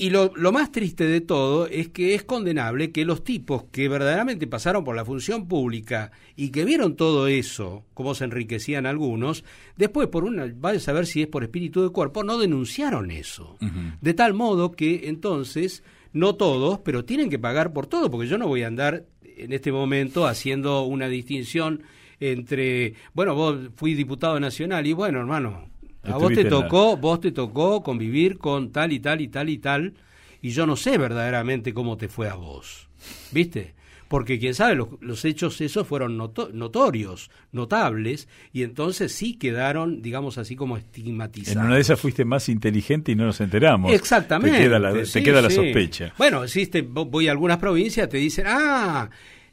y 0.00 0.08
lo, 0.08 0.32
lo 0.34 0.50
más 0.50 0.72
triste 0.72 1.04
de 1.04 1.20
todo 1.20 1.66
es 1.66 1.90
que 1.90 2.14
es 2.14 2.24
condenable 2.24 2.90
que 2.90 3.04
los 3.04 3.22
tipos 3.22 3.64
que 3.64 3.86
verdaderamente 3.86 4.46
pasaron 4.46 4.82
por 4.82 4.96
la 4.96 5.04
función 5.04 5.46
pública 5.46 6.10
y 6.36 6.48
que 6.48 6.64
vieron 6.64 6.96
todo 6.96 7.26
eso, 7.26 7.84
cómo 7.92 8.14
se 8.14 8.24
enriquecían 8.24 8.86
algunos, 8.86 9.44
después 9.76 10.08
por 10.08 10.24
una, 10.24 10.50
vaya 10.56 10.78
a 10.78 10.80
saber 10.80 11.04
si 11.04 11.20
es 11.20 11.28
por 11.28 11.42
espíritu 11.42 11.82
de 11.82 11.90
cuerpo, 11.90 12.24
no 12.24 12.38
denunciaron 12.38 13.10
eso. 13.10 13.58
De 14.00 14.14
tal 14.14 14.32
modo 14.32 14.72
que 14.72 15.02
entonces, 15.10 15.84
no 16.14 16.34
todos, 16.34 16.78
pero 16.78 17.04
tienen 17.04 17.28
que 17.28 17.38
pagar 17.38 17.74
por 17.74 17.86
todo, 17.86 18.10
porque 18.10 18.26
yo 18.26 18.38
no 18.38 18.48
voy 18.48 18.62
a 18.62 18.68
andar 18.68 19.04
en 19.22 19.52
este 19.52 19.70
momento 19.70 20.26
haciendo 20.26 20.82
una 20.84 21.08
distinción 21.08 21.82
entre, 22.20 22.94
bueno, 23.12 23.34
vos 23.34 23.68
fui 23.76 23.92
diputado 23.92 24.40
nacional 24.40 24.86
y 24.86 24.94
bueno, 24.94 25.20
hermano, 25.20 25.68
a 26.02 26.16
vos 26.16 26.32
te 26.32 26.44
la- 26.44 26.50
tocó, 26.50 26.96
vos 26.96 27.20
te 27.20 27.32
tocó 27.32 27.82
convivir 27.82 28.38
con 28.38 28.70
tal 28.72 28.92
y 28.92 29.00
tal 29.00 29.20
y 29.20 29.28
tal 29.28 29.48
y 29.48 29.58
tal, 29.58 29.94
y 30.42 30.50
yo 30.50 30.66
no 30.66 30.76
sé 30.76 30.96
verdaderamente 30.98 31.74
cómo 31.74 31.96
te 31.96 32.08
fue 32.08 32.28
a 32.28 32.34
vos, 32.34 32.88
¿viste? 33.30 33.74
Porque 34.08 34.40
quién 34.40 34.54
sabe, 34.54 34.74
los, 34.74 34.88
los 35.00 35.24
hechos 35.24 35.60
esos 35.60 35.86
fueron 35.86 36.16
noto- 36.18 36.50
notorios, 36.52 37.30
notables, 37.52 38.26
y 38.52 38.64
entonces 38.64 39.12
sí 39.12 39.34
quedaron, 39.36 40.02
digamos 40.02 40.36
así, 40.36 40.56
como 40.56 40.76
estigmatizados. 40.76 41.56
En 41.60 41.64
una 41.66 41.76
de 41.76 41.80
esas 41.82 42.00
fuiste 42.00 42.24
más 42.24 42.48
inteligente 42.48 43.12
y 43.12 43.14
no 43.14 43.26
nos 43.26 43.40
enteramos. 43.40 43.92
Exactamente. 43.92 44.56
Te 44.56 44.64
queda 44.64 44.78
la, 44.80 44.92
te 44.94 45.06
sí, 45.06 45.22
queda 45.22 45.40
la 45.42 45.48
sí. 45.50 45.54
sospecha. 45.54 46.12
Bueno, 46.18 46.42
existe, 46.42 46.84
vo- 46.84 47.08
voy 47.08 47.28
a 47.28 47.30
algunas 47.30 47.58
provincias, 47.58 48.08
te 48.08 48.16
dicen, 48.16 48.46
ah, 48.48 49.10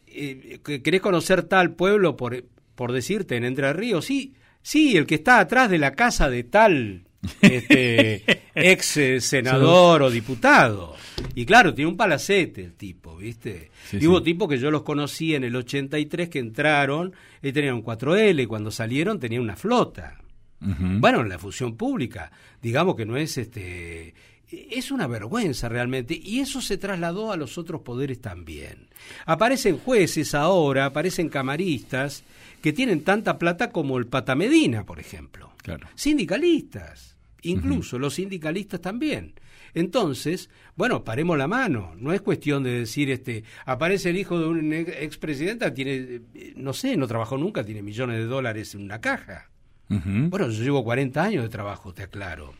eh, 0.08 0.60
que 0.64 0.82
¿querés 0.82 1.02
conocer 1.02 1.44
tal 1.44 1.76
pueblo 1.76 2.18
por, 2.18 2.44
por 2.74 2.94
decirte 2.94 3.36
en 3.36 3.44
Entre 3.44 3.72
Ríos? 3.74 4.06
Sí, 4.06 4.34
sí, 4.62 4.98
el 4.98 5.06
que 5.06 5.16
está 5.16 5.40
atrás 5.40 5.70
de 5.70 5.78
la 5.78 5.94
casa 5.94 6.30
de 6.30 6.44
tal 6.44 7.08
este, 7.42 8.24
ex 8.56 8.98
eh, 8.98 9.22
senador 9.22 10.04
o 10.04 10.10
diputado. 10.10 10.96
Y 11.36 11.46
claro, 11.46 11.74
tiene 11.74 11.92
un 11.92 11.98
palacete 11.98 12.64
el 12.64 12.74
tipo, 12.74 13.18
¿viste? 13.18 13.72
Sí, 13.90 13.98
y 13.98 14.00
sí. 14.02 14.08
hubo 14.08 14.22
tipos 14.22 14.48
que 14.48 14.60
yo 14.60 14.72
los 14.72 14.84
conocí 14.84 15.36
en 15.36 15.44
el 15.44 15.56
83 15.56 16.30
que 16.30 16.40
entraron 16.40 17.14
y 17.42 17.52
tenían 17.52 17.76
un 17.76 17.84
4L, 17.84 18.44
y 18.44 18.46
cuando 18.46 18.72
salieron 18.72 19.20
tenían 19.20 19.42
una 19.42 19.56
flota. 19.56 20.18
Bueno, 20.60 21.22
en 21.22 21.30
la 21.30 21.38
función 21.38 21.78
pública, 21.78 22.32
digamos 22.60 22.96
que 22.96 23.06
no 23.06 23.16
es 23.16 23.38
este 23.38 24.16
es 24.50 24.92
una 24.92 25.08
vergüenza 25.08 25.68
realmente 25.68 26.20
y 26.20 26.40
eso 26.40 26.62
se 26.62 26.78
trasladó 26.78 27.32
a 27.32 27.38
los 27.38 27.58
otros 27.58 27.82
poderes 27.82 28.22
también. 28.22 28.88
Aparecen 29.26 29.78
jueces 29.78 30.34
ahora, 30.34 30.86
aparecen 30.86 31.30
camaristas 31.30 32.24
que 32.62 32.74
tienen 32.74 33.02
tanta 33.04 33.38
plata 33.38 33.70
como 33.72 33.98
el 33.98 34.08
Pata 34.08 34.36
Medina, 34.36 34.84
por 34.86 35.00
ejemplo. 35.00 35.52
Claro. 35.64 35.88
Sindicalistas, 35.96 37.18
incluso 37.42 38.00
los 38.00 38.14
sindicalistas 38.16 38.82
también. 38.82 39.34
Entonces, 39.74 40.50
bueno, 40.76 41.04
paremos 41.04 41.38
la 41.38 41.48
mano. 41.48 41.94
No 41.98 42.14
es 42.14 42.22
cuestión 42.22 42.64
de 42.64 42.72
decir, 42.80 43.12
este, 43.12 43.44
aparece 43.66 44.10
el 44.10 44.18
hijo 44.18 44.40
de 44.40 44.48
un 44.48 44.74
ex- 44.74 44.94
expresidenta, 45.02 45.74
tiene, 45.74 46.22
eh, 46.34 46.54
no 46.56 46.74
sé, 46.74 46.98
no 46.98 47.06
trabajó 47.08 47.38
nunca, 47.38 47.64
tiene 47.64 47.82
millones 47.84 48.18
de 48.18 48.26
dólares 48.26 48.74
en 48.76 48.82
una 48.84 49.00
caja. 49.02 49.50
Bueno, 49.90 50.50
yo 50.50 50.64
llevo 50.64 50.84
40 50.84 51.24
años 51.24 51.44
de 51.44 51.50
trabajo, 51.50 51.94
te 51.94 52.04
aclaro. 52.04 52.54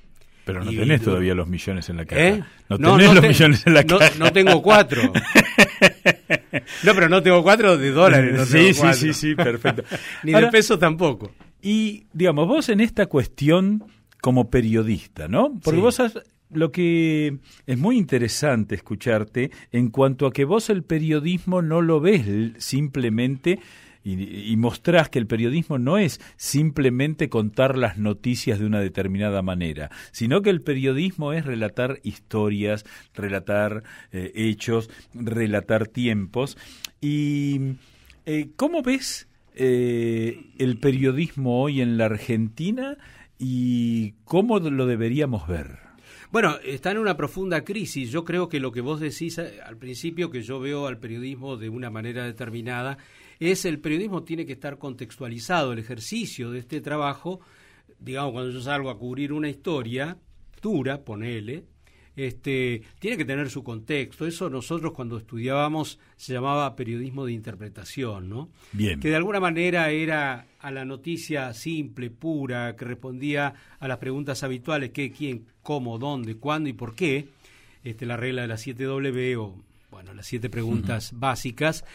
Pero 0.46 0.64
no 0.64 0.72
y- 0.72 0.78
tenés 0.78 1.02
todavía 1.02 1.34
los 1.36 1.48
millones 1.48 1.90
en 1.90 1.98
la 1.98 2.06
caja. 2.06 2.22
¿Eh? 2.28 2.44
No 2.70 2.78
tenés 2.78 3.14
los 3.16 3.24
millones 3.28 3.68
en 3.68 3.74
la 3.74 3.84
no- 3.84 3.98
caja. 4.00 4.14
No 4.18 4.32
tengo 4.32 4.62
cuatro. 4.62 5.02
No, 6.84 6.94
pero 6.94 7.10
no 7.10 7.22
tengo 7.24 7.42
cuatro 7.44 7.78
de 7.78 7.92
dólares. 7.92 8.36
no 8.38 8.46
sí, 8.46 8.74
sí, 8.74 8.94
sí, 8.94 9.14
sí, 9.14 9.36
perfecto. 9.36 9.84
Ni 10.24 10.34
Ahora, 10.34 10.48
de 10.48 10.52
peso 10.52 10.78
tampoco. 10.80 11.32
Y, 11.62 12.06
digamos, 12.14 12.48
vos 12.48 12.70
en 12.70 12.80
esta 12.82 13.08
cuestión 13.08 13.84
como 14.22 14.50
periodista, 14.50 15.28
¿no? 15.28 15.60
Porque 15.64 15.78
Sí. 15.78 15.82
vos 15.82 16.00
has- 16.00 16.20
lo 16.50 16.72
que 16.72 17.38
es 17.66 17.78
muy 17.78 17.98
interesante 17.98 18.76
escucharte 18.76 19.52
en 19.72 19.90
cuanto 19.90 20.26
a 20.28 20.32
que 20.32 20.46
vos 20.46 20.70
el 20.70 20.84
periodismo 20.84 21.62
no 21.62 21.82
lo 21.82 22.00
ves 22.00 22.26
simplemente 22.58 23.60
y, 24.08 24.56
mostrás 24.58 25.10
que 25.10 25.20
el 25.20 25.28
periodismo 25.28 25.78
no 25.78 25.98
es 25.98 26.22
simplemente 26.38 27.30
contar 27.30 27.78
las 27.78 27.98
noticias 27.98 28.60
de 28.60 28.66
una 28.66 28.80
determinada 28.80 29.42
manera, 29.42 29.92
sino 30.12 30.42
que 30.42 30.50
el 30.50 30.62
periodismo 30.62 31.34
es 31.34 31.46
relatar 31.46 32.00
historias, 32.04 32.86
relatar 33.14 33.84
eh, 34.12 34.32
hechos, 34.36 34.90
relatar 35.14 35.88
tiempos. 35.88 36.58
¿Y 37.02 37.76
eh, 38.26 38.50
cómo 38.56 38.82
ves 38.82 39.28
eh, 39.56 40.52
el 40.58 40.80
periodismo 40.80 41.62
hoy 41.62 41.82
en 41.82 41.98
la 41.98 42.06
Argentina 42.06 42.98
y 43.38 44.14
cómo 44.24 44.60
lo 44.60 44.86
deberíamos 44.86 45.48
ver? 45.48 45.80
Bueno, 46.32 46.58
está 46.64 46.92
en 46.92 46.98
una 46.98 47.16
profunda 47.16 47.64
crisis. 47.64 48.12
Yo 48.12 48.26
creo 48.26 48.50
que 48.50 48.60
lo 48.60 48.72
que 48.72 48.82
vos 48.82 49.00
decís 49.00 49.40
al 49.40 49.78
principio, 49.78 50.30
que 50.30 50.42
yo 50.42 50.60
veo 50.60 50.88
al 50.88 51.00
periodismo 51.00 51.56
de 51.56 51.70
una 51.70 51.90
manera 51.90 52.26
determinada, 52.26 52.98
es 53.40 53.66
el 53.66 53.80
periodismo 53.80 54.24
tiene 54.24 54.46
que 54.46 54.54
estar 54.54 54.78
contextualizado. 54.78 55.74
El 55.74 55.80
ejercicio 55.80 56.52
de 56.52 56.60
este 56.60 56.82
trabajo, 56.82 57.40
digamos, 58.00 58.34
cuando 58.34 58.52
yo 58.52 58.62
salgo 58.62 58.90
a 58.90 58.98
cubrir 58.98 59.34
una 59.34 59.50
historia 59.50 60.18
dura, 60.62 61.04
ponele, 61.04 61.66
este, 62.18 62.82
tiene 63.00 63.16
que 63.16 63.26
tener 63.26 63.50
su 63.50 63.64
contexto. 63.64 64.26
Eso 64.26 64.50
nosotros 64.50 64.92
cuando 64.92 65.18
estudiábamos 65.18 66.00
se 66.16 66.34
llamaba 66.34 66.76
periodismo 66.76 67.26
de 67.26 67.34
interpretación, 67.34 68.28
¿no? 68.28 68.50
Bien. 68.74 69.00
Que 69.00 69.10
de 69.10 69.16
alguna 69.16 69.40
manera 69.40 69.92
era 69.92 70.48
a 70.60 70.72
la 70.72 70.84
noticia 70.84 71.54
simple, 71.54 72.10
pura, 72.10 72.76
que 72.76 72.86
respondía 72.86 73.54
a 73.80 73.88
las 73.88 74.00
preguntas 74.00 74.44
habituales, 74.44 74.90
qué, 74.90 75.12
quién, 75.12 75.46
cómo, 75.62 76.00
dónde, 76.00 76.38
cuándo 76.38 76.70
y 76.70 76.74
por 76.74 76.96
qué, 76.96 77.28
este, 77.84 78.08
la 78.08 78.18
regla 78.18 78.42
de 78.42 78.48
las 78.48 78.66
7W 78.66 79.38
o, 79.38 79.56
bueno, 79.92 80.14
las 80.16 80.26
siete 80.26 80.50
preguntas 80.50 81.12
básicas, 81.14 81.86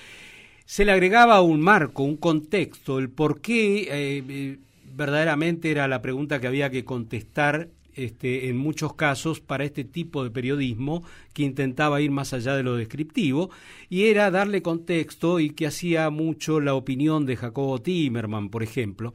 se 0.64 0.84
le 0.84 0.92
agregaba 0.92 1.40
un 1.42 1.60
marco, 1.60 2.02
un 2.02 2.16
contexto, 2.16 2.98
el 2.98 3.10
por 3.10 3.40
qué 3.40 3.82
eh, 3.82 4.24
eh, 4.28 4.58
verdaderamente 4.94 5.70
era 5.70 5.88
la 5.88 6.02
pregunta 6.02 6.40
que 6.40 6.46
había 6.46 6.70
que 6.70 6.84
contestar 6.84 7.68
este, 7.94 8.48
en 8.48 8.56
muchos 8.56 8.94
casos 8.94 9.40
para 9.40 9.64
este 9.64 9.84
tipo 9.84 10.24
de 10.24 10.30
periodismo 10.30 11.04
que 11.34 11.42
intentaba 11.42 12.00
ir 12.00 12.10
más 12.10 12.32
allá 12.32 12.56
de 12.56 12.62
lo 12.62 12.76
descriptivo 12.76 13.50
y 13.90 14.04
era 14.04 14.30
darle 14.30 14.62
contexto 14.62 15.40
y 15.40 15.50
que 15.50 15.66
hacía 15.66 16.08
mucho 16.08 16.58
la 16.60 16.74
opinión 16.74 17.26
de 17.26 17.36
Jacobo 17.36 17.82
Timerman, 17.82 18.48
por 18.48 18.62
ejemplo. 18.62 19.12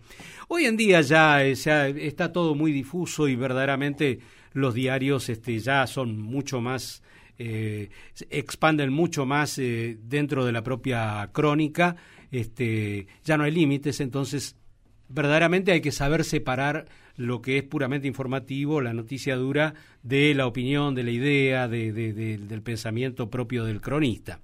Hoy 0.48 0.66
en 0.66 0.78
día 0.78 1.02
ya, 1.02 1.44
eh, 1.44 1.54
está 1.54 2.32
todo 2.32 2.54
muy 2.54 2.72
difuso 2.72 3.28
y 3.28 3.36
verdaderamente 3.36 4.20
los 4.54 4.76
diarios 4.76 5.28
este, 5.30 5.58
ya 5.60 5.88
son 5.88 6.20
mucho 6.20 6.62
más 6.62 7.02
eh, 7.40 7.90
expanden 8.32 8.92
mucho 8.92 9.28
más 9.28 9.60
eh, 9.60 9.98
dentro 10.02 10.44
de 10.46 10.52
la 10.52 10.64
propia 10.64 11.30
crónica, 11.32 11.96
este, 12.32 13.06
ya 13.24 13.38
no 13.38 13.44
hay 13.44 13.52
límites, 13.52 14.00
entonces 14.00 14.56
verdaderamente 15.08 15.72
hay 15.72 15.82
que 15.82 15.92
saber 15.92 16.24
separar 16.24 16.88
lo 17.16 17.40
que 17.42 17.60
es 17.60 17.64
puramente 17.64 18.08
informativo, 18.08 18.82
la 18.82 18.94
noticia 18.94 19.36
dura, 19.36 19.76
de 20.02 20.34
la 20.34 20.48
opinión, 20.48 20.96
de 20.96 21.04
la 21.04 21.12
idea, 21.12 21.68
de, 21.68 21.92
del 21.92 22.62
pensamiento 22.64 23.30
propio 23.30 23.66
del 23.66 23.82
cronista. 23.82 24.40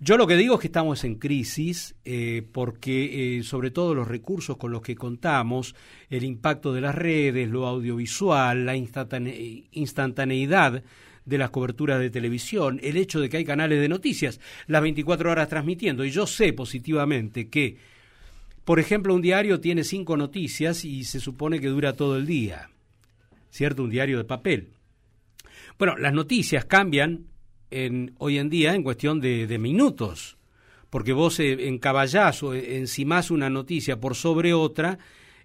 Yo 0.00 0.16
lo 0.16 0.26
que 0.26 0.36
digo 0.36 0.54
es 0.54 0.60
que 0.60 0.68
estamos 0.68 1.02
en 1.04 1.16
crisis 1.16 1.96
eh, 2.04 2.46
porque 2.52 3.40
sobre 3.42 3.72
todo 3.72 3.94
los 3.94 4.06
recursos 4.06 4.56
con 4.56 4.70
los 4.70 4.82
que 4.82 4.94
contamos, 4.94 5.74
el 6.08 6.24
impacto 6.24 6.72
de 6.72 6.82
las 6.82 6.94
redes, 6.94 7.48
lo 7.48 7.66
audiovisual, 7.66 8.64
la 8.64 8.76
instantaneidad 8.76 10.84
de 11.28 11.38
las 11.38 11.50
coberturas 11.50 12.00
de 12.00 12.10
televisión, 12.10 12.80
el 12.82 12.96
hecho 12.96 13.20
de 13.20 13.28
que 13.28 13.36
hay 13.36 13.44
canales 13.44 13.80
de 13.80 13.88
noticias 13.88 14.40
las 14.66 14.82
24 14.82 15.30
horas 15.30 15.48
transmitiendo, 15.48 16.04
y 16.04 16.10
yo 16.10 16.26
sé 16.26 16.52
positivamente 16.52 17.48
que 17.48 17.76
por 18.68 18.78
ejemplo, 18.78 19.14
un 19.14 19.22
diario 19.22 19.60
tiene 19.60 19.82
cinco 19.82 20.18
noticias 20.18 20.84
y 20.84 21.04
se 21.04 21.20
supone 21.20 21.58
que 21.58 21.68
dura 21.68 21.94
todo 21.94 22.18
el 22.18 22.26
día, 22.26 22.68
¿cierto? 23.48 23.82
Un 23.82 23.88
diario 23.88 24.18
de 24.18 24.24
papel. 24.24 24.68
Bueno, 25.78 25.96
las 25.96 26.12
noticias 26.12 26.66
cambian 26.66 27.28
en, 27.70 28.14
hoy 28.18 28.36
en 28.36 28.50
día 28.50 28.74
en 28.74 28.82
cuestión 28.82 29.22
de, 29.22 29.58
minutos, 29.58 30.36
porque 30.90 31.14
vos 31.14 31.40
eh, 31.40 31.66
encaballás 31.66 32.42
o 32.42 32.52
encimás 32.52 33.30
una 33.30 33.48
noticia 33.48 34.00
por 34.00 34.14
sobre 34.14 34.52
otra 34.52 34.98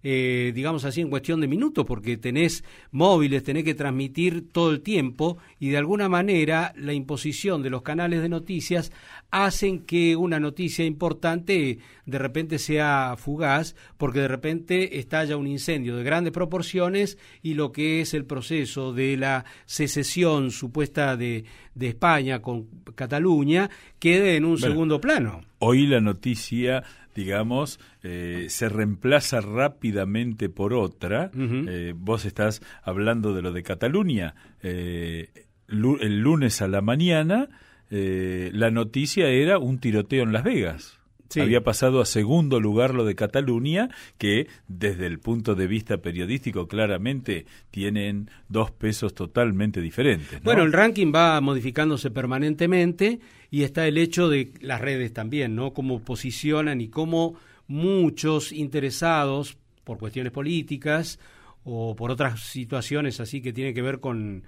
eh, 0.04 0.51
digamos 0.54 0.84
así, 0.84 1.01
en 1.01 1.10
cuestión 1.10 1.39
de 1.39 1.47
minutos, 1.47 1.86
porque 1.86 2.18
tenés 2.18 2.64
móviles, 2.91 3.43
tenés 3.43 3.64
que 3.64 3.74
transmitir 3.74 4.51
todo 4.51 4.72
el 4.72 4.82
tiempo 4.82 5.38
y 5.60 5.70
de 5.70 5.78
alguna 5.78 6.10
manera 6.10 6.74
la 6.76 6.93
imposición 6.93 7.64
de 7.64 7.70
los 7.70 7.82
canales 7.82 8.22
de 8.22 8.30
noticias 8.30 8.91
hacen 9.32 9.86
que 9.86 10.16
una 10.16 10.39
noticia 10.39 10.86
importante 10.86 11.80
de 12.06 12.18
repente 12.20 12.60
sea 12.60 13.16
fugaz, 13.18 13.76
porque 13.97 14.20
de 14.20 14.28
repente 14.28 14.99
estalla 14.99 15.38
un 15.38 15.47
incendio 15.47 15.95
de 15.95 16.04
grandes 16.04 16.34
proporciones 16.34 17.18
y 17.41 17.54
lo 17.54 17.72
que 17.72 18.01
es 18.01 18.14
el 18.14 18.26
proceso 18.26 18.93
de 18.93 19.18
la 19.18 19.45
secesión 19.66 20.51
supuesta 20.51 21.16
de, 21.16 21.45
de 21.76 21.88
España 21.88 22.41
con 22.41 22.68
Cataluña 22.95 23.70
quede 23.99 24.36
en 24.36 24.45
un 24.45 24.58
segundo 24.58 24.99
plano. 24.99 25.41
Hoy 25.66 25.88
la 25.88 26.01
noticia 26.01 26.84
digamos, 27.16 27.80
eh, 28.01 28.47
se 28.49 28.70
reemplaza 28.70 29.41
rápidamente 29.41 30.49
por 30.49 30.74
otra. 30.74 31.32
Eh, 31.36 31.93
vos 31.95 32.26
estás 32.26 32.61
hablando 32.84 33.34
de 33.34 33.41
lo 33.41 33.51
de 33.51 33.64
Cataluña. 33.64 34.36
Eh, 34.61 35.30
el 35.68 36.20
lunes 36.20 36.61
a 36.61 36.68
la 36.68 36.82
mañana 36.82 37.49
la 37.89 38.72
noticia 38.72 39.28
era 39.30 39.59
un 39.59 39.78
tiroteo 39.78 40.24
en 40.24 40.34
Las 40.34 40.43
Vegas. 40.43 40.99
Había 41.41 41.64
pasado 41.64 42.01
a 42.01 42.05
segundo 42.05 42.59
lugar 42.59 42.93
lo 42.93 43.05
de 43.05 43.16
Cataluña, 43.16 43.89
que 44.18 44.47
desde 44.68 45.07
el 45.07 45.20
punto 45.20 45.55
de 45.55 45.68
vista 45.68 45.97
periodístico 45.97 46.68
claramente 46.68 47.45
tienen 47.72 48.30
dos 48.49 48.72
pesos 48.72 49.14
totalmente 49.14 49.82
diferentes. 49.82 50.41
Bueno, 50.43 50.64
el 50.64 50.74
ranking 50.74 51.11
va 51.14 51.39
modificándose 51.41 52.11
permanentemente 52.11 53.20
y 53.54 53.62
está 53.62 53.88
el 53.88 53.99
hecho 53.99 54.30
de 54.30 54.51
las 54.62 54.82
redes 54.82 55.14
también, 55.14 55.56
¿no? 55.56 55.76
Cómo 55.76 55.99
posicionan 55.99 56.82
y 56.82 56.88
cómo 56.88 57.36
muchos 57.68 58.51
interesados 58.51 59.60
por 59.84 59.99
cuestiones 59.99 60.32
políticas 60.32 61.20
o 61.64 61.95
por 61.95 62.10
otras 62.10 62.39
situaciones 62.39 63.20
así 63.20 63.43
que 63.43 63.54
tienen 63.54 63.76
que 63.76 63.84
ver 63.84 63.99
con 63.99 64.41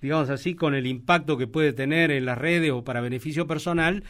digamos 0.00 0.30
así, 0.30 0.54
con 0.54 0.76
el 0.76 0.86
impacto 0.86 1.36
que 1.36 1.48
puede 1.48 1.72
tener 1.72 2.12
en 2.12 2.24
las 2.24 2.38
redes 2.38 2.70
o 2.70 2.84
para 2.84 3.00
beneficio 3.00 3.48
personal, 3.48 4.04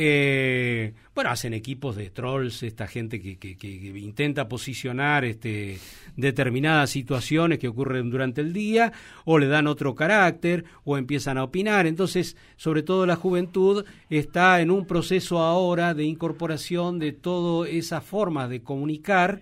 eh, 0.00 0.94
bueno, 1.12 1.30
hacen 1.30 1.54
equipos 1.54 1.96
de 1.96 2.10
trolls, 2.10 2.62
esta 2.62 2.86
gente 2.86 3.20
que, 3.20 3.36
que, 3.36 3.66
intenta 3.98 4.48
posicionar 4.48 5.24
este, 5.24 5.76
determinadas 6.14 6.90
situaciones 6.90 7.58
que 7.58 7.66
ocurren 7.66 8.08
durante 8.08 8.40
el 8.40 8.52
día, 8.52 8.92
o 9.24 9.40
le 9.40 9.48
dan 9.48 9.66
otro 9.66 9.96
carácter, 9.96 10.64
o 10.84 10.96
empiezan 10.96 11.36
a 11.36 11.42
opinar. 11.42 11.88
Entonces, 11.88 12.36
sobre 12.56 12.84
todo 12.84 13.06
la 13.06 13.16
juventud 13.16 13.84
está 14.08 14.60
en 14.60 14.70
un 14.70 14.86
proceso 14.86 15.40
ahora 15.40 15.94
de 15.94 16.04
incorporación 16.04 17.00
de 17.00 17.10
todas 17.10 17.68
esas 17.68 18.04
formas 18.04 18.48
de 18.48 18.62
comunicar 18.62 19.40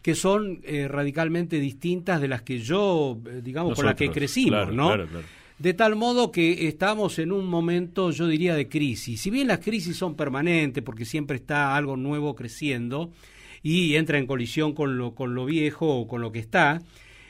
que 0.00 0.14
son 0.14 0.60
eh, 0.64 0.88
radicalmente 0.88 1.60
distintas 1.60 2.22
de 2.22 2.28
las 2.28 2.40
que 2.40 2.60
yo, 2.60 3.18
eh, 3.26 3.42
digamos, 3.44 3.74
con 3.74 3.84
las 3.84 3.96
que 3.96 4.10
crecimos, 4.10 4.72
¿no? 4.72 4.96
De 5.60 5.74
tal 5.74 5.94
modo 5.94 6.32
que 6.32 6.68
estamos 6.68 7.18
en 7.18 7.32
un 7.32 7.44
momento, 7.44 8.10
yo 8.12 8.26
diría, 8.26 8.54
de 8.54 8.66
crisis. 8.66 9.20
Si 9.20 9.28
bien 9.28 9.46
las 9.46 9.58
crisis 9.58 9.94
son 9.94 10.14
permanentes, 10.14 10.82
porque 10.82 11.04
siempre 11.04 11.36
está 11.36 11.76
algo 11.76 11.98
nuevo 11.98 12.34
creciendo 12.34 13.10
y 13.62 13.96
entra 13.96 14.16
en 14.16 14.26
colisión 14.26 14.72
con 14.72 14.96
lo, 14.96 15.14
con 15.14 15.34
lo 15.34 15.44
viejo 15.44 15.86
o 15.86 16.08
con 16.08 16.22
lo 16.22 16.32
que 16.32 16.38
está, 16.38 16.80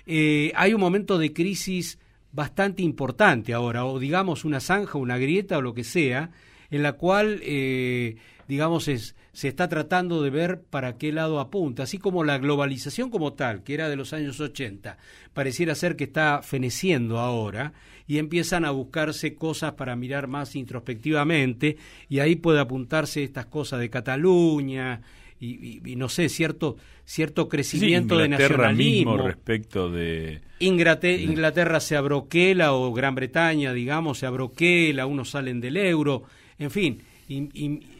eh, 0.07 0.53
hay 0.55 0.73
un 0.73 0.81
momento 0.81 1.19
de 1.19 1.33
crisis 1.33 1.99
bastante 2.31 2.83
importante 2.83 3.53
ahora, 3.53 3.85
o 3.85 3.99
digamos 3.99 4.45
una 4.45 4.61
zanja, 4.61 4.97
una 4.97 5.19
grieta 5.19 5.59
o 5.59 5.63
lo 5.63 5.75
que 5.75 5.83
sea, 5.83 6.31
en 6.71 6.85
la 6.85 6.93
cual, 6.93 7.41
eh, 7.43 8.15
digamos, 8.47 8.87
es, 8.87 9.17
se 9.33 9.49
está 9.49 9.69
tratando 9.69 10.23
de 10.23 10.31
ver 10.31 10.63
para 10.63 10.99
qué 10.99 11.11
lado 11.11 11.41
apunta, 11.41 11.83
así 11.83 11.99
como 11.99 12.23
la 12.23 12.39
globalización 12.39 13.11
como 13.11 13.33
tal, 13.33 13.65
que 13.65 13.75
era 13.75 13.89
de 13.89 13.97
los 13.97 14.13
años 14.13 14.39
80, 14.39 14.99
pareciera 15.33 15.75
ser 15.75 15.97
que 15.97 16.05
está 16.05 16.43
feneciendo 16.45 17.19
ahora 17.19 17.73
y 18.11 18.19
empiezan 18.19 18.65
a 18.65 18.73
buscarse 18.73 19.37
cosas 19.37 19.75
para 19.75 19.95
mirar 19.95 20.27
más 20.27 20.57
introspectivamente 20.57 21.77
y 22.09 22.19
ahí 22.19 22.35
puede 22.35 22.59
apuntarse 22.59 23.23
estas 23.23 23.47
cosas 23.47 23.79
de 23.79 23.89
Cataluña 23.89 25.01
y, 25.39 25.95
no 25.95 26.09
sé, 26.09 26.29
cierto 26.29 26.77
cierto 27.05 27.49
crecimiento 27.49 28.19
de 28.19 28.29
nacionalismo 28.29 29.17
respecto 29.17 29.89
de 29.89 30.41
Inglaterra, 30.59 31.79
se 31.79 31.95
abroquela 31.95 32.73
o 32.73 32.93
Gran 32.93 33.15
Bretaña, 33.15 33.73
digamos, 33.73 34.19
se 34.19 34.27
abroquela, 34.27 35.07
unos 35.07 35.31
salen 35.31 35.61
del 35.61 35.77
euro, 35.77 36.25
en 36.59 36.73
fin, 36.73 37.03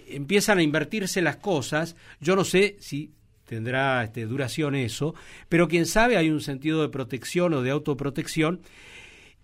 empiezan 0.09 0.59
a 0.59 0.65
invertirse 0.65 1.23
las 1.23 1.37
cosas. 1.37 1.95
Yo 2.21 2.35
no 2.35 2.43
sé 2.43 2.75
si 2.81 3.13
tendrá 3.45 4.03
este, 4.03 4.27
duración 4.27 4.75
eso, 4.75 5.15
pero 5.49 5.69
quién 5.69 5.87
sabe 5.87 6.17
hay 6.17 6.31
un 6.31 6.41
sentido 6.41 6.83
de 6.83 6.89
protección 6.89 7.55
o 7.55 7.63
de 7.63 7.71
autoprotección 7.71 8.61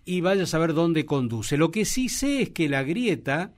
y 0.07 0.21
vaya 0.21 0.43
a 0.43 0.47
saber 0.47 0.73
dónde 0.73 1.05
conduce. 1.05 1.57
Lo 1.57 1.69
que 1.69 1.85
sí 1.85 2.09
sé 2.09 2.41
es 2.41 2.49
que 2.49 2.69
la 2.69 2.81
grieta, 2.81 3.53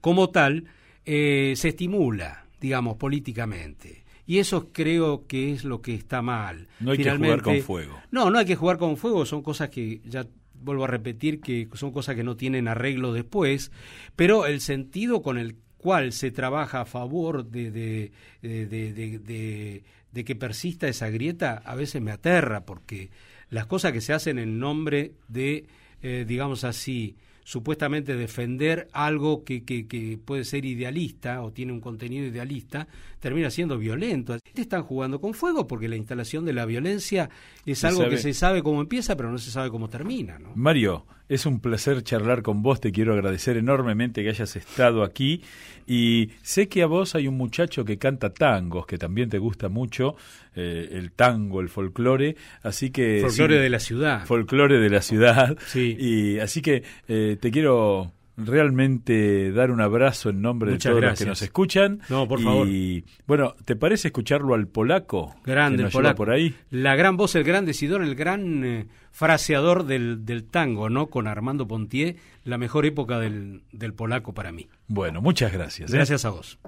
como 0.00 0.30
tal, 0.30 0.64
eh, 1.04 1.52
se 1.56 1.68
estimula. 1.68 2.46
digamos, 2.60 2.96
políticamente. 2.96 4.04
Y 4.26 4.38
eso 4.38 4.68
creo 4.72 5.26
que 5.26 5.52
es 5.52 5.64
lo 5.64 5.80
que 5.80 5.94
está 5.94 6.22
mal. 6.22 6.68
No 6.78 6.92
hay 6.92 6.98
que 6.98 7.10
jugar 7.10 7.42
con 7.42 7.58
fuego. 7.62 7.98
No, 8.10 8.30
no 8.30 8.38
hay 8.38 8.46
que 8.46 8.54
jugar 8.54 8.78
con 8.78 8.96
fuego, 8.96 9.26
son 9.26 9.42
cosas 9.42 9.70
que 9.70 10.00
ya 10.04 10.26
vuelvo 10.62 10.84
a 10.84 10.88
repetir 10.88 11.40
que 11.40 11.68
son 11.74 11.90
cosas 11.90 12.14
que 12.14 12.22
no 12.22 12.36
tienen 12.36 12.68
arreglo 12.68 13.12
después, 13.12 13.72
pero 14.14 14.46
el 14.46 14.60
sentido 14.60 15.22
con 15.22 15.38
el 15.38 15.56
cual 15.78 16.12
se 16.12 16.30
trabaja 16.30 16.82
a 16.82 16.84
favor 16.84 17.46
de, 17.46 17.70
de, 17.70 18.12
de, 18.42 19.82
de, 20.12 20.24
que 20.24 20.36
persista 20.36 20.86
esa 20.86 21.08
grieta 21.08 21.62
a 21.64 21.74
veces 21.74 22.02
me 22.02 22.12
aterra, 22.12 22.66
porque 22.66 23.08
las 23.50 23.66
cosas 23.66 23.92
que 23.92 24.00
se 24.00 24.12
hacen 24.12 24.38
en 24.38 24.58
nombre 24.58 25.12
de, 25.28 25.66
eh, 26.02 26.24
digamos 26.26 26.64
así, 26.64 27.16
supuestamente 27.44 28.14
defender 28.14 28.86
algo 28.92 29.42
que, 29.42 29.64
que, 29.64 30.18
puede 30.24 30.44
ser 30.44 30.64
idealista 30.64 31.42
o 31.42 31.50
tiene 31.50 31.72
un 31.72 31.80
contenido 31.80 32.26
idealista, 32.26 32.86
termina 33.18 33.50
siendo 33.50 33.76
violento. 33.76 34.36
Están 34.54 34.84
jugando 34.84 35.20
con 35.20 35.34
fuego 35.34 35.66
porque 35.66 35.88
la 35.88 35.96
instalación 35.96 36.44
de 36.44 36.52
la 36.52 36.64
violencia 36.64 37.28
es 37.66 37.82
algo 37.82 38.08
que 38.08 38.18
se 38.18 38.34
sabe 38.34 38.62
cómo 38.62 38.80
empieza, 38.80 39.16
pero 39.16 39.32
no 39.32 39.38
se 39.38 39.50
sabe 39.50 39.68
cómo 39.68 39.88
termina. 39.88 40.38
¿no? 40.38 40.52
Mario, 40.54 41.06
es 41.28 41.46
un 41.46 41.60
placer 41.60 42.02
charlar 42.02 42.42
con 42.42 42.62
vos, 42.62 42.80
te 42.80 42.92
quiero 42.92 43.14
agradecer 43.14 43.56
enormemente 43.56 44.22
que 44.22 44.30
hayas 44.30 44.56
estado 44.56 45.02
aquí 45.02 45.42
y 45.86 46.30
sé 46.42 46.68
que 46.68 46.82
a 46.82 46.86
vos 46.86 47.14
hay 47.14 47.26
un 47.26 47.36
muchacho 47.36 47.84
que 47.84 47.98
canta 47.98 48.32
tangos, 48.32 48.86
que 48.86 48.98
también 48.98 49.28
te 49.28 49.38
gusta 49.38 49.68
mucho, 49.68 50.16
eh, 50.60 50.88
el 50.92 51.12
tango, 51.12 51.60
el 51.60 51.68
folclore, 51.68 52.36
así 52.62 52.90
que... 52.90 53.20
Folclore 53.22 53.58
de 53.58 53.70
la 53.70 53.80
ciudad. 53.80 54.26
Folclore 54.26 54.78
de 54.78 54.90
la 54.90 55.02
ciudad. 55.02 55.56
Sí. 55.66 55.96
Y 55.98 56.38
así 56.40 56.62
que 56.62 56.82
eh, 57.06 57.36
te 57.40 57.50
quiero 57.50 58.12
realmente 58.36 59.52
dar 59.52 59.70
un 59.70 59.80
abrazo 59.80 60.30
en 60.30 60.40
nombre 60.42 60.72
de 60.72 60.78
todos 60.78 61.00
los 61.00 61.18
que 61.18 61.26
nos 61.26 61.42
escuchan. 61.42 62.00
No, 62.08 62.26
por 62.26 62.40
favor. 62.40 62.66
Y 62.68 63.04
bueno, 63.26 63.54
¿te 63.64 63.76
parece 63.76 64.08
escucharlo 64.08 64.54
al 64.54 64.66
polaco? 64.66 65.36
Grande, 65.44 65.84
el 65.84 65.90
polaco. 65.90 66.16
por 66.16 66.30
ahí. 66.30 66.54
La 66.70 66.96
gran 66.96 67.16
voz, 67.16 67.34
el 67.34 67.44
gran 67.44 67.64
decidor, 67.64 68.02
el 68.02 68.14
gran 68.14 68.64
eh, 68.64 68.86
fraseador 69.10 69.84
del, 69.84 70.24
del, 70.24 70.44
tango, 70.44 70.88
¿no? 70.90 71.08
Con 71.08 71.26
Armando 71.26 71.68
Pontier, 71.68 72.16
la 72.44 72.58
mejor 72.58 72.86
época 72.86 73.18
del, 73.18 73.62
del 73.72 73.94
polaco 73.94 74.34
para 74.34 74.52
mí. 74.52 74.68
Bueno, 74.88 75.20
muchas 75.20 75.52
gracias. 75.52 75.92
¿eh? 75.92 75.96
Gracias 75.96 76.24
a 76.24 76.30
vos. 76.30 76.58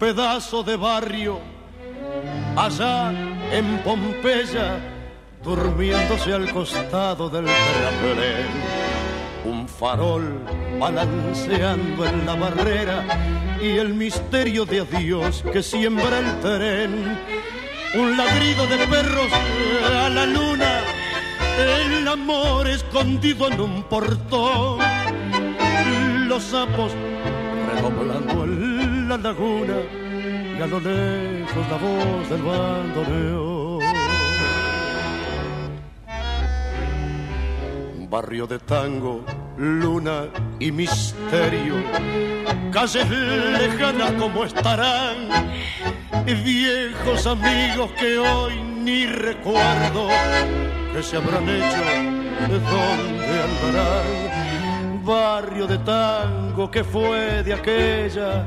Pedazo 0.00 0.62
de 0.62 0.76
barrio 0.76 1.40
allá 2.56 3.12
en 3.52 3.78
Pompeya, 3.84 4.80
durmiéndose 5.44 6.32
al 6.32 6.50
costado 6.50 7.28
del 7.28 7.44
terraplén. 7.44 8.48
Un 9.44 9.68
farol 9.68 10.40
balanceando 10.78 12.06
en 12.06 12.24
la 12.24 12.34
barrera 12.34 13.04
y 13.60 13.76
el 13.76 13.92
misterio 13.92 14.64
de 14.64 14.80
adiós 14.80 15.44
que 15.52 15.62
siembra 15.62 16.18
el 16.18 16.40
tren. 16.40 17.18
Un 17.94 18.16
ladrido 18.16 18.66
de 18.68 18.78
perros 18.86 19.30
a 19.84 20.08
la 20.08 20.24
luna, 20.24 20.80
el 21.58 22.08
amor 22.08 22.66
escondido 22.68 23.48
en 23.48 23.60
un 23.60 23.82
portón. 23.82 24.78
Los 26.26 26.44
sapos 26.44 26.92
redoblando 27.74 28.39
la 29.10 29.16
laguna 29.16 29.74
y 30.56 30.62
a 30.62 30.66
lo 30.68 30.78
lejos 30.78 31.68
la 31.68 31.76
voz 31.78 32.28
del 32.30 32.42
bandoneón. 32.42 33.80
Barrio 38.08 38.46
de 38.46 38.60
tango, 38.60 39.24
luna 39.56 40.26
y 40.60 40.70
misterio, 40.70 41.74
calles 42.70 43.10
lejanas 43.10 44.12
como 44.12 44.44
estarán, 44.44 45.16
viejos 46.44 47.26
amigos 47.26 47.90
que 47.98 48.16
hoy 48.16 48.62
ni 48.62 49.06
recuerdo 49.06 50.06
que 50.92 51.02
se 51.02 51.16
habrán 51.16 51.48
hecho, 51.48 51.84
de 52.48 52.58
dónde 52.60 53.32
andarán. 53.48 55.04
Barrio 55.04 55.66
de 55.66 55.78
tango 55.78 56.70
que 56.70 56.84
fue 56.84 57.42
de 57.42 57.54
aquella 57.54 58.46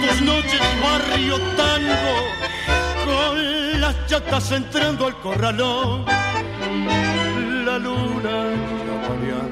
Tus 0.00 0.22
noches, 0.22 0.60
barrio 0.82 1.38
tango, 1.56 2.14
con 3.04 3.80
las 3.80 4.06
chatas 4.06 4.52
entrando 4.52 5.06
al 5.06 5.16
corralón. 5.20 6.04
La 7.64 7.78
luna 7.78 8.68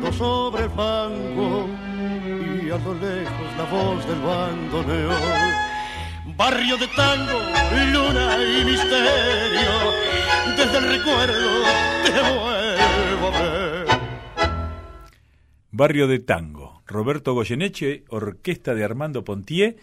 ya 0.03 0.13
sobre 0.13 0.65
el 0.65 0.71
fango 0.71 1.69
y 2.63 2.71
a 2.71 2.79
lo 2.79 2.95
lejos 2.95 3.49
la 3.59 3.65
voz 3.65 4.07
del 4.07 4.21
bandoneón. 4.21 5.67
Barrio 6.37 6.77
de 6.77 6.89
tango, 6.89 7.41
luna 7.93 8.37
y 8.43 8.65
misterio, 8.65 9.73
desde 10.57 10.79
el 10.79 10.89
recuerdo 10.97 11.63
te 12.05 12.13
vuelvo 12.13 13.27
a 13.27 13.43
ver. 13.43 13.87
Barrio 15.71 16.07
de 16.07 16.19
tango 16.19 16.77
Roberto 16.87 17.35
Goyeneche, 17.35 18.05
orquesta 18.09 18.75
de 18.75 18.85
Armando 18.85 19.25
Pontier. 19.25 19.77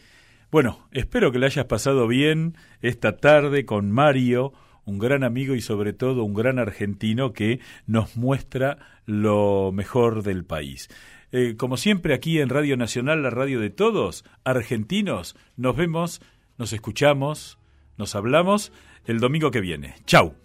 Bueno, 0.54 0.88
espero 0.92 1.32
que 1.32 1.40
le 1.40 1.48
hayas 1.48 1.66
pasado 1.66 2.08
bien 2.08 2.56
esta 2.84 3.18
tarde 3.18 3.66
con 3.66 3.90
Mario, 3.90 4.54
un 4.86 5.00
gran 5.00 5.24
amigo 5.24 5.56
y 5.56 5.62
sobre 5.62 5.94
todo 5.94 6.24
un 6.24 6.36
gran 6.36 6.60
argentino 6.60 7.34
que 7.34 7.60
nos 7.88 8.16
muestra 8.18 8.78
lo 9.08 9.72
mejor 9.74 10.22
del 10.22 10.46
país. 10.46 10.90
Eh, 11.32 11.56
como 11.58 11.76
siempre 11.76 12.14
aquí 12.14 12.40
en 12.40 12.50
Radio 12.50 12.78
Nacional, 12.78 13.24
la 13.24 13.32
radio 13.32 13.60
de 13.60 13.72
todos, 13.72 14.26
argentinos, 14.44 15.36
nos 15.58 15.76
vemos, 15.76 16.22
nos 16.60 16.72
escuchamos, 16.72 17.58
nos 17.98 18.14
hablamos 18.14 18.72
el 19.08 19.20
domingo 19.20 19.50
que 19.50 19.60
viene. 19.60 19.96
Chau. 20.06 20.36